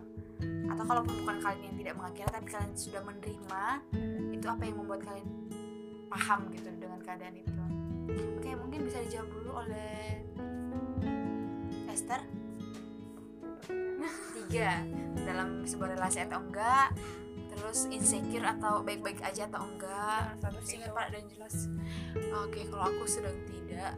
[0.69, 3.63] Atau kalau bukan kalian yang tidak mengakhiri tapi kalian sudah menerima
[4.29, 5.29] itu apa yang membuat kalian
[6.13, 7.51] paham gitu dengan keadaan itu?
[8.37, 10.21] Oke mungkin bisa dijawab dulu oleh
[11.93, 12.21] Esther
[14.35, 14.81] tiga.
[15.13, 16.91] Dalam sebuah relasi atau enggak
[17.53, 20.25] terus insecure atau baik-baik aja atau enggak.
[20.25, 20.97] Nah, status singkat itu.
[20.97, 21.55] pak dan jelas.
[22.43, 23.93] Oke kalau aku sedang tidak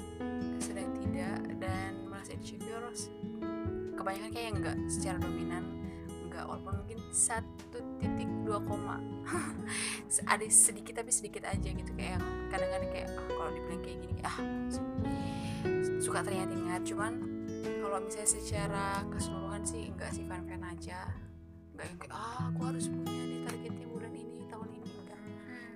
[0.59, 2.83] sedang tidak dan merasa insecure
[3.95, 5.63] kebanyakan kayak enggak secara dominan.
[6.27, 8.99] Enggak walaupun mungkin satu titik dua koma.
[10.35, 14.19] Ada sedikit tapi sedikit aja gitu kayak yang kadang-kadang kayak ah kalau dibilang kayak gini
[14.21, 14.37] ah
[15.97, 17.34] suka teringat-ingat cuman
[17.65, 20.99] kalau misalnya secara keseluruhan sih enggak sih fan-fan aja.
[21.73, 24.91] Enggak yang kayak ah aku harus punya nih targetnya bulan ini tahun ini.
[25.01, 25.21] Enggak.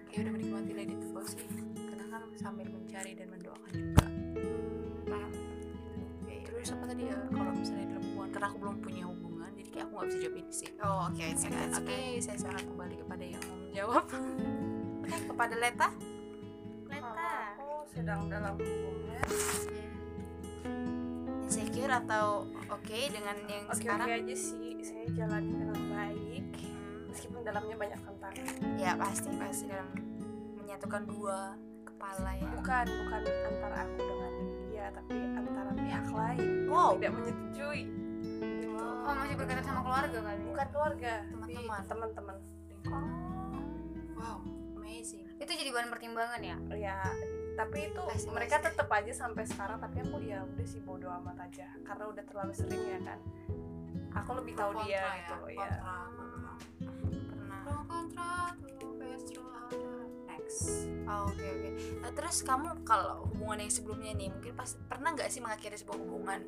[0.10, 1.48] Kayak udah menikmati it flow sih.
[1.76, 4.06] Karena kan sambil mencari dan mendoakan juga.
[5.10, 5.32] Paham?
[6.24, 7.18] Oke, terus apa tadi ya?
[7.34, 10.36] Kalau misalnya dalam hubungan karena aku belum punya hubungan jadi kayak aku nggak bisa jawab
[10.38, 10.70] ini sih.
[10.80, 11.26] Oh oke
[11.80, 14.06] oke saya sangat kembali kepada yang mau menjawab.
[15.02, 15.90] Oke kepada Leta.
[16.90, 19.28] Kalau aku sedang dalam hubungan
[21.50, 24.08] insecure atau oke dengan yang oke oke sekarang?
[24.22, 24.78] aja sih.
[24.86, 26.46] Saya jalani dengan baik
[27.10, 28.46] meskipun dalamnya banyak tantangan
[28.78, 29.90] ya pasti pasti dalam
[30.62, 31.58] menyatukan dua
[31.90, 32.46] kepala ya.
[32.54, 34.34] Bukan bukan antara aku dengan
[34.70, 36.50] dia tapi antara pihak lain.
[36.70, 36.94] Wow.
[36.94, 37.84] yang tidak menyetujui.
[38.30, 38.68] Gitu.
[38.78, 41.82] oh masih berkaitan sama keluarga kali bukan keluarga Teman-teman.
[41.90, 42.38] teman-teman.
[44.14, 44.38] Wow
[45.00, 45.26] amazing.
[45.40, 46.58] Itu jadi bahan pertimbangan ya?
[46.76, 46.98] Ya
[47.60, 48.68] tapi itu Pasti, mereka pasti.
[48.72, 51.68] tetap aja sampai sekarang tapi aku ya udah sih bodo amat aja.
[51.84, 53.20] Karena udah terlalu sering ya kan?
[54.24, 55.60] Aku lebih tahu dia kontra gitu ya.
[55.60, 56.54] kontra, kontra.
[57.28, 57.60] pernah.
[57.68, 58.32] Pro kontra
[58.80, 58.92] tuh
[60.40, 60.88] next.
[61.04, 61.70] Oh, oke oke.
[62.00, 66.00] Nah, terus kamu kalau hubungan yang sebelumnya nih mungkin pas pernah nggak sih mengakhiri sebuah
[66.00, 66.42] hubungan?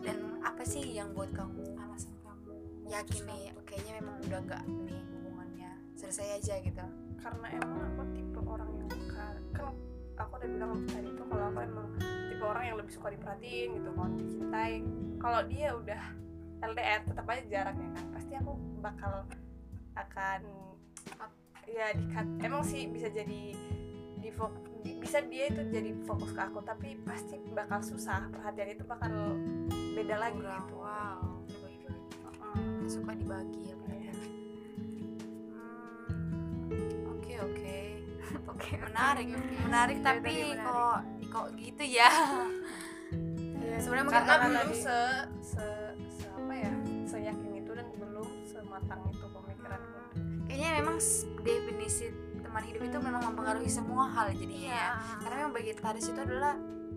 [0.00, 2.52] Dan apa sih yang buat kamu alasan kamu
[2.88, 5.70] yakin nih kayaknya memang udah nggak nih hubungannya.
[6.00, 6.84] Selesai aja gitu.
[7.20, 9.74] Karena emang aku tipe orang yang suka kan
[10.16, 13.88] aku udah bilang tadi tuh kalau aku emang tipe orang yang lebih suka diperhatiin gitu
[13.92, 14.74] kalau dicintai
[15.20, 16.02] kalau dia udah
[16.64, 19.12] LDR tetap aja jarak ya kan pasti aku bakal
[19.96, 20.40] akan
[21.66, 23.52] ya dikat emang sih bisa jadi
[24.16, 24.30] di
[24.98, 29.10] bisa dia itu jadi fokus ke aku tapi pasti bakal susah perhatian itu bakal
[29.94, 30.66] beda lagi Kurang.
[30.66, 32.14] gitu wow dibagi-bagi
[32.56, 32.88] Mm.
[32.88, 34.14] suka dibagi ya Iya.
[35.52, 37.34] Hmm, oke
[38.50, 38.70] oke oke.
[38.86, 39.26] Menarik
[39.62, 40.62] menarik Iya, tapi menarik.
[40.62, 42.10] kok kok gitu ya?
[43.56, 44.98] Ya, sebenarnya karena belum tadi- se,
[45.42, 45.66] se
[46.10, 46.72] se apa ya
[47.04, 49.98] seyakin itu dan belum sematang itu pemikiranku.
[50.46, 50.96] Kayaknya memang
[51.40, 52.06] definisi
[52.38, 54.88] teman hidup itu memang mempengaruhi semua hal jadinya ya.
[55.20, 56.56] Karena memang bagi Taris itu adalah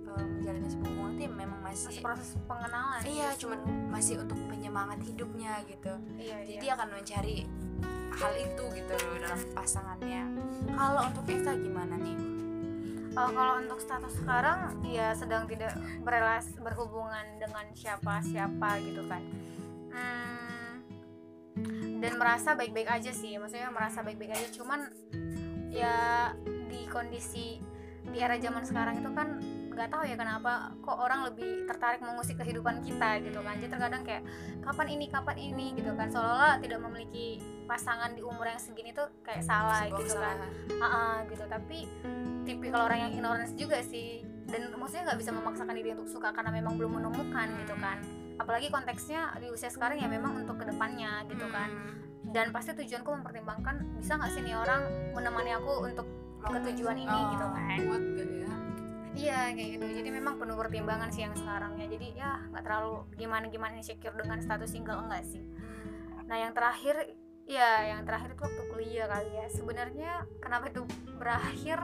[0.09, 3.41] menjalani sebuah hubungan itu ya memang masih masih proses pengenalan iya justru.
[3.45, 5.93] cuman masih untuk penyemangat hidupnya gitu.
[6.17, 6.59] Iya, jadi iya.
[6.59, 7.35] dia akan mencari
[8.15, 10.23] hal itu gitu loh dalam pasangannya
[10.73, 12.39] kalau untuk Eka gimana nih
[13.17, 15.73] Oh, kalau untuk status sekarang ya sedang tidak
[16.05, 19.21] berelas berhubungan dengan siapa-siapa gitu kan.
[19.89, 20.73] Hmm,
[21.99, 24.47] dan merasa baik-baik aja sih, maksudnya merasa baik-baik aja.
[24.53, 24.93] Cuman
[25.73, 25.97] ya
[26.69, 27.57] di kondisi
[28.07, 29.41] di era zaman sekarang itu kan
[29.73, 33.57] nggak tahu ya kenapa kok orang lebih tertarik mengusik kehidupan kita gitu kan.
[33.57, 34.23] Jadi terkadang kayak
[34.61, 39.05] kapan ini kapan ini gitu kan seolah-olah tidak memiliki pasangan di umur yang segini tuh
[39.21, 40.37] kayak salah Sebuah gitu kan.
[40.41, 40.51] kesalahan.
[40.81, 41.43] Ah, gitu.
[41.45, 41.77] Tapi
[42.49, 44.25] tipikal orang yang ignorance juga sih.
[44.49, 48.01] Dan maksudnya nggak bisa memaksakan diri untuk suka karena memang belum menemukan gitu kan.
[48.41, 51.69] Apalagi konteksnya di usia sekarang ya memang untuk ke depannya gitu kan.
[52.25, 54.81] Dan pasti tujuanku mempertimbangkan bisa nggak sih nih orang
[55.13, 56.07] menemani aku untuk
[56.41, 57.13] ke tujuan ini?
[57.13, 57.77] Oh, gitu kan.
[57.85, 58.53] kuat ya.
[59.19, 59.85] Iya kayak gitu.
[60.01, 61.85] Jadi memang penuh pertimbangan sih yang sekarang ya.
[61.85, 65.45] Jadi ya nggak terlalu gimana gimana insecure dengan status single enggak sih.
[66.25, 67.09] Nah yang terakhir
[67.49, 69.45] ya yang terakhir itu waktu kuliah kali ya.
[69.49, 70.85] Sebenarnya kenapa itu
[71.17, 71.81] berakhir?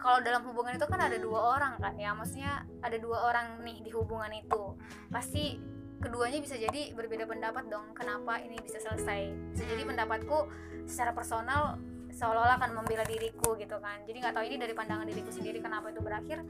[0.00, 2.16] Kalau dalam hubungan itu kan ada dua orang kan ya.
[2.16, 4.80] Maksudnya ada dua orang nih di hubungan itu.
[5.12, 5.60] Pasti
[6.00, 9.52] keduanya bisa jadi berbeda pendapat dong kenapa ini bisa selesai.
[9.52, 10.48] Bisa jadi pendapatku
[10.88, 11.76] secara personal
[12.10, 14.00] seolah-olah akan membela diriku gitu kan.
[14.08, 16.40] Jadi nggak tahu ini dari pandangan diriku sendiri kenapa itu berakhir.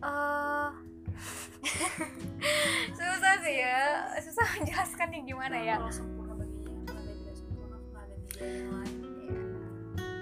[0.00, 0.70] Eh
[2.96, 4.08] susah sih ya.
[4.24, 5.76] Susah menjelaskan nih gimana ya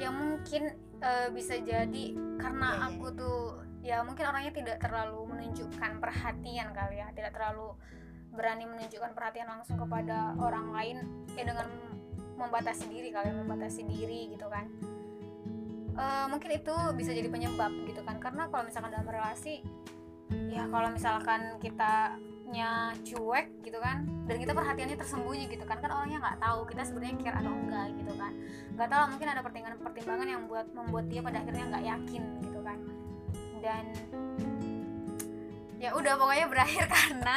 [0.02, 0.62] ya mungkin
[0.98, 2.06] eh, bisa jadi
[2.38, 3.38] karena Iya, iya, aku tuh
[3.82, 7.74] ya mungkin orangnya tidak terlalu menunjukkan perhatian kali ya tidak terlalu
[8.32, 10.96] berani menunjukkan perhatian langsung kepada orang lain
[11.36, 11.68] ya dengan
[12.38, 14.66] membatasi diri kalian membatasi diri gitu kan.
[15.92, 19.60] Eh, mungkin itu bisa jadi penyebab gitu kan karena kalau misalkan dalam relasi
[20.48, 21.60] ya kalau misalkan
[22.43, 24.05] kitanya cuek gitu kan.
[24.26, 25.78] Dan kita perhatiannya tersembunyi gitu kan.
[25.78, 28.32] Kan orangnya nggak tahu kita sebenarnya care atau enggak gitu kan.
[28.74, 32.78] Nggak tahu mungkin ada pertimbangan-pertimbangan yang buat membuat dia pada akhirnya nggak yakin gitu kan.
[33.62, 33.84] Dan
[35.80, 37.36] ya udah pokoknya berakhir karena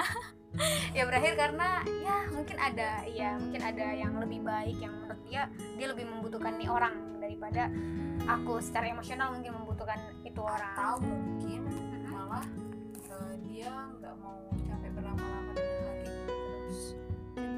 [0.95, 5.41] ya berakhir karena ya mungkin ada ya mungkin ada yang lebih baik yang menurut dia
[5.75, 7.71] dia lebih membutuhkan nih orang daripada
[8.27, 10.75] aku secara emosional mungkin membutuhkan itu orang.
[10.75, 11.61] Atau mungkin
[12.11, 12.45] malah
[13.07, 14.54] eh, dia nggak mau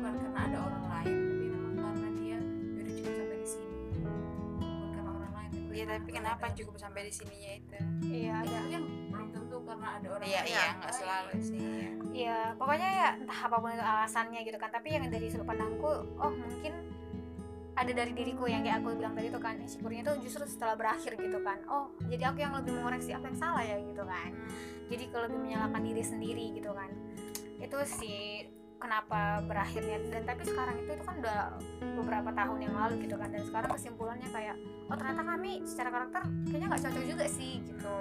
[0.07, 2.39] bukan karena ada orang lain tapi memang karena dia "Ya
[2.77, 3.67] udah cukup sampai di sini.
[3.97, 7.77] Bukan karena orang lain tapi Iya tapi ada- kenapa cukup sampai di sininya itu?
[8.03, 8.59] iya Ya, ada.
[8.71, 10.49] kan belum tentu karena ada orang Iya lain.
[10.49, 11.59] iya nggak selalu sih.
[11.59, 11.89] iya.
[12.17, 15.85] ya pokoknya ya entah apa pun itu alasannya gitu kan tapi yang dari sudut pandangku
[16.15, 16.73] oh mungkin
[17.73, 21.13] ada dari diriku yang kayak aku bilang tadi itu kan insecure-nya tuh justru setelah berakhir
[21.13, 21.61] gitu kan.
[21.67, 24.33] Oh jadi aku yang lebih mengoreksi apa yang salah ya gitu kan.
[24.87, 26.89] Jadi ke lebih menyalahkan diri sendiri gitu kan.
[27.59, 29.97] Itu sih kenapa berakhirnya.
[30.09, 31.39] Dan tapi sekarang itu itu kan udah
[31.97, 33.29] beberapa tahun yang lalu gitu kan.
[33.33, 34.55] Dan sekarang kesimpulannya kayak
[34.87, 37.97] oh ternyata kami secara karakter kayaknya nggak cocok juga sih gitu.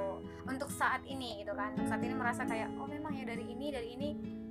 [0.47, 1.75] Untuk saat ini gitu kan.
[1.75, 4.09] Untuk saat ini merasa kayak oh memang ya dari ini dari ini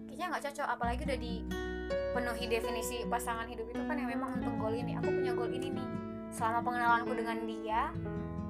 [0.10, 0.68] kayaknya nggak cocok.
[0.68, 4.98] Apalagi udah dipenuhi definisi pasangan hidup itu kan yang memang untuk goal ini.
[5.00, 5.88] Aku punya goal ini nih.
[6.34, 7.82] Selama pengenalanku dengan dia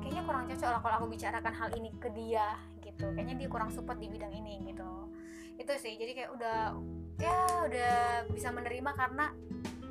[0.02, 3.12] kayaknya kurang cocok lah kalau aku bicarakan hal ini ke dia gitu.
[3.14, 5.12] Kayaknya dia kurang support di bidang ini gitu.
[5.60, 5.98] Itu sih.
[5.98, 6.58] Jadi kayak udah
[7.20, 7.96] ya udah
[8.32, 9.32] bisa menerima karena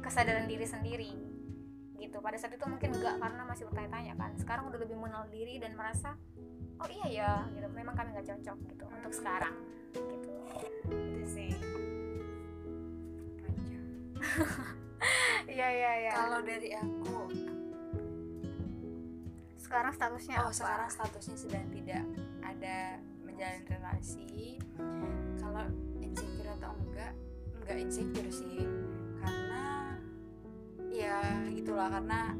[0.04, 1.12] kesadaran diri sendiri.
[1.96, 4.32] Gitu pada saat itu mungkin enggak karena masih bertanya-tanya kan.
[4.36, 6.14] Sekarang udah lebih mengenal diri dan merasa
[6.82, 7.66] oh iya ya gitu.
[7.72, 9.54] Memang kami nggak cocok gitu untuk sekarang
[9.94, 10.32] gitu.
[10.92, 11.52] Itu sih.
[15.44, 16.12] Iya iya iya.
[16.16, 17.28] Kalau dari aku,
[19.60, 20.56] sekarang statusnya oh apa?
[20.56, 22.02] sekarang statusnya sedang tidak
[22.42, 24.58] ada menjalin relasi.
[25.38, 25.68] Kalau
[26.64, 27.12] atau enggak,
[27.60, 28.64] enggak insecure sih,
[29.20, 29.92] karena
[30.88, 31.20] ya
[31.52, 32.32] gitulah karena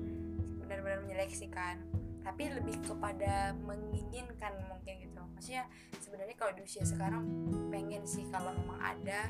[0.64, 1.76] benar-benar menyeleksikan.
[2.24, 5.20] Tapi lebih kepada menginginkan mungkin gitu.
[5.36, 5.68] Maksudnya
[6.00, 7.28] sebenarnya kalau di usia sekarang
[7.68, 9.28] pengen sih kalau memang ada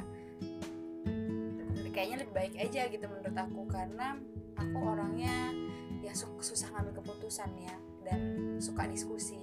[1.90, 4.18] kayaknya lebih baik aja gitu menurut aku karena
[4.58, 5.54] aku orangnya
[6.02, 8.20] ya su- susah ngambil keputusan ya dan
[8.58, 9.38] suka diskusi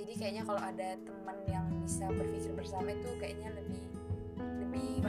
[0.00, 3.95] jadi kayaknya kalau ada teman yang bisa berpikir bersama itu kayaknya lebih
[4.40, 5.02] lebih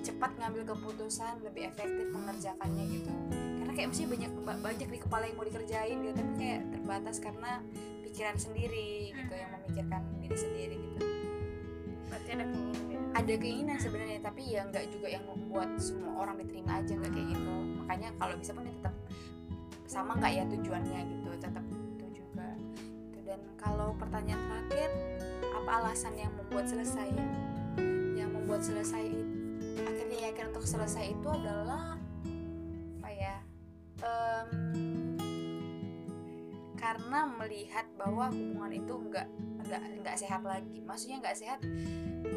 [0.00, 3.12] cepat ngambil keputusan lebih efektif mengerjakannya gitu.
[3.60, 7.16] Karena kayak mesti banyak ba- banyak di kepala yang mau dikerjain gitu tapi kayak terbatas
[7.20, 7.52] karena
[8.04, 11.06] pikiran sendiri gitu yang memikirkan diri sendiri gitu.
[12.10, 13.00] Berarti ada keinginan ya?
[13.16, 17.28] Ada keinginan sebenarnya tapi ya nggak juga yang membuat semua orang diterima aja nggak kayak
[17.32, 17.54] gitu.
[17.84, 18.94] Makanya kalau bisa pun ya tetap
[19.90, 22.46] sama nggak ya tujuannya gitu tetap itu juga.
[22.54, 23.18] Gitu.
[23.26, 24.90] dan kalau pertanyaan terakhir
[25.50, 27.10] apa alasan yang membuat selesai?
[27.10, 27.49] ya
[28.50, 31.94] membuat selesai itu akhirnya yakin untuk selesai itu adalah
[32.98, 33.36] apa ya
[34.02, 34.50] Em,
[36.74, 39.28] karena melihat bahwa hubungan itu nggak
[39.70, 40.82] nggak nggak sehat lagi.
[40.82, 41.62] Maksudnya nggak sehat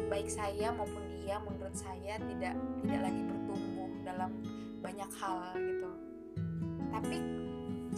[0.06, 2.54] baik saya maupun dia menurut saya tidak
[2.86, 4.30] tidak lagi bertumbuh dalam
[4.78, 5.90] banyak hal gitu.
[6.94, 7.16] Tapi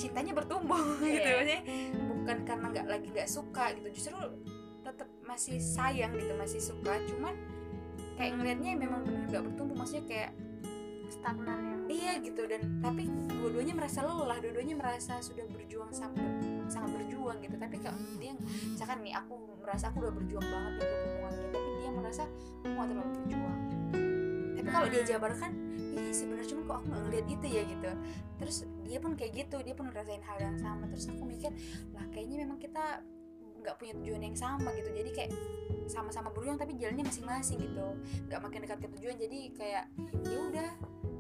[0.01, 1.37] cintanya bertumbuh gitu Iya.
[1.37, 1.61] maksudnya
[2.01, 3.89] bukan karena nggak lagi nggak suka gitu.
[3.93, 4.17] Justru
[4.81, 6.97] tetap masih sayang gitu masih suka.
[7.13, 7.37] Cuman
[8.17, 10.31] kayak ngelihatnya memang benar nggak bertumbuh maksudnya kayak
[11.07, 11.77] stagnan ya.
[11.87, 16.27] Iya gitu dan tapi dua-duanya merasa lelah dua-duanya merasa sudah berjuang sangat
[16.67, 17.55] sangat berjuang gitu.
[17.55, 21.71] Tapi kalau dia misalkan nih aku merasa aku udah berjuang banget untuk hubungan ini tapi
[21.79, 22.23] dia merasa
[22.67, 23.59] aku gak terlalu berjuang.
[24.57, 25.53] Tapi kalau dia jabarkan
[25.97, 27.91] iya sebenarnya cuma kok aku nggak ngeliat itu ya gitu.
[28.43, 30.85] Terus dia pun kayak gitu dia pun ngerasain hal yang sama.
[30.91, 31.55] Terus aku mikir
[31.95, 33.01] lah kayaknya memang kita
[33.63, 34.91] nggak punya tujuan yang sama gitu.
[34.93, 35.31] Jadi kayak
[35.87, 37.89] sama-sama berjuang tapi jalannya masing-masing gitu.
[38.27, 39.85] Nggak makin dekat ke tujuan jadi kayak
[40.27, 40.71] ya udah.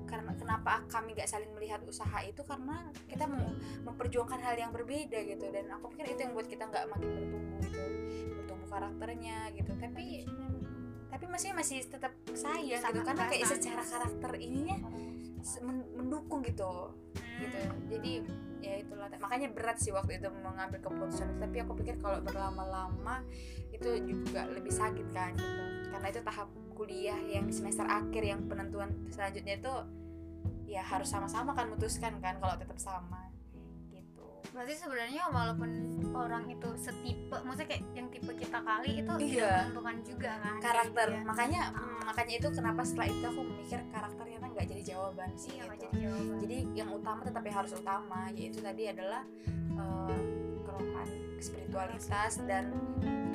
[0.06, 2.38] Karena kenapa kami gak saling melihat usaha itu?
[2.46, 3.42] Karena kita mau
[3.90, 5.50] memperjuangkan hal yang berbeda gitu.
[5.50, 7.82] Dan aku pikir itu yang buat kita nggak makin bertumbuh gitu.
[8.38, 9.74] Bertumbuh karakternya gitu.
[9.74, 10.30] Tapi
[11.10, 13.02] tapi masih masih tetap sayang gitu.
[13.02, 14.78] Karena kayak secara karakter ininya
[15.98, 16.94] mendukung gitu
[17.40, 17.58] gitu.
[17.90, 18.12] Jadi
[18.64, 19.06] ya itulah.
[19.20, 21.38] Makanya berat sih waktu itu mengambil keputusan.
[21.38, 23.22] Tapi aku pikir kalau berlama-lama
[23.70, 25.62] itu juga lebih sakit kan gitu.
[25.92, 29.74] Karena itu tahap kuliah yang semester akhir yang penentuan selanjutnya itu
[30.66, 33.25] ya harus sama-sama kan memutuskan kan kalau tetap sama
[34.50, 35.70] berarti sebenarnya walaupun
[36.12, 39.28] orang itu setipe maksudnya kayak yang tipe kita kali itu Iya.
[39.28, 41.20] tidak menentukan juga kan karakter Iya.
[41.24, 45.52] makanya mm, makanya itu kenapa setelah itu aku memikir karakter ternyata nggak jadi jawaban sih
[45.52, 45.84] iya gitu.
[45.84, 49.22] jadi jawaban jadi yang utama tetap yang harus utama yaitu tadi adalah
[49.76, 50.20] uh,
[50.62, 51.08] kerohan
[51.38, 52.64] spiritualitas dan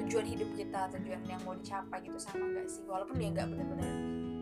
[0.02, 3.94] tujuan hidup kita tujuan yang mau dicapai gitu sama nggak sih walaupun dia nggak benar-benar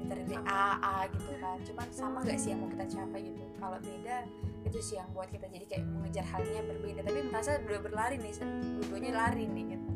[0.10, 1.58] literally A A gitu kan.
[1.62, 3.42] Cuman sama nggak sih yang mau kita capai gitu.
[3.62, 4.18] Kalau beda
[4.66, 7.00] itu sih yang buat kita jadi kayak mengejar halnya berbeda.
[7.06, 9.88] Tapi merasa udah berlari nih dua-duanya lari nih gitu.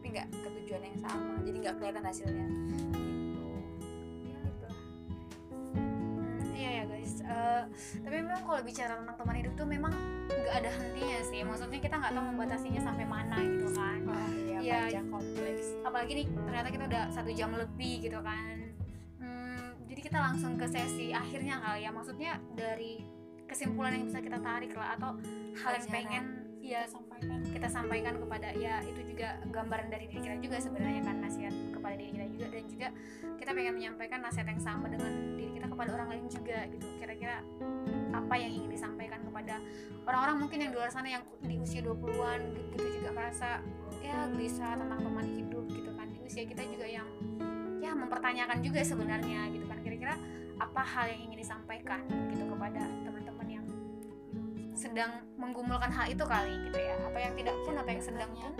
[0.00, 1.32] Tapi nggak ke tujuan yang sama.
[1.44, 2.46] Jadi nggak kelihatan hasilnya.
[2.48, 3.44] Gitu.
[4.24, 4.66] Ya gitu.
[4.66, 4.78] Lah
[5.76, 7.14] Hmm, iya ya guys.
[7.20, 7.62] Eh,
[8.00, 9.92] tapi memang kalau bicara tentang teman hidup tuh memang
[10.26, 11.44] nggak ada hentinya sih.
[11.44, 14.00] Maksudnya kita nggak tahu membatasinya sampai mana gitu kan.
[14.08, 14.78] Iya Iya.
[14.88, 15.66] panjang kompleks.
[15.80, 18.69] apalagi nih ternyata kita udah satu jam lebih gitu kan
[19.90, 21.90] jadi kita langsung ke sesi akhirnya kali ya.
[21.90, 23.02] Maksudnya dari
[23.50, 25.18] kesimpulan yang bisa kita tarik lah atau
[25.58, 26.24] hal yang pengen
[26.60, 27.40] ya sampaikan.
[27.50, 31.94] kita sampaikan kepada ya itu juga gambaran dari diri kita juga sebenarnya kan nasihat kepada
[31.98, 32.46] diri kita juga.
[32.54, 32.88] Dan juga
[33.34, 36.86] kita pengen menyampaikan nasihat yang sama dengan diri kita kepada orang lain juga gitu.
[37.02, 37.36] Kira-kira
[38.14, 39.58] apa yang ingin disampaikan kepada
[40.06, 42.40] orang-orang mungkin yang di luar sana yang di usia 20-an
[42.78, 43.58] gitu juga merasa
[43.98, 46.06] ya gelisah tentang teman hidup gitu kan.
[46.14, 47.10] Di usia kita juga yang
[47.80, 49.80] ya mempertanyakan juga sebenarnya gitu kan.
[49.80, 50.14] Kira-kira
[50.60, 53.66] apa hal yang ingin disampaikan gitu kepada teman-teman yang
[54.76, 56.94] sedang menggumulkan hal itu kali gitu ya.
[57.08, 58.52] Apa yang tidak pun atau yang sedang pun.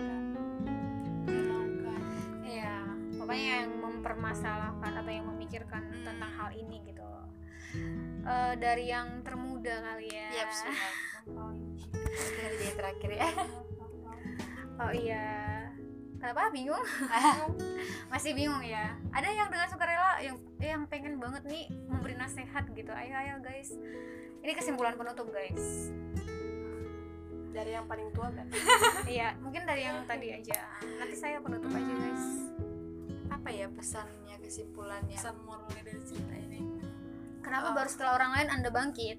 [2.43, 2.83] Ya
[3.15, 6.03] pokoknya yang mempermasalahkan atau yang memikirkan Hmm.
[6.03, 7.07] tentang hal ini gitu.
[8.21, 10.27] Eh, dari yang termuda kali ya.
[12.11, 13.29] Kita jadi yang terakhir ya.
[14.81, 15.69] oh iya
[16.21, 16.53] kenapa?
[16.53, 16.85] Bingung?
[18.13, 18.93] Masih bingung ya.
[19.09, 22.91] Ada yang dengan sukarela yang yang pengen banget nih memberi nasihat gitu.
[22.91, 23.73] Ayo ayo guys.
[24.39, 25.89] Ini kesimpulan penutup guys.
[27.51, 28.47] Dari yang paling tua kan?
[29.09, 30.61] Iya mungkin dari yang tadi aja.
[30.95, 32.25] Nanti saya penutup aja guys.
[33.27, 35.17] Apa ya pesannya, kesimpulannya?
[35.17, 36.61] pesan moralnya dari cerita ini.
[37.41, 37.75] Kenapa Oh.
[37.75, 39.17] baru setelah orang lain anda bangkit?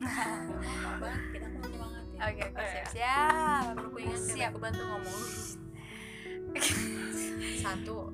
[1.03, 2.87] Bang kita mau semangatin Oke, oke, Oh, siap.
[2.87, 2.93] ya.
[2.95, 3.65] Siap.
[3.83, 4.49] aku ingat Siap.
[4.49, 5.21] aku bantu ngomong
[7.65, 8.13] Satu.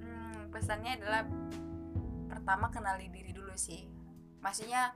[0.00, 1.22] Hmm, pesannya adalah
[2.30, 3.86] pertama kenali diri dulu sih.
[4.42, 4.92] Maksudnya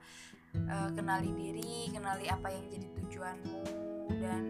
[0.53, 3.61] eh, kenali diri, kenali apa yang jadi tujuanmu
[4.19, 4.43] dan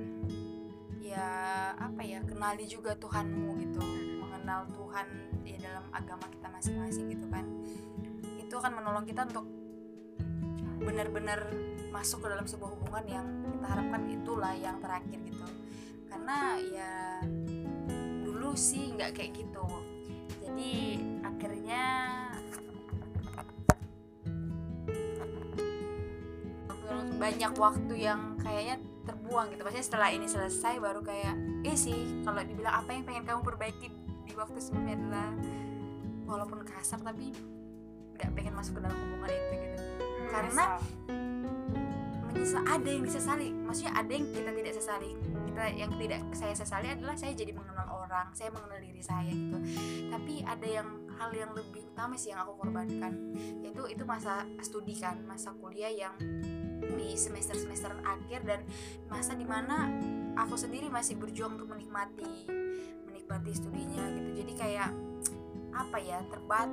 [1.10, 1.28] ya
[1.74, 3.82] apa ya kenali juga Tuhanmu gitu
[4.22, 5.08] mengenal Tuhan
[5.42, 7.50] ya dalam agama kita masing-masing gitu kan
[8.38, 9.46] itu akan menolong kita untuk
[10.80, 11.50] benar-benar
[11.90, 15.48] masuk ke dalam sebuah hubungan yang kita harapkan itulah yang terakhir gitu
[16.14, 16.38] karena
[16.70, 16.92] ya
[18.50, 19.62] dulu sih nggak kayak gitu.
[20.42, 21.84] Jadi akhirnya
[27.22, 29.62] banyak waktu yang kayaknya terbuang gitu.
[29.62, 33.94] Maksudnya setelah ini selesai baru kayak eh sih kalau dibilang apa yang pengen kamu perbaiki
[34.26, 35.30] di waktu sebelumnya adalah
[36.26, 37.30] walaupun kasar tapi
[38.18, 39.78] nggak pengen masuk ke dalam hubungan itu gitu.
[40.34, 40.82] Karena
[42.34, 45.12] menyesal ada yang disesali maksudnya ada yang kita tidak sesali
[45.60, 49.60] kita yang tidak saya sesali adalah saya jadi mengenal orang saya mengenal diri saya gitu.
[50.08, 50.88] Tapi ada yang
[51.20, 55.92] hal yang lebih utama sih yang aku korbankan yaitu itu masa studi kan masa kuliah
[55.92, 56.16] yang
[56.80, 58.64] di semester semester akhir dan
[59.12, 59.92] masa di mana
[60.40, 62.48] aku sendiri masih berjuang untuk menikmati
[63.04, 64.30] menikmati studinya gitu.
[64.40, 64.90] Jadi kayak
[65.76, 66.72] apa ya terbat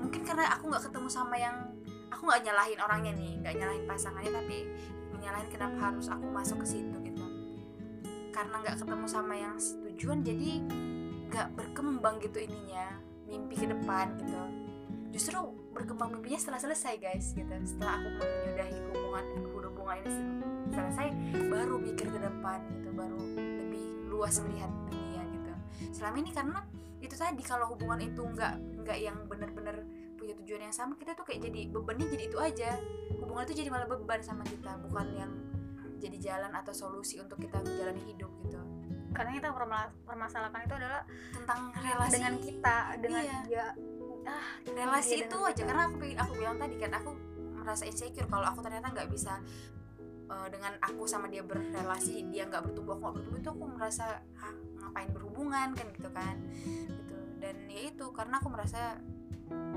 [0.00, 1.67] mungkin karena aku nggak ketemu sama yang
[2.08, 4.56] aku nggak nyalahin orangnya nih nggak nyalahin pasangannya tapi
[5.14, 7.24] menyalahin kenapa harus aku masuk ke situ gitu.
[8.32, 10.50] Karena nggak ketemu sama yang tujuan jadi
[11.28, 12.98] nggak berkembang gitu ininya
[13.28, 14.42] mimpi ke depan gitu.
[15.12, 15.38] Justru
[15.72, 17.50] berkembang mimpinya setelah selesai guys gitu.
[17.64, 19.24] Setelah aku menyudahi hubungan
[19.88, 21.08] hubungan ini sel- selesai
[21.48, 25.52] baru mikir ke depan gitu baru lebih luas melihat dunia gitu.
[25.96, 26.60] Selama ini karena
[27.00, 29.80] itu tadi kalau hubungan itu nggak nggak yang benar-benar
[30.28, 32.76] punya tujuan yang sama kita tuh kayak jadi bebannya jadi itu aja.
[33.16, 35.32] Hubungan itu jadi malah beban sama kita bukan yang
[35.96, 38.60] jadi jalan atau solusi untuk kita menjalani hidup gitu.
[39.16, 41.00] Karena kita perma- permasalahkan itu adalah
[41.32, 42.12] tentang relasi.
[42.12, 43.38] dengan kita dengan Iya.
[43.48, 43.66] ya
[44.28, 45.64] ah relasi Iya, itu aja kita.
[45.64, 47.10] karena aku pengen aku bilang tadi kan aku
[47.56, 49.32] merasa insecure kalau aku ternyata nggak bisa
[50.28, 54.20] eh, dengan aku sama dia berrelasi dia nggak bertumbuh aku nggak bertumbuh itu aku merasa
[54.36, 54.52] ah,
[54.84, 55.72] ngapain berhubungan?
[55.72, 56.36] Kan gitu kan.
[56.84, 57.16] Gitu.
[57.40, 59.00] Dan ya itu karena aku merasa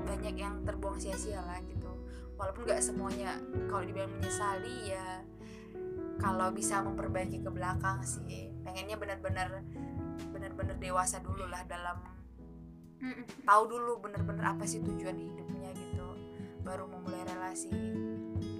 [0.02, 1.90] banyak yang terbuang sia-sia lah gitu.
[2.36, 3.38] Walaupun nggak semuanya
[3.70, 5.22] kalau dibilang menyesali ya
[6.22, 9.62] kalau bisa memperbaiki ke belakang sih pengennya benar-benar
[10.30, 11.98] benar-benar dewasa dulu lah dalam
[13.42, 16.06] tahu dulu bener-bener apa sih tujuan hidupnya gitu
[16.62, 17.74] baru memulai relasi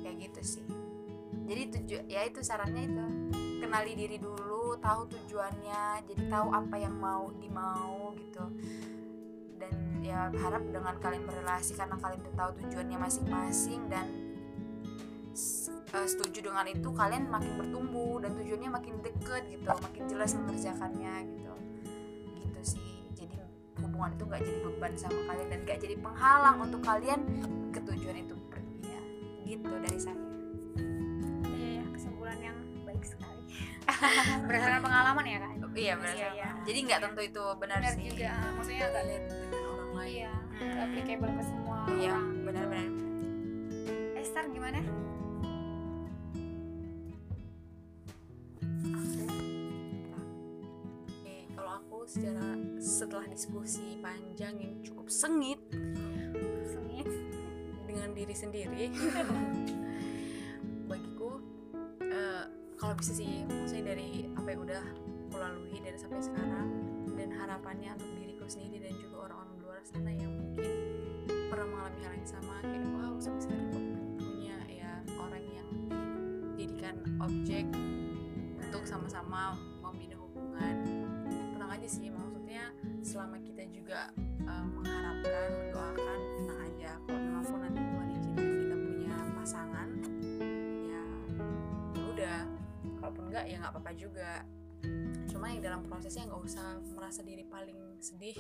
[0.03, 0.67] kayak gitu sih.
[1.43, 3.07] Jadi tujuan ya itu sarannya itu
[3.63, 8.43] kenali diri dulu tahu tujuannya jadi tahu apa yang mau dimau gitu
[9.63, 9.73] dan
[10.03, 14.07] ya harap dengan kalian berrelasi karena kalian udah tahu tujuannya masing-masing dan
[15.95, 21.15] eh, setuju dengan itu kalian makin bertumbuh dan tujuannya makin deket gitu makin jelas mengerjakannya
[21.39, 21.55] gitu
[22.43, 22.83] gitu sih
[23.15, 23.39] jadi
[23.79, 27.21] hubungan itu nggak jadi beban sama kalian dan nggak jadi penghalang untuk kalian
[27.71, 29.03] ke tujuan itu pergi ya
[29.47, 30.19] gitu dari saya
[31.53, 32.57] Iya, iya, kesimpulan yang
[32.89, 33.45] baik sekali.
[34.49, 35.53] Berdasarkan pengalaman ya kan?
[35.73, 36.49] iya benar Iya, iya.
[36.69, 38.31] jadi nggak tentu itu benar, Benar sih juga.
[38.57, 39.05] Maksudnya nggak
[39.95, 40.35] lain iya,
[40.83, 43.03] applicable ke semua iya benar-benar
[44.23, 44.79] Esther gimana?
[51.11, 55.59] Oke, kalau aku secara setelah diskusi panjang yang cukup sengit
[56.65, 57.09] Sengit.
[57.85, 58.95] dengan diri sendiri
[60.91, 61.43] bagiku
[61.99, 62.45] eh,
[62.79, 64.83] kalau bisa sih maksudnya dari apa yang udah
[65.29, 66.69] aku lalui dan sampai sekarang
[67.19, 69.52] dan harapannya untuk diriku sendiri dan juga orang-orang
[69.83, 70.79] luar sana yang mungkin
[71.51, 73.83] pernah mengalami hal yang sama kayak wow sampai sekarang kok
[74.15, 75.69] punya ya orang yang
[76.55, 77.67] dijadikan objek
[78.63, 80.87] untuk sama-sama membina hubungan.
[81.27, 82.71] Tenang aja sih maksudnya
[83.03, 86.91] selama kita juga eh, mengharapkan mendoakan tenang aja.
[87.03, 89.89] Kalau memang pun nanti Tuhan izinkan kita punya pasangan
[90.87, 91.03] ya
[91.99, 92.41] ya udah.
[93.03, 94.47] Kalaupun enggak ya nggak apa-apa juga
[95.43, 98.39] cuma yang dalam prosesnya nggak usah merasa diri paling sedih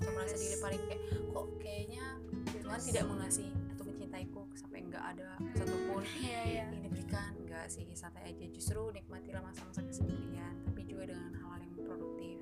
[0.00, 1.02] atau merasa diri paling kayak
[1.36, 2.16] kok kayaknya
[2.64, 6.64] Tuhan tidak mengasihi atau mencintaiku sampai nggak ada satupun Iya, iya.
[6.64, 7.36] yang diberikan.
[7.44, 8.48] Enggak sih santai aja.
[8.56, 12.40] Justru nikmatilah masa-masa kesendirian tapi juga dengan hal-hal yang produktif.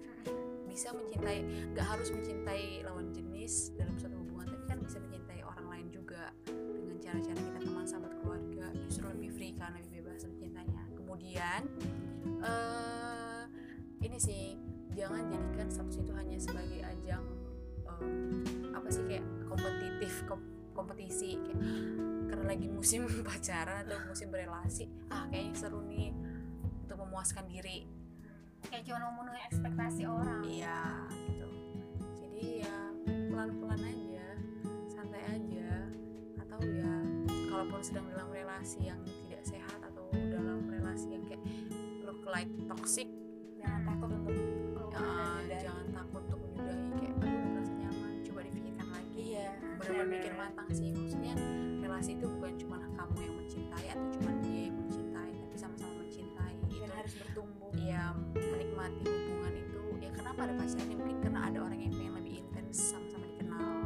[0.71, 1.39] Bisa mencintai
[1.75, 6.31] nggak harus mencintai lawan jenis dalam suatu hubungan tapi kan bisa mencintai orang lain juga
[6.47, 8.71] dengan cara-cara kita teman sahabat keluarga.
[8.87, 10.87] Justru lebih free kan lebih bebas mencintainya.
[10.95, 11.67] Kemudian
[12.47, 12.98] eh
[13.99, 14.43] ini sih
[14.93, 17.25] jangan jadikan status itu hanya sebagai ajang
[17.87, 18.43] em,
[18.73, 21.61] apa sih kayak kompetitif kom- kompetisi kayak
[22.29, 26.15] karena lagi musim pacaran atau musim berelasi ah kayaknya seru nih
[26.85, 27.87] untuk memuaskan diri
[28.59, 30.43] Kayak cuma memenuhi ekspektasi orang.
[30.43, 31.47] iya gitu
[32.19, 32.77] jadi ya
[33.31, 34.27] pelan-pelan aja
[34.91, 35.71] santai aja
[36.43, 36.91] atau ya
[37.47, 38.99] kalaupun sedang dalam relasi yang
[39.31, 41.39] tidak sehat atau dalam relasi yang kayak
[42.03, 43.07] look like toxic
[43.59, 44.35] Jangan takut untuk
[44.73, 49.47] keluar ya, dari- jangan takut untuk menyudahi kayak aduh merasa nyaman coba dipikirkan lagi iya
[49.59, 51.35] benar-benar mikir matang sih maksudnya
[51.79, 56.53] relasi itu bukan cuma kamu yang mencintai atau cuma dia yang mencintai tapi sama-sama mencintai
[56.55, 57.71] dan itu harus bertumbuh.
[57.75, 58.03] Ya
[58.35, 59.83] menikmati hubungan itu.
[59.99, 63.77] Ya kenapa ada pacarnya mungkin karena ada orang yang pengen lebih intens sama-sama dikenal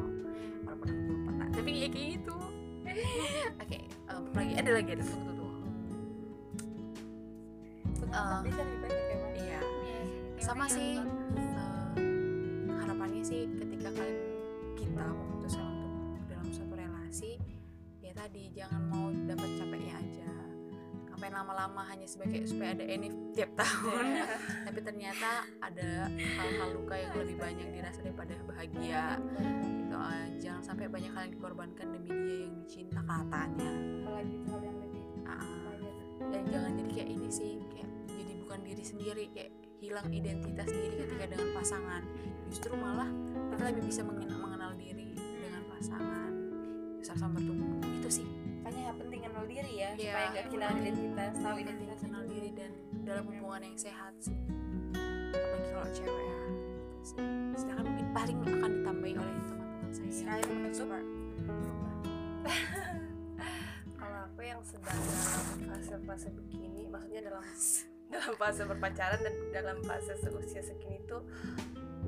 [0.62, 1.47] walaupun aku belum pernah.
[1.51, 2.36] Tapi ya kayak gitu.
[3.62, 5.31] Oke em, lagi ada lagi ada tunggu
[8.44, 9.60] bisa lebih banyak ya iya.
[10.36, 14.18] Iya sama sih eh, harapannya sih ketika kalian
[14.74, 15.70] kita memutuskan
[16.12, 17.39] untuk dalam suatu relasi
[18.02, 20.28] ya tadi jangan mau dapat capeknya aja.
[21.09, 24.26] Ngapain lama-lama hanya sebagai supaya ada enif tiap tahun.
[24.66, 29.22] Tapi ternyata ada hal-hal luka yang lebih banyak dirasa daripada bahagia.
[29.62, 33.72] Gitu eh, jangan sampai banyak hal yang dikorbankan demi dia yang dicinta katanya.
[34.02, 35.94] Apalagi hal yang lebih banyak.
[36.34, 37.91] Dan jangan jadi kayak ini sih kayak
[38.52, 39.48] bukan diri sendiri kayak
[39.80, 42.04] hilang identitas diri ketika dengan pasangan.
[42.52, 43.08] Justru malah
[43.48, 46.32] kita lebih bisa mengenal, mengenal diri dengan pasangan.
[47.00, 47.80] Sama-sama bertumbuh.
[47.96, 48.28] Itu sih.
[48.60, 50.04] Makanya penting kenal diri ya Iya.
[50.04, 52.50] supaya nggak kehilangan identitas tahu identitas kenal diri.
[52.52, 52.70] dan
[53.08, 54.36] dalam hubungan yang sehat sih.
[55.32, 56.40] Apalagi kalau cewek ya.
[57.56, 60.10] Sedangkan mungkin paling akan ditambahi oleh teman-teman saya.
[60.12, 60.88] Sekali menutup
[63.96, 67.40] kalau aku yang sedang dalam fase-fase begini maksudnya dalam
[68.12, 71.24] dalam fase berpacaran dan dalam fase seusia segini tuh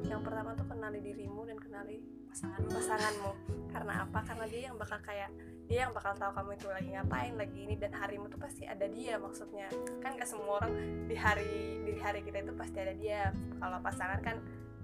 [0.05, 3.33] yang pertama tuh kenali dirimu dan kenali pasangan pasanganmu.
[3.71, 4.19] Karena apa?
[4.27, 5.31] Karena dia yang bakal kayak
[5.65, 8.85] dia yang bakal tahu kamu itu lagi ngapain lagi ini dan harimu tuh pasti ada
[8.91, 9.71] dia maksudnya.
[10.05, 10.75] Kan gak semua orang
[11.09, 13.33] di hari di hari kita itu pasti ada dia.
[13.57, 14.37] Kalau pasangan kan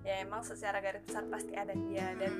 [0.06, 2.06] ya emang secara garis besar pasti ada dia.
[2.16, 2.32] Dan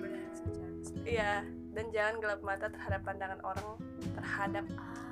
[1.05, 1.44] iya
[1.74, 3.69] dan jangan gelap mata terhadap pandangan orang
[4.16, 5.10] terhadap ap- ter-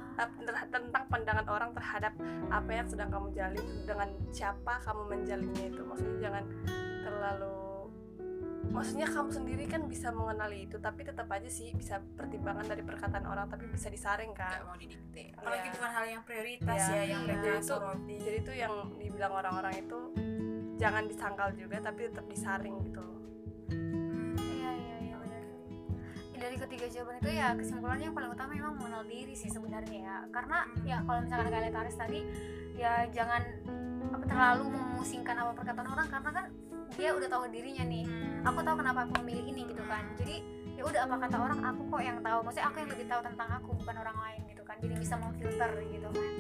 [0.69, 2.13] tentang pandangan orang terhadap
[2.49, 5.83] apa yang sedang kamu jalin dengan siapa kamu menjalinnya itu.
[5.83, 6.45] Maksudnya jangan
[7.03, 7.57] terlalu
[8.69, 13.25] maksudnya kamu sendiri kan bisa mengenali itu tapi tetap aja sih bisa pertimbangan dari perkataan
[13.25, 15.33] orang tapi bisa disaring nggak kan mau didikte.
[15.35, 15.75] Apalagi Iya.
[15.79, 16.93] bukan hal yang prioritas Iya.
[16.93, 19.99] ya yang mereka Jadi itu- jadi itu yang dibilang orang-orang itu
[20.77, 23.18] jangan disangkal juga tapi tetap disaring gitu loh
[26.49, 30.17] Dari ketiga jawaban itu ya kesimpulannya yang paling utama memang mengenal diri sih sebenarnya ya.
[30.33, 32.25] Karena ya kalau misalkan kalian taris tadi
[32.73, 33.45] ya jangan
[34.17, 36.45] apa terlalu memusingkan apa perkataan orang karena kan
[36.97, 38.09] dia udah tahu dirinya nih.
[38.49, 40.09] Aku tahu kenapa aku memilih ini gitu kan.
[40.17, 40.41] Jadi
[40.73, 42.39] ya udah apa kata orang aku kok yang tahu.
[42.41, 44.77] Maksudnya aku yang lebih tahu tentang aku bukan orang lain gitu kan.
[44.81, 46.33] Jadi bisa memfilter gitu kan.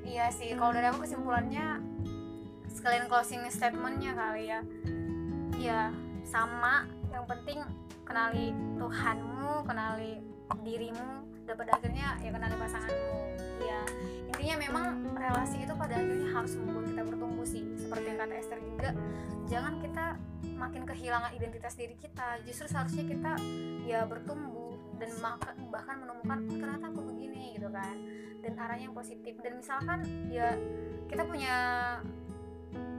[0.00, 1.76] Iya sih kalau dari aku kesimpulannya
[2.72, 4.64] sekalian closing statementnya kali ya.
[5.60, 5.92] Ya
[6.24, 6.88] sama.
[7.12, 7.58] Yang penting
[8.12, 10.20] kenali Tuhanmu kenali
[10.60, 13.16] dirimu dan pada akhirnya ya kenali pasanganmu.
[13.64, 13.80] Ya
[14.28, 14.84] intinya memang
[15.16, 17.64] relasi itu pada akhirnya harus membuat kita bertumbuh sih.
[17.80, 18.90] Seperti yang kata Esther juga
[19.48, 20.06] jangan kita
[20.44, 22.36] makin kehilangan identitas diri kita.
[22.44, 23.32] Justru seharusnya kita
[23.88, 25.10] ya bertumbuh dan
[25.72, 27.96] bahkan menemukan oh, ternyata aku begini gitu kan.
[28.44, 29.40] Dan arahnya yang positif.
[29.40, 30.52] Dan misalkan ya
[31.08, 31.56] kita punya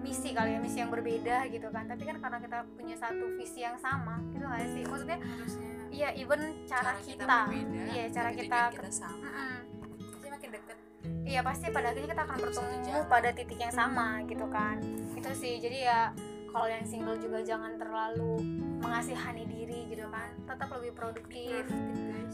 [0.03, 1.87] misi kali ya misi yang berbeda gitu kan.
[1.87, 4.83] Tapi kan karena kita punya satu visi yang sama gitu nggak sih?
[4.83, 5.19] Maksudnya
[5.93, 9.29] iya even cara, kita, berbeda, iya cara kita, kita sama.
[9.29, 9.57] Mm-mm.
[10.11, 10.77] pasti makin deket.
[11.23, 14.77] Iya pasti pada akhirnya kita akan bertemu pada titik yang sama gitu kan.
[15.15, 15.99] Itu sih jadi ya
[16.53, 18.37] kalau yang single juga jangan terlalu
[18.83, 20.29] mengasihani diri gitu kan.
[20.45, 21.63] Tetap lebih produktif.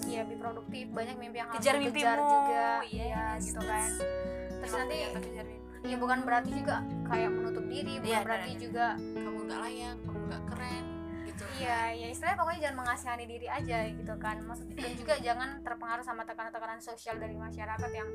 [0.10, 0.86] Iya lebih produktif.
[0.90, 2.18] Banyak mimpi yang harus kejar mimpimu.
[2.18, 2.68] juga.
[2.90, 3.90] Iya iya gitu kan.
[4.60, 8.64] Terus nanti kejar mimpi ya bukan berarti juga kayak menutup diri bukan Iya, berarti benar.
[8.64, 10.86] juga kamu nggak layak kamu nggak keren
[11.24, 14.36] gitu Iya, ya istilahnya pokoknya jangan mengasihani diri aja gitu kan.
[14.44, 18.10] Maksudnya dan juga jangan terpengaruh sama tekanan-tekanan sosial dari masyarakat yang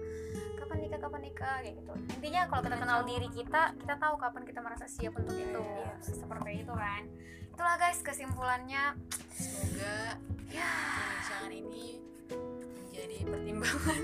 [0.57, 1.93] kapan nikah, kapan nikah kayak gitu.
[2.17, 5.61] Intinya kalau kita kenal diri kita, kita tahu kapan kita merasa siap untuk itu.
[5.61, 5.93] Iya.
[6.01, 7.03] Seperti itu kan.
[7.49, 8.85] Itulah guys kesimpulannya.
[9.31, 11.99] semoga Ya, perbincangan ini
[12.31, 14.03] menjadi pertimbangan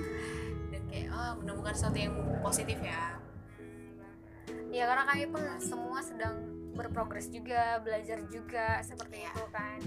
[0.68, 3.14] dan kayak oh menemukan sesuatu yang positif ya
[4.70, 9.30] ya karena kami pun semua sedang berprogres juga, belajar juga seperti Iya.
[9.34, 9.80] itu kan.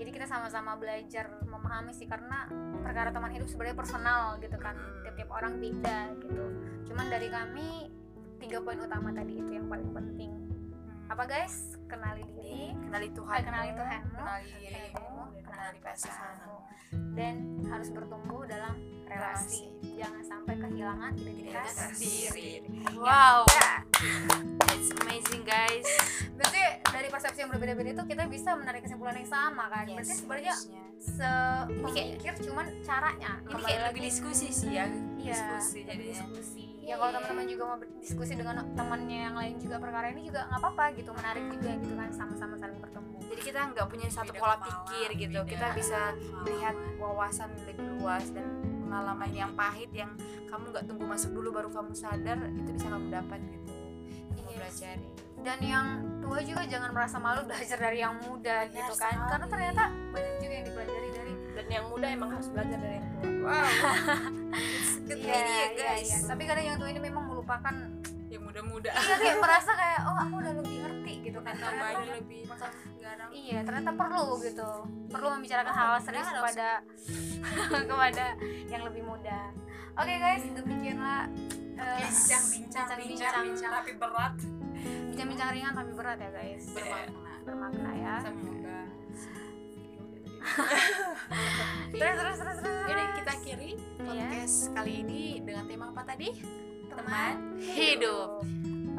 [0.00, 2.48] Jadi kita sama-sama belajar memahami sih karena
[2.80, 4.74] perkara teman hidup sebenarnya personal gitu kan.
[5.04, 6.44] Tiap-tiap orang beda gitu.
[6.88, 7.92] Cuman dari kami
[8.40, 10.49] tiga poin utama tadi itu yang paling penting.
[11.10, 11.74] Apa guys?
[11.84, 15.10] Kenali diri, kenali Tuhan Eh, kenali Tuhanmu, kenali dirimu
[15.42, 16.56] kenali pasanganmu
[17.12, 17.34] dan
[17.66, 18.74] harus bertumbuh dalam
[19.04, 19.74] relasi.
[19.92, 22.62] Jangan sampai kehilangan identitas diri.
[22.94, 23.82] wow Ya.
[24.72, 25.86] it's amazing guys
[26.32, 29.84] Berarti dari persepsi yang berbeda-beda itu kita bisa menarik kesimpulan yang sama kan?
[29.84, 30.54] Berarti sebenarnya
[30.96, 31.30] se
[31.66, 33.32] pemikir cuman caranya.
[33.42, 33.86] ini kayak lagi.
[33.90, 34.86] lebih diskusi sih ya
[35.18, 36.64] Iya, diskusi jadinya diskusi.
[36.80, 40.60] Ya kalau teman-teman juga mau berdiskusi dengan temannya yang lain juga perkara ini juga nggak
[40.64, 43.16] apa-apa gitu, menarik juga gitu kan sama-sama saling bertemu.
[43.30, 48.42] jadi kita nggak punya satu pola pikir gitu kita bisa melihat wawasan lebih luas dan
[48.82, 50.10] pengalaman yang pahit yang
[50.50, 53.70] kamu nggak tunggu masuk dulu baru kamu sadar itu bisa kamu dapat gitu
[54.34, 54.58] kamu Yes.
[54.58, 55.04] pelajari
[55.40, 55.86] Dan yang
[56.20, 59.82] tua juga jangan merasa malu belajar dari yang muda gitu kan, karena ternyata
[60.12, 63.66] banyak juga yang dipelajari dari dan yang muda emang harus belajar dari yang tua wow
[65.10, 66.18] Iya, ini ya iya, guys iya.
[66.22, 67.74] Tapi kadang yang tua ini memang melupakan
[68.30, 71.50] yang muda-muda iya kayak merasa kayak oh aku udah lebih ngerti gitu kan.
[71.52, 74.70] Ternyata- lebih sekarang Iya, ternyata perlu gitu.
[75.08, 76.68] Perlu membicarakan hal serius kepada
[77.90, 78.26] kepada
[78.66, 79.50] yang lebih muda.
[79.98, 81.26] Oke guys, demikianlah
[81.74, 84.34] eh, bincang bincang bincang bincang tapi berat
[85.10, 86.64] bincang-bincang ringan tapi berat ya guys.
[86.70, 88.14] bermakna Bermakna ya.
[88.22, 88.78] semoga
[91.92, 92.84] Terus terus terus terus.
[92.86, 94.26] Jadi kita akhiri Iya.
[94.26, 96.28] podcast kali ini dengan tema apa tadi?
[96.90, 98.42] Teman hidup.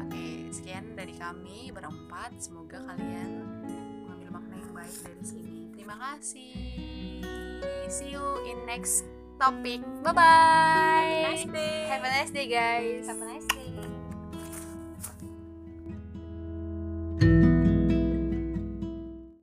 [0.00, 2.32] Oke, sekian dari kami berempat.
[2.38, 3.30] Semoga kalian
[4.02, 5.56] mengambil makna yang baik dari sini.
[5.72, 6.54] Terima kasih.
[7.88, 9.04] See you in next
[9.36, 9.82] topic.
[10.00, 11.36] Bye bye.
[11.90, 13.04] Have a nice day guys.
[13.04, 13.61] Have a nice day.